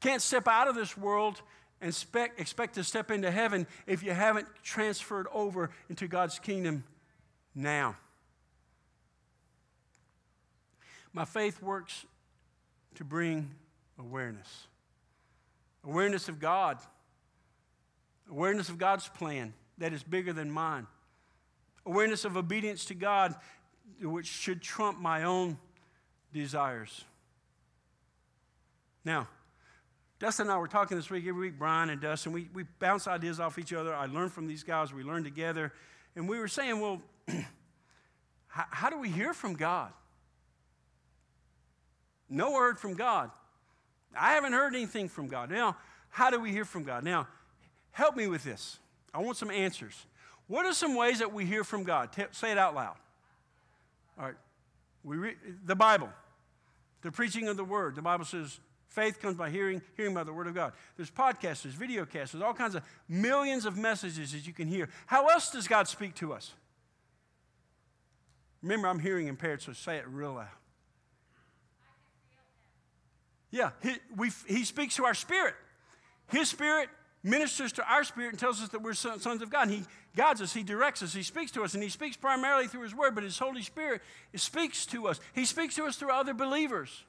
Can't 0.00 0.22
step 0.22 0.46
out 0.46 0.68
of 0.68 0.74
this 0.74 0.96
world 0.96 1.42
and 1.80 1.88
expect, 1.88 2.40
expect 2.40 2.74
to 2.74 2.84
step 2.84 3.10
into 3.10 3.30
heaven 3.30 3.66
if 3.86 4.02
you 4.02 4.12
haven't 4.12 4.46
transferred 4.62 5.26
over 5.32 5.70
into 5.88 6.06
God's 6.06 6.38
kingdom 6.38 6.84
now. 7.54 7.96
My 11.12 11.24
faith 11.24 11.62
works 11.62 12.06
to 12.96 13.04
bring 13.04 13.50
awareness 13.98 14.66
awareness 15.84 16.28
of 16.28 16.40
God, 16.40 16.78
awareness 18.28 18.68
of 18.68 18.76
God's 18.76 19.08
plan 19.08 19.54
that 19.78 19.92
is 19.92 20.02
bigger 20.02 20.32
than 20.32 20.50
mine 20.50 20.88
awareness 21.86 22.24
of 22.24 22.36
obedience 22.36 22.84
to 22.86 22.94
God, 22.94 23.34
which 24.02 24.26
should 24.26 24.60
trump 24.60 24.98
my 24.98 25.22
own 25.22 25.56
desires. 26.32 27.04
Now, 29.04 29.28
Dustin 30.18 30.46
and 30.46 30.52
I 30.52 30.58
were 30.58 30.68
talking 30.68 30.96
this 30.96 31.10
week, 31.10 31.24
every 31.26 31.50
week, 31.50 31.58
Brian 31.58 31.90
and 31.90 32.00
Dustin, 32.00 32.32
we, 32.32 32.48
we 32.52 32.64
bounce 32.80 33.06
ideas 33.06 33.38
off 33.38 33.58
each 33.58 33.72
other. 33.72 33.94
I 33.94 34.06
learn 34.06 34.30
from 34.30 34.46
these 34.46 34.62
guys, 34.62 34.92
we 34.92 35.02
learn 35.02 35.24
together. 35.24 35.72
And 36.16 36.28
we 36.28 36.38
were 36.38 36.48
saying, 36.48 36.80
well, 36.80 37.00
how, 38.48 38.64
how 38.70 38.90
do 38.90 38.98
we 38.98 39.10
hear 39.10 39.32
from 39.32 39.54
God? 39.54 39.92
No 42.28 42.52
word 42.52 42.78
from 42.78 42.94
God. 42.94 43.30
I 44.18 44.32
haven't 44.32 44.54
heard 44.54 44.74
anything 44.74 45.08
from 45.08 45.28
God. 45.28 45.50
Now, 45.50 45.76
how 46.08 46.30
do 46.30 46.40
we 46.40 46.50
hear 46.50 46.64
from 46.64 46.82
God? 46.82 47.04
Now, 47.04 47.28
help 47.92 48.16
me 48.16 48.26
with 48.26 48.42
this. 48.42 48.78
I 49.12 49.18
want 49.18 49.36
some 49.36 49.50
answers. 49.50 50.06
What 50.48 50.64
are 50.66 50.72
some 50.72 50.94
ways 50.94 51.18
that 51.18 51.32
we 51.32 51.44
hear 51.44 51.64
from 51.64 51.84
God? 51.84 52.10
say 52.32 52.52
it 52.52 52.58
out 52.58 52.74
loud. 52.74 52.96
All 54.18 54.26
right. 54.26 54.34
We 55.02 55.16
re- 55.16 55.36
the 55.64 55.76
Bible, 55.76 56.08
the 57.02 57.12
preaching 57.12 57.48
of 57.48 57.56
the 57.56 57.64
word. 57.64 57.94
The 57.94 58.02
Bible 58.02 58.24
says 58.24 58.58
faith 58.88 59.20
comes 59.20 59.36
by 59.36 59.50
hearing, 59.50 59.82
hearing 59.96 60.14
by 60.14 60.24
the 60.24 60.32
word 60.32 60.46
of 60.46 60.54
God. 60.54 60.72
There's 60.96 61.10
podcasts, 61.10 61.62
there's 61.62 61.74
video 61.74 62.04
casts, 62.06 62.32
there's 62.32 62.42
all 62.42 62.54
kinds 62.54 62.74
of 62.74 62.82
millions 63.08 63.66
of 63.66 63.76
messages 63.76 64.32
that 64.32 64.46
you 64.46 64.52
can 64.52 64.68
hear. 64.68 64.88
How 65.06 65.28
else 65.28 65.50
does 65.50 65.68
God 65.68 65.88
speak 65.88 66.14
to 66.16 66.32
us? 66.32 66.52
Remember, 68.62 68.88
I'm 68.88 68.98
hearing 68.98 69.28
impaired, 69.28 69.62
so 69.62 69.72
say 69.72 69.96
it 69.96 70.08
real 70.08 70.34
loud. 70.34 70.48
Yeah, 73.50 73.70
he, 73.82 73.94
we, 74.16 74.30
he 74.46 74.64
speaks 74.64 74.96
to 74.96 75.04
our 75.04 75.14
spirit. 75.14 75.54
His 76.28 76.48
spirit 76.48 76.88
ministers 77.26 77.72
to 77.72 77.92
our 77.92 78.04
spirit 78.04 78.30
and 78.30 78.38
tells 78.38 78.62
us 78.62 78.68
that 78.68 78.82
we're 78.82 78.94
sons 78.94 79.42
of 79.42 79.50
God. 79.50 79.68
He 79.68 79.82
guides 80.14 80.40
us, 80.40 80.54
He 80.54 80.62
directs 80.62 81.02
us, 81.02 81.12
He 81.12 81.22
speaks 81.22 81.50
to 81.52 81.64
us, 81.64 81.74
and 81.74 81.82
He 81.82 81.88
speaks 81.88 82.16
primarily 82.16 82.68
through 82.68 82.82
His 82.82 82.94
Word, 82.94 83.14
but 83.14 83.24
His 83.24 83.38
Holy 83.38 83.62
Spirit 83.62 84.00
speaks 84.34 84.86
to 84.86 85.08
us. 85.08 85.20
He 85.34 85.44
speaks 85.44 85.74
to 85.74 85.84
us 85.84 85.96
through 85.96 86.12
other 86.12 86.32
believers. 86.32 87.04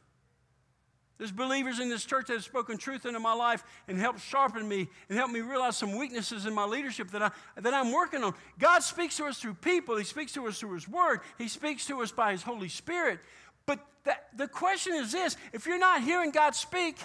There's 1.18 1.32
believers 1.32 1.80
in 1.80 1.89
this 1.89 2.05
church 2.05 2.28
that 2.28 2.34
have 2.34 2.43
spoken 2.43 2.78
truth 2.78 3.05
into 3.05 3.20
my 3.20 3.34
life 3.34 3.63
and 3.88 3.97
helped 3.97 4.22
sharpen 4.22 4.68
me 4.68 4.88
and 5.09 5.18
help 5.18 5.32
me 5.32 5.39
realize 5.39 5.76
some 5.76 5.97
weaknesses 5.97 6.45
in 6.45 6.53
my 6.53 6.65
leadership 6.65 7.09
that, 7.11 7.24
I, 7.24 7.32
that 7.59 7.74
I'm 7.74 7.91
working 7.91 8.24
on. 8.24 8.36
God 8.59 8.84
speaks 8.84 9.18
to 9.18 9.26
us 9.26 9.39
through 9.39 9.55
people, 9.55 9.97
He 9.97 10.03
speaks 10.03 10.34
to 10.34 10.47
us 10.47 10.59
through 10.59 10.76
His 10.76 10.88
Word, 10.88 11.22
He 11.38 11.47
speaks 11.47 11.86
to 11.88 12.01
us 12.01 12.11
by 12.11 12.32
His 12.34 12.43
Holy 12.43 12.70
Spirit. 12.70 13.20
But 13.65 13.80
that, 14.03 14.28
the 14.36 14.47
question 14.47 14.93
is 14.93 15.11
this 15.11 15.38
if 15.53 15.65
you're 15.65 15.80
not 15.80 16.03
hearing 16.03 16.32
God 16.32 16.53
speak, 16.53 16.97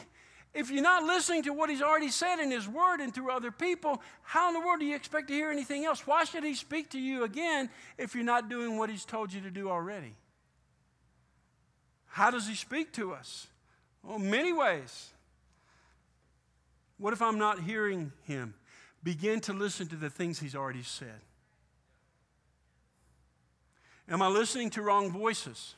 if 0.55 0.71
you're 0.71 0.83
not 0.83 1.05
listening 1.05 1.43
to 1.45 1.53
what 1.53 1.71
he's 1.71 1.81
already 1.81 2.11
said 2.11 2.39
in 2.39 2.51
his 2.51 2.69
word 2.69 3.01
and 3.01 3.15
through 3.15 3.31
other 3.31 3.51
people, 3.51 4.03
how 4.23 4.49
in 4.49 4.55
the 4.55 4.61
world 4.61 4.81
do 4.81 4.87
you 4.87 4.95
expect 4.95 5.29
to 5.29 5.35
hear 5.35 5.51
anything 5.51 5.87
else? 5.87 6.07
Why 6.07 6.25
should 6.25 6.45
he 6.45 6.55
speak 6.55 6.91
to 6.91 7.01
you 7.01 7.25
again 7.25 7.71
if 7.97 8.15
you're 8.15 8.25
not 8.25 8.51
doing 8.51 8.77
what 8.77 8.91
he's 8.91 9.07
told 9.07 9.33
you 9.33 9.41
to 9.41 9.51
do 9.51 9.71
already? 9.71 10.15
How 12.07 12.31
does 12.31 12.47
he 12.47 12.55
speak 12.55 12.93
to 12.95 13.13
us? 13.13 13.47
Well, 14.03 14.19
many 14.19 14.53
ways. 14.53 15.11
What 16.99 17.15
if 17.15 17.23
I'm 17.23 17.39
not 17.39 17.61
hearing 17.61 18.13
him? 18.25 18.53
Begin 19.03 19.41
to 19.43 19.55
listen 19.55 19.87
to 19.89 19.97
the 19.97 20.11
things 20.11 20.39
he's 20.39 20.55
already 20.55 20.83
said. 20.83 21.21
Am 24.07 24.21
I 24.21 24.29
listening 24.29 24.69
to 24.71 24.83
wrong 24.83 25.11
voices? 25.11 25.77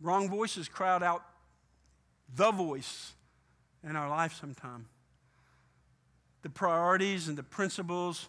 Wrong 0.00 0.30
voices 0.30 0.66
crowd 0.66 1.02
out 1.02 1.22
the 2.34 2.50
voice 2.50 3.12
in 3.88 3.96
our 3.96 4.08
life 4.08 4.34
sometime. 4.38 4.86
The 6.42 6.50
priorities 6.50 7.28
and 7.28 7.38
the 7.38 7.42
principles, 7.42 8.28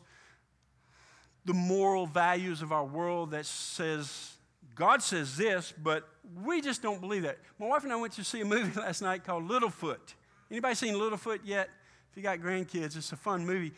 the 1.46 1.54
moral 1.54 2.06
values 2.06 2.62
of 2.62 2.72
our 2.72 2.86
world 2.86 3.32
that 3.32 3.46
says, 3.46 4.34
God 4.76 5.02
says 5.02 5.36
this, 5.36 5.74
but 5.82 6.08
we 6.44 6.62
just 6.62 6.82
don't 6.82 7.02
believe 7.02 7.24
that. 7.24 7.40
My 7.60 7.68
wife 7.68 7.84
and 7.84 7.92
I 7.92 7.96
went 7.96 8.14
to 8.14 8.24
see 8.24 8.42
a 8.42 8.46
movie 8.46 8.80
last 8.80 9.02
night 9.02 9.24
called 9.24 9.48
Littlefoot. 9.48 10.14
Anybody 10.50 10.76
seen 10.76 10.96
Littlefoot 10.96 11.40
yet? 11.44 11.70
If 12.12 12.18
you 12.18 12.24
got 12.24 12.40
grandkids, 12.40 12.96
it's 12.96 13.12
a 13.12 13.18
fun 13.18 13.46
movie. 13.46 13.74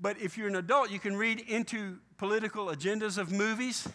But 0.00 0.20
if 0.20 0.38
you're 0.38 0.48
an 0.48 0.56
adult, 0.56 0.90
you 0.90 0.98
can 0.98 1.16
read 1.16 1.40
into 1.40 1.98
political 2.16 2.66
agendas 2.66 3.18
of 3.18 3.30
movies. 3.30 3.86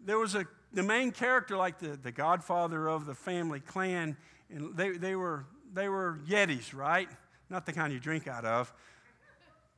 There 0.00 0.18
was 0.18 0.34
a 0.34 0.46
the 0.72 0.82
main 0.82 1.10
character, 1.10 1.56
like 1.56 1.78
the, 1.78 1.96
the 1.96 2.12
godfather 2.12 2.88
of 2.88 3.06
the 3.06 3.14
family 3.14 3.60
clan, 3.60 4.16
and 4.50 4.76
they, 4.76 4.90
they, 4.90 5.14
were, 5.14 5.44
they 5.72 5.88
were 5.88 6.18
Yetis, 6.28 6.74
right? 6.74 7.08
Not 7.50 7.66
the 7.66 7.72
kind 7.72 7.92
you 7.92 8.00
drink 8.00 8.26
out 8.26 8.44
of. 8.44 8.72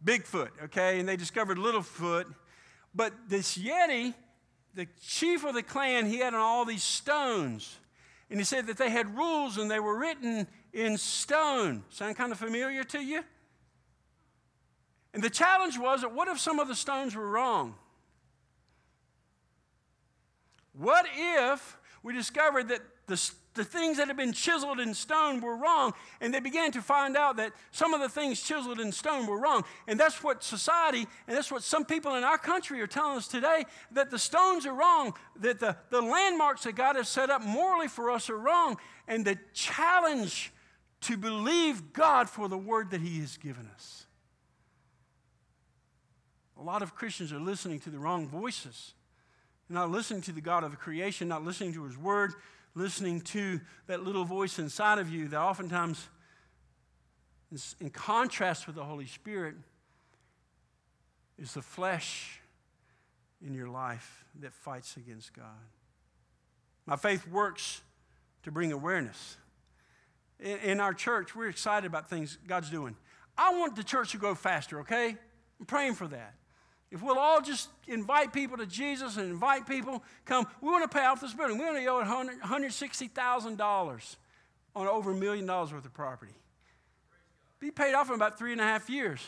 Bigfoot, 0.04 0.50
okay? 0.64 1.00
And 1.00 1.08
they 1.08 1.16
discovered 1.16 1.58
Littlefoot. 1.58 2.26
But 2.94 3.12
this 3.28 3.58
Yeti, 3.58 4.14
the 4.74 4.86
chief 5.00 5.44
of 5.44 5.54
the 5.54 5.62
clan, 5.62 6.06
he 6.06 6.18
had 6.18 6.34
on 6.34 6.40
all 6.40 6.64
these 6.64 6.84
stones. 6.84 7.76
And 8.30 8.38
he 8.38 8.44
said 8.44 8.66
that 8.66 8.76
they 8.76 8.90
had 8.90 9.16
rules 9.16 9.56
and 9.56 9.70
they 9.70 9.80
were 9.80 9.98
written 9.98 10.46
in 10.72 10.98
stone. 10.98 11.84
Sound 11.88 12.16
kind 12.16 12.32
of 12.32 12.38
familiar 12.38 12.84
to 12.84 13.02
you? 13.02 13.22
And 15.14 15.22
the 15.22 15.30
challenge 15.30 15.78
was 15.78 16.02
that 16.02 16.12
what 16.12 16.28
if 16.28 16.38
some 16.38 16.58
of 16.58 16.68
the 16.68 16.76
stones 16.76 17.16
were 17.16 17.28
wrong? 17.28 17.74
What 20.74 21.06
if 21.16 21.76
we 22.02 22.12
discovered 22.12 22.68
that 22.68 22.80
the, 23.06 23.30
the 23.58 23.64
things 23.64 23.96
that 23.98 24.06
had 24.06 24.16
been 24.16 24.32
chiseled 24.32 24.78
in 24.78 24.94
stone 24.94 25.40
were 25.40 25.56
wrong, 25.56 25.92
and 26.20 26.32
they 26.32 26.38
began 26.38 26.70
to 26.72 26.80
find 26.80 27.16
out 27.16 27.36
that 27.36 27.52
some 27.72 27.92
of 27.92 28.00
the 28.00 28.08
things 28.08 28.40
chiseled 28.40 28.78
in 28.78 28.92
stone 28.92 29.26
were 29.26 29.38
wrong. 29.38 29.64
And 29.88 29.98
that's 29.98 30.22
what 30.22 30.44
society, 30.44 31.06
and 31.26 31.36
that's 31.36 31.50
what 31.50 31.64
some 31.64 31.84
people 31.84 32.14
in 32.14 32.22
our 32.22 32.38
country 32.38 32.80
are 32.80 32.86
telling 32.86 33.18
us 33.18 33.26
today 33.26 33.64
that 33.90 34.10
the 34.10 34.18
stones 34.18 34.64
are 34.64 34.72
wrong, 34.72 35.12
that 35.40 35.58
the, 35.58 35.76
the 35.90 36.00
landmarks 36.00 36.62
that 36.62 36.76
God 36.76 36.94
has 36.96 37.08
set 37.08 37.30
up 37.30 37.42
morally 37.42 37.88
for 37.88 38.10
us 38.10 38.30
are 38.30 38.38
wrong, 38.38 38.76
and 39.08 39.24
the 39.24 39.36
challenge 39.52 40.52
to 41.00 41.16
believe 41.16 41.92
God 41.92 42.30
for 42.30 42.48
the 42.48 42.58
word 42.58 42.92
that 42.92 43.00
He 43.00 43.18
has 43.20 43.36
given 43.36 43.68
us. 43.74 44.06
A 46.58 46.62
lot 46.62 46.82
of 46.82 46.94
Christians 46.94 47.32
are 47.32 47.40
listening 47.40 47.80
to 47.80 47.90
the 47.90 47.98
wrong 47.98 48.28
voices, 48.28 48.94
not 49.68 49.90
listening 49.90 50.22
to 50.22 50.32
the 50.32 50.40
God 50.40 50.62
of 50.62 50.70
the 50.70 50.76
creation, 50.76 51.26
not 51.26 51.44
listening 51.44 51.72
to 51.74 51.84
His 51.84 51.98
word 51.98 52.34
listening 52.78 53.20
to 53.20 53.60
that 53.86 54.04
little 54.04 54.24
voice 54.24 54.58
inside 54.58 54.98
of 54.98 55.10
you 55.10 55.28
that 55.28 55.40
oftentimes 55.40 56.08
is 57.52 57.74
in 57.80 57.90
contrast 57.90 58.66
with 58.66 58.76
the 58.76 58.84
Holy 58.84 59.06
Spirit 59.06 59.54
is 61.38 61.54
the 61.54 61.62
flesh 61.62 62.40
in 63.44 63.54
your 63.54 63.68
life 63.68 64.24
that 64.40 64.52
fights 64.52 64.96
against 64.96 65.32
God. 65.32 65.44
My 66.86 66.96
faith 66.96 67.26
works 67.28 67.82
to 68.42 68.50
bring 68.50 68.72
awareness. 68.72 69.36
In, 70.40 70.58
in 70.58 70.80
our 70.80 70.94
church, 70.94 71.34
we're 71.34 71.48
excited 71.48 71.86
about 71.86 72.08
things 72.08 72.38
God's 72.46 72.70
doing. 72.70 72.96
I 73.36 73.56
want 73.56 73.76
the 73.76 73.84
church 73.84 74.12
to 74.12 74.18
grow 74.18 74.34
faster, 74.34 74.80
okay? 74.80 75.16
I'm 75.60 75.66
praying 75.66 75.94
for 75.94 76.08
that. 76.08 76.34
If 76.90 77.02
we'll 77.02 77.18
all 77.18 77.42
just 77.42 77.68
invite 77.86 78.32
people 78.32 78.56
to 78.56 78.66
Jesus 78.66 79.18
and 79.18 79.30
invite 79.30 79.68
people, 79.68 80.02
come, 80.24 80.46
we 80.62 80.70
want 80.70 80.90
to 80.90 80.96
pay 80.96 81.04
off 81.04 81.20
this 81.20 81.34
building. 81.34 81.58
We 81.58 81.64
want 81.64 81.76
to 81.76 81.86
owe 81.86 82.02
$160,000 82.02 84.16
on 84.74 84.86
over 84.86 85.10
a 85.10 85.14
million 85.14 85.44
dollars 85.44 85.70
worth 85.72 85.84
of 85.84 85.92
property. 85.92 86.32
Be 87.60 87.70
paid 87.70 87.92
off 87.94 88.08
in 88.08 88.14
about 88.14 88.38
three 88.38 88.52
and 88.52 88.60
a 88.60 88.64
half 88.64 88.88
years. 88.88 89.20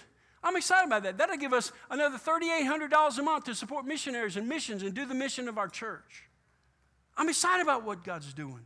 I'm 0.43 0.57
excited 0.57 0.87
about 0.87 1.03
that. 1.03 1.19
That'll 1.19 1.37
give 1.37 1.53
us 1.53 1.71
another 1.91 2.17
$3,800 2.17 3.19
a 3.19 3.23
month 3.23 3.45
to 3.45 3.55
support 3.55 3.85
missionaries 3.85 4.39
and 4.39 4.49
missions 4.49 4.83
and 4.83 4.95
do 4.95 5.05
the 5.05 5.15
mission 5.15 5.49
of 5.49 5.59
our 5.59 5.69
church. 5.69 6.25
I'm 7.17 7.29
excited 7.29 7.63
about 7.63 7.85
what 7.85 8.05
God's 8.05 8.33
doing. 8.33 8.65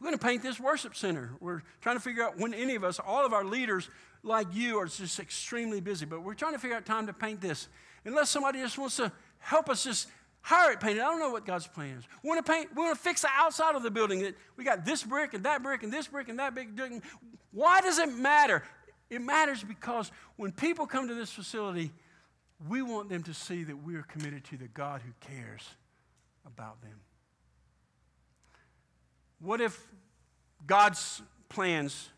We're 0.00 0.06
going 0.06 0.18
to 0.18 0.24
paint 0.24 0.42
this 0.42 0.60
worship 0.60 0.94
center. 0.94 1.32
We're 1.40 1.62
trying 1.80 1.96
to 1.96 2.00
figure 2.00 2.22
out 2.22 2.38
when 2.38 2.54
any 2.54 2.74
of 2.74 2.84
us, 2.84 3.00
all 3.04 3.26
of 3.26 3.32
our 3.32 3.44
leaders 3.44 3.90
like 4.22 4.46
you, 4.52 4.78
are 4.78 4.86
just 4.86 5.18
extremely 5.18 5.80
busy, 5.80 6.06
but 6.06 6.22
we're 6.22 6.34
trying 6.34 6.52
to 6.52 6.58
figure 6.58 6.76
out 6.76 6.86
time 6.86 7.06
to 7.06 7.12
paint 7.12 7.40
this. 7.40 7.68
Unless 8.04 8.30
somebody 8.30 8.60
just 8.60 8.78
wants 8.78 8.96
to 8.96 9.10
help 9.38 9.68
us 9.68 9.84
just 9.84 10.08
hire 10.40 10.72
it 10.72 10.80
painted. 10.80 11.00
I 11.00 11.06
don't 11.06 11.18
know 11.18 11.30
what 11.30 11.44
God's 11.44 11.66
plan 11.66 11.98
is. 11.98 12.04
We 12.22 12.28
want 12.28 12.44
to 12.44 12.52
paint, 12.52 12.68
we 12.74 12.82
want 12.82 12.96
to 12.96 13.02
fix 13.02 13.22
the 13.22 13.28
outside 13.34 13.74
of 13.74 13.82
the 13.82 13.90
building. 13.90 14.32
We 14.56 14.64
got 14.64 14.84
this 14.84 15.02
brick 15.02 15.34
and 15.34 15.44
that 15.44 15.62
brick 15.62 15.82
and 15.82 15.92
this 15.92 16.06
brick 16.06 16.28
and 16.28 16.38
that 16.38 16.54
big 16.54 16.76
brick. 16.76 17.02
Why 17.52 17.80
does 17.80 17.98
it 17.98 18.12
matter? 18.14 18.62
It 19.10 19.20
matters 19.20 19.64
because 19.64 20.12
when 20.36 20.52
people 20.52 20.86
come 20.86 21.08
to 21.08 21.14
this 21.14 21.30
facility, 21.30 21.92
we 22.68 22.82
want 22.82 23.08
them 23.08 23.22
to 23.24 23.34
see 23.34 23.64
that 23.64 23.76
we 23.84 23.96
are 23.96 24.02
committed 24.02 24.44
to 24.44 24.56
the 24.56 24.68
God 24.68 25.02
who 25.02 25.12
cares 25.20 25.62
about 26.46 26.80
them. 26.82 27.00
What 29.40 29.60
if 29.60 29.80
God's 30.66 31.22
plans 31.48 32.10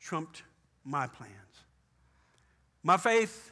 trumped 0.00 0.42
my 0.84 1.06
plans? 1.06 1.32
My 2.82 2.96
faith 2.96 3.50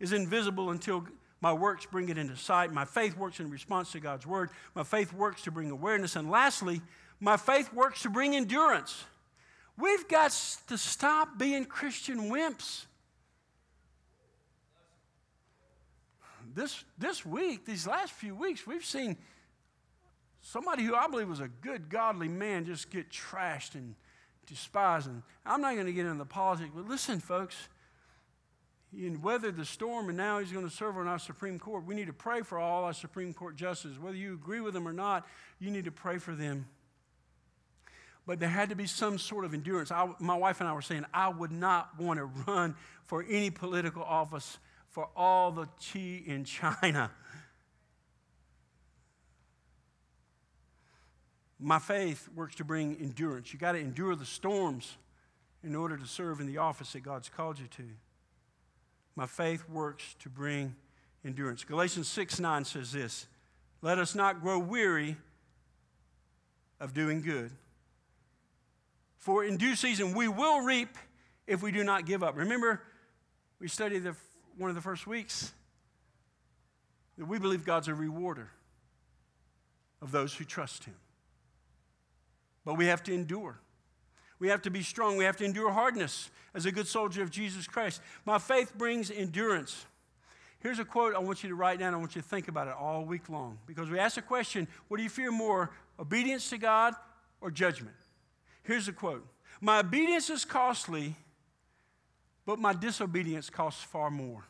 is 0.00 0.12
invisible 0.12 0.70
until 0.70 1.06
my 1.40 1.52
works 1.52 1.86
bring 1.86 2.08
it 2.08 2.18
into 2.18 2.36
sight. 2.36 2.72
My 2.72 2.84
faith 2.84 3.16
works 3.16 3.38
in 3.40 3.50
response 3.50 3.92
to 3.92 4.00
God's 4.00 4.26
word. 4.26 4.50
My 4.74 4.82
faith 4.82 5.12
works 5.12 5.42
to 5.42 5.50
bring 5.50 5.70
awareness. 5.70 6.16
And 6.16 6.30
lastly, 6.30 6.80
my 7.20 7.36
faith 7.36 7.72
works 7.72 8.02
to 8.02 8.10
bring 8.10 8.34
endurance. 8.34 9.04
We've 9.78 10.08
got 10.08 10.30
to 10.68 10.78
stop 10.78 11.38
being 11.38 11.66
Christian 11.66 12.30
wimps. 12.30 12.86
This, 16.54 16.82
this 16.96 17.26
week, 17.26 17.66
these 17.66 17.86
last 17.86 18.12
few 18.12 18.34
weeks, 18.34 18.66
we've 18.66 18.84
seen 18.84 19.18
somebody 20.46 20.84
who 20.84 20.94
I 20.94 21.08
believe 21.08 21.28
was 21.28 21.40
a 21.40 21.48
good, 21.48 21.88
godly 21.88 22.28
man 22.28 22.64
just 22.64 22.90
get 22.90 23.10
trashed 23.10 23.74
and 23.74 23.94
despised. 24.46 25.08
And 25.08 25.22
I'm 25.44 25.60
not 25.60 25.74
going 25.74 25.86
to 25.86 25.92
get 25.92 26.06
into 26.06 26.18
the 26.18 26.24
politics, 26.24 26.70
but 26.74 26.86
listen, 26.86 27.18
folks, 27.18 27.68
he 28.94 29.10
weathered 29.10 29.56
the 29.56 29.64
storm, 29.64 30.08
and 30.08 30.16
now 30.16 30.38
he's 30.38 30.52
going 30.52 30.66
to 30.66 30.74
serve 30.74 30.96
on 30.96 31.08
our 31.08 31.18
Supreme 31.18 31.58
Court. 31.58 31.84
We 31.84 31.94
need 31.94 32.06
to 32.06 32.12
pray 32.12 32.42
for 32.42 32.58
all 32.58 32.84
our 32.84 32.92
Supreme 32.92 33.34
Court 33.34 33.56
justices. 33.56 33.98
Whether 33.98 34.16
you 34.16 34.34
agree 34.34 34.60
with 34.60 34.72
them 34.74 34.86
or 34.86 34.92
not, 34.92 35.26
you 35.58 35.70
need 35.70 35.84
to 35.86 35.90
pray 35.90 36.18
for 36.18 36.34
them. 36.34 36.66
But 38.24 38.38
there 38.38 38.48
had 38.48 38.68
to 38.68 38.76
be 38.76 38.86
some 38.86 39.18
sort 39.18 39.44
of 39.44 39.52
endurance. 39.52 39.90
I, 39.90 40.08
my 40.20 40.36
wife 40.36 40.60
and 40.60 40.68
I 40.68 40.72
were 40.72 40.82
saying, 40.82 41.04
I 41.12 41.28
would 41.28 41.52
not 41.52 41.98
want 41.98 42.18
to 42.18 42.26
run 42.46 42.76
for 43.04 43.24
any 43.28 43.50
political 43.50 44.02
office 44.02 44.58
for 44.88 45.08
all 45.16 45.50
the 45.50 45.66
chi 45.92 46.22
in 46.24 46.44
China. 46.44 47.10
My 51.58 51.78
faith 51.78 52.28
works 52.34 52.54
to 52.56 52.64
bring 52.64 52.96
endurance. 53.00 53.52
You 53.52 53.58
got 53.58 53.72
to 53.72 53.78
endure 53.78 54.14
the 54.14 54.26
storms 54.26 54.96
in 55.62 55.74
order 55.74 55.96
to 55.96 56.06
serve 56.06 56.40
in 56.40 56.46
the 56.46 56.58
office 56.58 56.92
that 56.92 57.00
God's 57.00 57.28
called 57.28 57.58
you 57.58 57.66
to. 57.68 57.84
My 59.14 59.26
faith 59.26 59.68
works 59.68 60.14
to 60.20 60.28
bring 60.28 60.76
endurance. 61.24 61.64
Galatians 61.64 62.08
6 62.08 62.38
9 62.38 62.64
says 62.64 62.92
this 62.92 63.26
Let 63.80 63.98
us 63.98 64.14
not 64.14 64.42
grow 64.42 64.58
weary 64.58 65.16
of 66.78 66.92
doing 66.92 67.22
good. 67.22 67.50
For 69.16 69.44
in 69.44 69.56
due 69.56 69.74
season 69.74 70.14
we 70.14 70.28
will 70.28 70.60
reap 70.60 70.96
if 71.46 71.62
we 71.62 71.72
do 71.72 71.82
not 71.82 72.06
give 72.06 72.22
up. 72.22 72.36
Remember, 72.36 72.82
we 73.58 73.68
studied 73.68 74.00
the, 74.00 74.14
one 74.58 74.68
of 74.68 74.76
the 74.76 74.82
first 74.82 75.06
weeks 75.06 75.52
that 77.16 77.26
we 77.26 77.38
believe 77.38 77.64
God's 77.64 77.88
a 77.88 77.94
rewarder 77.94 78.50
of 80.02 80.12
those 80.12 80.34
who 80.34 80.44
trust 80.44 80.84
Him. 80.84 80.94
But 82.66 82.74
we 82.74 82.86
have 82.86 83.02
to 83.04 83.14
endure. 83.14 83.58
We 84.38 84.48
have 84.48 84.60
to 84.62 84.70
be 84.70 84.82
strong. 84.82 85.16
We 85.16 85.24
have 85.24 85.36
to 85.38 85.44
endure 85.44 85.70
hardness 85.70 86.30
as 86.52 86.66
a 86.66 86.72
good 86.72 86.88
soldier 86.88 87.22
of 87.22 87.30
Jesus 87.30 87.66
Christ. 87.66 88.02
My 88.26 88.38
faith 88.38 88.76
brings 88.76 89.10
endurance. 89.10 89.86
Here's 90.58 90.80
a 90.80 90.84
quote 90.84 91.14
I 91.14 91.20
want 91.20 91.44
you 91.44 91.48
to 91.48 91.54
write 91.54 91.78
down. 91.78 91.94
I 91.94 91.96
want 91.96 92.16
you 92.16 92.22
to 92.22 92.28
think 92.28 92.48
about 92.48 92.66
it 92.66 92.74
all 92.78 93.04
week 93.04 93.28
long. 93.28 93.58
Because 93.66 93.88
we 93.88 94.00
ask 94.00 94.16
the 94.16 94.22
question 94.22 94.66
what 94.88 94.96
do 94.96 95.04
you 95.04 95.08
fear 95.08 95.30
more, 95.30 95.70
obedience 95.98 96.50
to 96.50 96.58
God 96.58 96.94
or 97.40 97.52
judgment? 97.52 97.94
Here's 98.64 98.88
a 98.88 98.92
quote 98.92 99.24
My 99.60 99.78
obedience 99.78 100.28
is 100.28 100.44
costly, 100.44 101.14
but 102.44 102.58
my 102.58 102.72
disobedience 102.72 103.48
costs 103.48 103.84
far 103.84 104.10
more. 104.10 104.44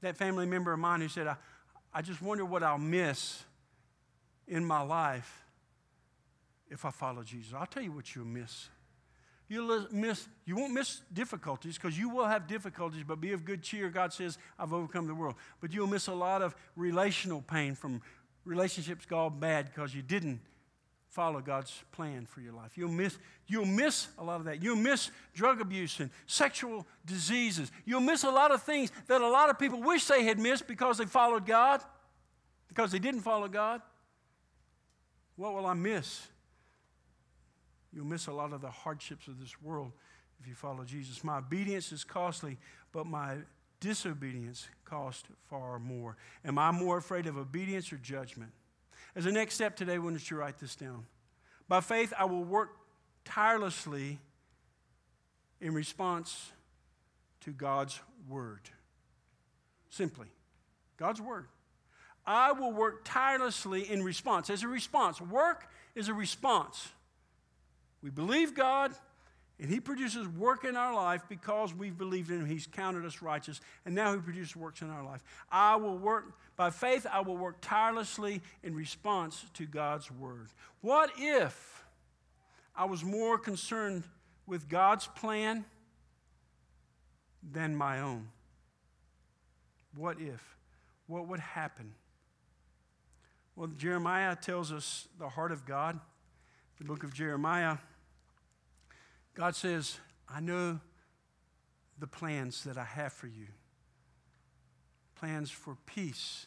That 0.00 0.16
family 0.16 0.44
member 0.44 0.72
of 0.72 0.80
mine 0.80 1.00
who 1.00 1.08
said, 1.08 1.28
I, 1.28 1.36
I 1.94 2.02
just 2.02 2.20
wonder 2.20 2.44
what 2.44 2.64
I'll 2.64 2.78
miss 2.78 3.44
in 4.48 4.64
my 4.64 4.82
life 4.82 5.43
if 6.70 6.84
I 6.84 6.90
follow 6.90 7.22
Jesus. 7.22 7.52
I'll 7.54 7.66
tell 7.66 7.82
you 7.82 7.92
what 7.92 8.14
you'll 8.14 8.24
miss. 8.24 8.68
You'll 9.48 9.86
miss, 9.92 10.26
you 10.46 10.56
won't 10.56 10.72
miss 10.72 11.02
difficulties 11.12 11.76
because 11.76 11.98
you 11.98 12.08
will 12.08 12.24
have 12.24 12.46
difficulties, 12.46 13.04
but 13.06 13.20
be 13.20 13.32
of 13.32 13.44
good 13.44 13.62
cheer. 13.62 13.90
God 13.90 14.12
says, 14.12 14.38
I've 14.58 14.72
overcome 14.72 15.06
the 15.06 15.14
world. 15.14 15.34
But 15.60 15.72
you'll 15.72 15.86
miss 15.86 16.06
a 16.06 16.14
lot 16.14 16.40
of 16.40 16.54
relational 16.76 17.42
pain 17.42 17.74
from 17.74 18.00
relationships 18.44 19.04
gone 19.04 19.38
bad 19.38 19.66
because 19.66 19.94
you 19.94 20.02
didn't 20.02 20.40
follow 21.08 21.40
God's 21.40 21.84
plan 21.92 22.26
for 22.26 22.40
your 22.40 22.52
life. 22.52 22.76
You'll 22.76 22.90
miss, 22.90 23.18
you'll 23.46 23.66
miss 23.66 24.08
a 24.18 24.24
lot 24.24 24.40
of 24.40 24.46
that. 24.46 24.62
You'll 24.62 24.76
miss 24.76 25.10
drug 25.32 25.60
abuse 25.60 26.00
and 26.00 26.10
sexual 26.26 26.86
diseases. 27.06 27.70
You'll 27.84 28.00
miss 28.00 28.24
a 28.24 28.30
lot 28.30 28.50
of 28.50 28.62
things 28.62 28.90
that 29.06 29.20
a 29.20 29.28
lot 29.28 29.50
of 29.50 29.58
people 29.58 29.80
wish 29.80 30.06
they 30.06 30.24
had 30.24 30.40
missed 30.40 30.66
because 30.66 30.98
they 30.98 31.04
followed 31.04 31.46
God, 31.46 31.82
because 32.66 32.90
they 32.90 32.98
didn't 32.98 33.20
follow 33.20 33.46
God. 33.46 33.80
What 35.36 35.54
will 35.54 35.66
I 35.66 35.74
miss? 35.74 36.26
You'll 37.94 38.06
miss 38.06 38.26
a 38.26 38.32
lot 38.32 38.52
of 38.52 38.60
the 38.60 38.70
hardships 38.70 39.28
of 39.28 39.38
this 39.38 39.60
world 39.62 39.92
if 40.40 40.48
you 40.48 40.54
follow 40.54 40.84
Jesus. 40.84 41.22
My 41.22 41.38
obedience 41.38 41.92
is 41.92 42.02
costly, 42.02 42.58
but 42.92 43.06
my 43.06 43.36
disobedience 43.80 44.66
costs 44.84 45.24
far 45.48 45.78
more. 45.78 46.16
Am 46.44 46.58
I 46.58 46.70
more 46.72 46.96
afraid 46.96 47.26
of 47.26 47.36
obedience 47.36 47.92
or 47.92 47.96
judgment? 47.96 48.50
As 49.14 49.26
a 49.26 49.32
next 49.32 49.54
step 49.54 49.76
today, 49.76 49.98
want 49.98 50.30
you 50.30 50.36
write 50.36 50.58
this 50.58 50.74
down. 50.74 51.06
By 51.68 51.80
faith, 51.80 52.12
I 52.18 52.24
will 52.24 52.42
work 52.42 52.70
tirelessly 53.24 54.18
in 55.60 55.72
response 55.72 56.52
to 57.42 57.52
God's 57.52 58.00
word. 58.28 58.60
Simply, 59.88 60.26
God's 60.96 61.20
word. 61.20 61.46
I 62.26 62.52
will 62.52 62.72
work 62.72 63.02
tirelessly 63.04 63.88
in 63.88 64.02
response. 64.02 64.50
As 64.50 64.62
a 64.62 64.68
response, 64.68 65.20
work 65.20 65.68
is 65.94 66.08
a 66.08 66.14
response. 66.14 66.88
We 68.04 68.10
believe 68.10 68.54
God, 68.54 68.92
and 69.58 69.70
He 69.70 69.80
produces 69.80 70.28
work 70.28 70.66
in 70.66 70.76
our 70.76 70.94
life 70.94 71.22
because 71.26 71.72
we've 71.72 71.96
believed 71.96 72.30
in 72.30 72.40
Him. 72.40 72.46
He's 72.46 72.66
counted 72.66 73.06
us 73.06 73.22
righteous, 73.22 73.62
and 73.86 73.94
now 73.94 74.12
He 74.12 74.20
produces 74.20 74.54
works 74.54 74.82
in 74.82 74.90
our 74.90 75.02
life. 75.02 75.24
I 75.50 75.76
will 75.76 75.96
work, 75.96 76.36
by 76.54 76.68
faith, 76.68 77.06
I 77.10 77.20
will 77.22 77.38
work 77.38 77.62
tirelessly 77.62 78.42
in 78.62 78.74
response 78.74 79.46
to 79.54 79.64
God's 79.64 80.10
word. 80.10 80.48
What 80.82 81.12
if 81.16 81.82
I 82.76 82.84
was 82.84 83.02
more 83.02 83.38
concerned 83.38 84.04
with 84.46 84.68
God's 84.68 85.06
plan 85.06 85.64
than 87.52 87.74
my 87.74 88.00
own? 88.00 88.28
What 89.96 90.20
if? 90.20 90.58
What 91.06 91.26
would 91.28 91.40
happen? 91.40 91.94
Well, 93.56 93.68
Jeremiah 93.68 94.36
tells 94.36 94.72
us 94.72 95.08
the 95.18 95.30
heart 95.30 95.52
of 95.52 95.64
God. 95.64 95.98
The 96.76 96.84
book 96.84 97.04
of 97.04 97.14
Jeremiah 97.14 97.78
God 99.34 99.56
says, 99.56 99.98
I 100.28 100.40
know 100.40 100.80
the 101.98 102.06
plans 102.06 102.64
that 102.64 102.78
I 102.78 102.84
have 102.84 103.12
for 103.12 103.26
you 103.26 103.46
plans 105.14 105.50
for 105.50 105.76
peace 105.86 106.46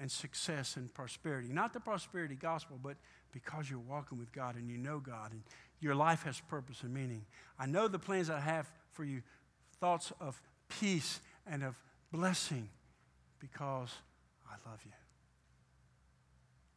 and 0.00 0.10
success 0.10 0.76
and 0.76 0.92
prosperity. 0.92 1.52
Not 1.52 1.72
the 1.72 1.80
prosperity 1.80 2.34
gospel, 2.34 2.78
but 2.82 2.96
because 3.32 3.70
you're 3.70 3.78
walking 3.78 4.18
with 4.18 4.32
God 4.32 4.56
and 4.56 4.68
you 4.68 4.78
know 4.78 4.98
God 4.98 5.32
and 5.32 5.42
your 5.80 5.94
life 5.94 6.24
has 6.24 6.40
purpose 6.40 6.82
and 6.82 6.92
meaning. 6.92 7.24
I 7.58 7.66
know 7.66 7.88
the 7.88 7.98
plans 7.98 8.30
I 8.30 8.40
have 8.40 8.70
for 8.92 9.04
you 9.04 9.22
thoughts 9.78 10.12
of 10.20 10.40
peace 10.68 11.20
and 11.46 11.62
of 11.62 11.78
blessing 12.12 12.68
because 13.38 13.90
I 14.48 14.54
love 14.68 14.80
you. 14.84 14.92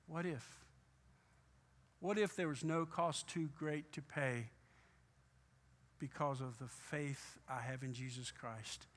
What 0.08 0.26
if? 0.26 0.63
What 2.04 2.20
if 2.20 2.36
there 2.36 2.50
was 2.50 2.66
no 2.66 2.86
cost 2.86 3.30
too 3.30 3.48
great 3.58 3.94
to 3.94 4.02
pay 4.02 4.50
because 6.00 6.42
of 6.42 6.60
the 6.60 6.68
faith 6.68 7.40
I 7.48 7.62
have 7.62 7.82
in 7.82 7.94
Jesus 7.94 8.30
Christ 8.30 8.88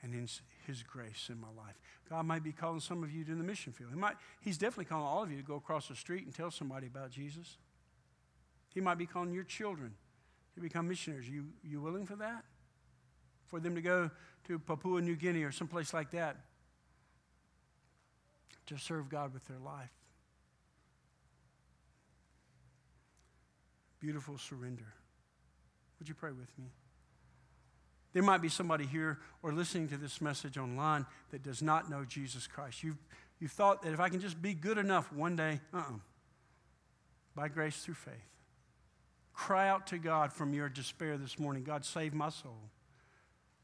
and 0.00 0.14
in 0.14 0.28
His 0.64 0.84
grace 0.84 1.28
in 1.28 1.40
my 1.40 1.48
life? 1.60 1.74
God 2.08 2.24
might 2.24 2.44
be 2.44 2.52
calling 2.52 2.78
some 2.78 3.02
of 3.02 3.10
you 3.10 3.24
to 3.24 3.34
the 3.34 3.42
mission 3.42 3.72
field. 3.72 3.90
He 3.92 3.98
might, 3.98 4.14
he's 4.42 4.58
definitely 4.58 4.84
calling 4.84 5.04
all 5.04 5.24
of 5.24 5.30
you 5.32 5.38
to 5.38 5.42
go 5.42 5.56
across 5.56 5.88
the 5.88 5.96
street 5.96 6.24
and 6.24 6.32
tell 6.32 6.52
somebody 6.52 6.86
about 6.86 7.10
Jesus. 7.10 7.56
He 8.72 8.80
might 8.80 8.96
be 8.96 9.06
calling 9.06 9.32
your 9.32 9.42
children 9.42 9.94
to 10.54 10.60
become 10.60 10.86
missionaries. 10.86 11.28
You, 11.28 11.46
you 11.64 11.80
willing 11.80 12.06
for 12.06 12.14
that? 12.14 12.44
For 13.46 13.58
them 13.58 13.74
to 13.74 13.82
go 13.82 14.08
to 14.46 14.58
Papua 14.60 15.00
New 15.00 15.16
Guinea 15.16 15.42
or 15.42 15.50
someplace 15.50 15.92
like 15.92 16.12
that 16.12 16.36
to 18.66 18.78
serve 18.78 19.08
God 19.08 19.34
with 19.34 19.48
their 19.48 19.58
life. 19.58 19.90
Beautiful 24.02 24.36
surrender. 24.36 24.92
Would 26.00 26.08
you 26.08 26.14
pray 26.16 26.32
with 26.32 26.50
me? 26.58 26.64
There 28.12 28.22
might 28.22 28.42
be 28.42 28.48
somebody 28.48 28.84
here 28.84 29.20
or 29.44 29.52
listening 29.52 29.88
to 29.90 29.96
this 29.96 30.20
message 30.20 30.58
online 30.58 31.06
that 31.30 31.44
does 31.44 31.62
not 31.62 31.88
know 31.88 32.04
Jesus 32.04 32.48
Christ. 32.48 32.82
You've, 32.82 32.98
you've 33.38 33.52
thought 33.52 33.82
that 33.82 33.92
if 33.92 34.00
I 34.00 34.08
can 34.08 34.18
just 34.18 34.42
be 34.42 34.54
good 34.54 34.76
enough 34.76 35.12
one 35.12 35.36
day, 35.36 35.60
uh 35.72 35.78
uh-uh. 35.78 35.98
By 37.36 37.46
grace 37.46 37.76
through 37.76 37.94
faith. 37.94 38.12
Cry 39.32 39.68
out 39.68 39.86
to 39.86 39.98
God 39.98 40.32
from 40.32 40.52
your 40.52 40.68
despair 40.68 41.16
this 41.16 41.38
morning 41.38 41.62
God, 41.62 41.84
save 41.84 42.12
my 42.12 42.28
soul. 42.28 42.58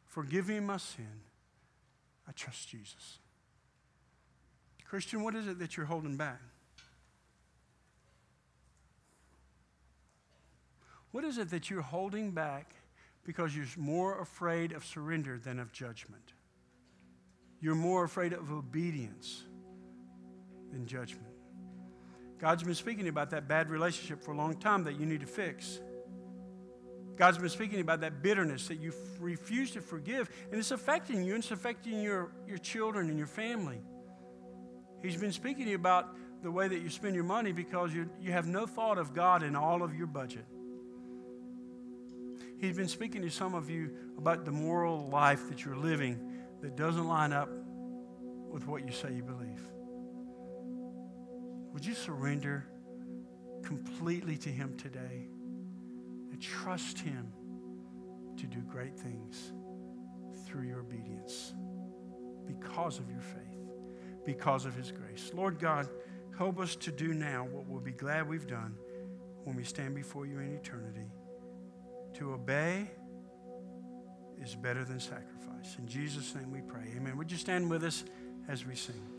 Forgive 0.07 0.49
me 0.49 0.61
my 0.61 0.77
sin. 0.77 1.21
I 2.29 2.33
trust 2.33 2.69
Jesus. 2.69 3.19
Christian, 4.89 5.25
what 5.25 5.35
is 5.35 5.49
it 5.49 5.59
that 5.59 5.77
you're 5.77 5.87
holding 5.87 6.17
back? 6.17 6.41
What 11.19 11.25
is 11.25 11.39
it 11.39 11.51
that 11.51 11.69
you're 11.69 11.83
holding 11.83 12.31
back 12.31 12.77
because 13.25 13.57
you're 13.57 13.67
more 13.77 14.21
afraid 14.21 14.71
of 14.71 14.85
surrender 14.85 15.37
than 15.37 15.59
of 15.59 15.73
judgment? 15.73 16.23
You're 17.61 17.75
more 17.75 18.05
afraid 18.05 18.33
of 18.33 18.53
obedience 18.53 19.43
than 20.71 20.87
judgment. 20.87 21.27
God's 22.39 22.63
been 22.63 22.77
speaking 22.77 23.09
about 23.09 23.31
that 23.31 23.49
bad 23.49 23.69
relationship 23.69 24.23
for 24.23 24.31
a 24.31 24.37
long 24.37 24.61
time 24.61 24.85
that 24.85 25.01
you 25.01 25.07
need 25.07 25.23
to 25.23 25.27
fix. 25.27 25.81
God's 27.17 27.39
been 27.39 27.49
speaking 27.49 27.81
about 27.81 28.01
that 28.03 28.23
bitterness 28.23 28.69
that 28.69 28.79
you 28.79 28.93
refuse 29.19 29.73
to 29.73 29.81
forgive, 29.81 30.31
and 30.53 30.61
it's 30.61 30.71
affecting 30.71 31.25
you, 31.25 31.35
and 31.35 31.43
it's 31.43 31.51
affecting 31.51 32.01
your, 32.01 32.31
your 32.47 32.59
children 32.59 33.09
and 33.09 33.19
your 33.19 33.27
family. 33.27 33.81
He's 35.03 35.17
been 35.17 35.33
speaking 35.33 35.65
to 35.65 35.71
you 35.71 35.77
about 35.77 36.15
the 36.45 36.51
way 36.53 36.69
that 36.69 36.79
you 36.79 36.89
spend 36.89 37.17
your 37.17 37.25
money 37.25 37.51
because 37.51 37.93
you, 37.93 38.09
you 38.21 38.31
have 38.31 38.47
no 38.47 38.67
thought 38.67 38.99
of 38.99 39.15
God 39.15 39.43
in 39.43 39.57
all 39.57 39.83
of 39.83 39.97
your 39.97 40.07
budget. 40.07 40.45
He's 42.59 42.77
been 42.77 42.89
speaking 42.89 43.23
to 43.23 43.31
some 43.31 43.55
of 43.55 43.71
you 43.71 43.91
about 44.17 44.45
the 44.45 44.51
moral 44.51 45.09
life 45.09 45.49
that 45.49 45.65
you're 45.65 45.77
living 45.77 46.19
that 46.61 46.77
doesn't 46.77 47.07
line 47.07 47.33
up 47.33 47.49
with 48.51 48.67
what 48.67 48.85
you 48.85 48.93
say 48.93 49.15
you 49.15 49.23
believe. 49.23 49.63
Would 51.73 51.87
you 51.87 51.95
surrender 51.95 52.67
completely 53.63 54.37
to 54.39 54.49
Him 54.49 54.77
today 54.77 55.29
and 56.33 56.43
trust 56.43 56.99
Him 56.99 57.33
to 58.37 58.47
do 58.47 58.59
great 58.61 58.99
things 58.99 59.53
through 60.45 60.67
your 60.67 60.81
obedience 60.81 61.55
because 62.45 62.99
of 62.99 63.09
your 63.09 63.21
faith, 63.21 64.25
because 64.25 64.67
of 64.67 64.75
His 64.75 64.91
grace? 64.91 65.31
Lord 65.33 65.61
God, 65.61 65.89
help 66.37 66.59
us 66.59 66.75
to 66.77 66.91
do 66.91 67.15
now 67.15 67.45
what 67.45 67.69
we'll 67.69 67.81
be 67.81 67.93
glad 67.93 68.29
we've 68.29 68.49
done 68.49 68.75
when 69.45 69.55
we 69.55 69.63
stand 69.63 69.95
before 69.95 70.27
you 70.27 70.41
in 70.41 70.53
eternity. 70.55 71.07
To 72.15 72.33
obey 72.33 72.91
is 74.43 74.55
better 74.55 74.85
than 74.85 74.99
sacrifice. 75.01 75.77
In 75.79 75.87
Jesus' 75.87 76.35
name 76.35 76.51
we 76.51 76.61
pray. 76.61 76.93
Amen. 76.97 77.17
Would 77.17 77.31
you 77.31 77.39
stand 77.39 77.69
with 77.69 77.85
us 77.85 78.05
as 78.49 78.67
we 78.67 78.75
sing? 78.75 79.18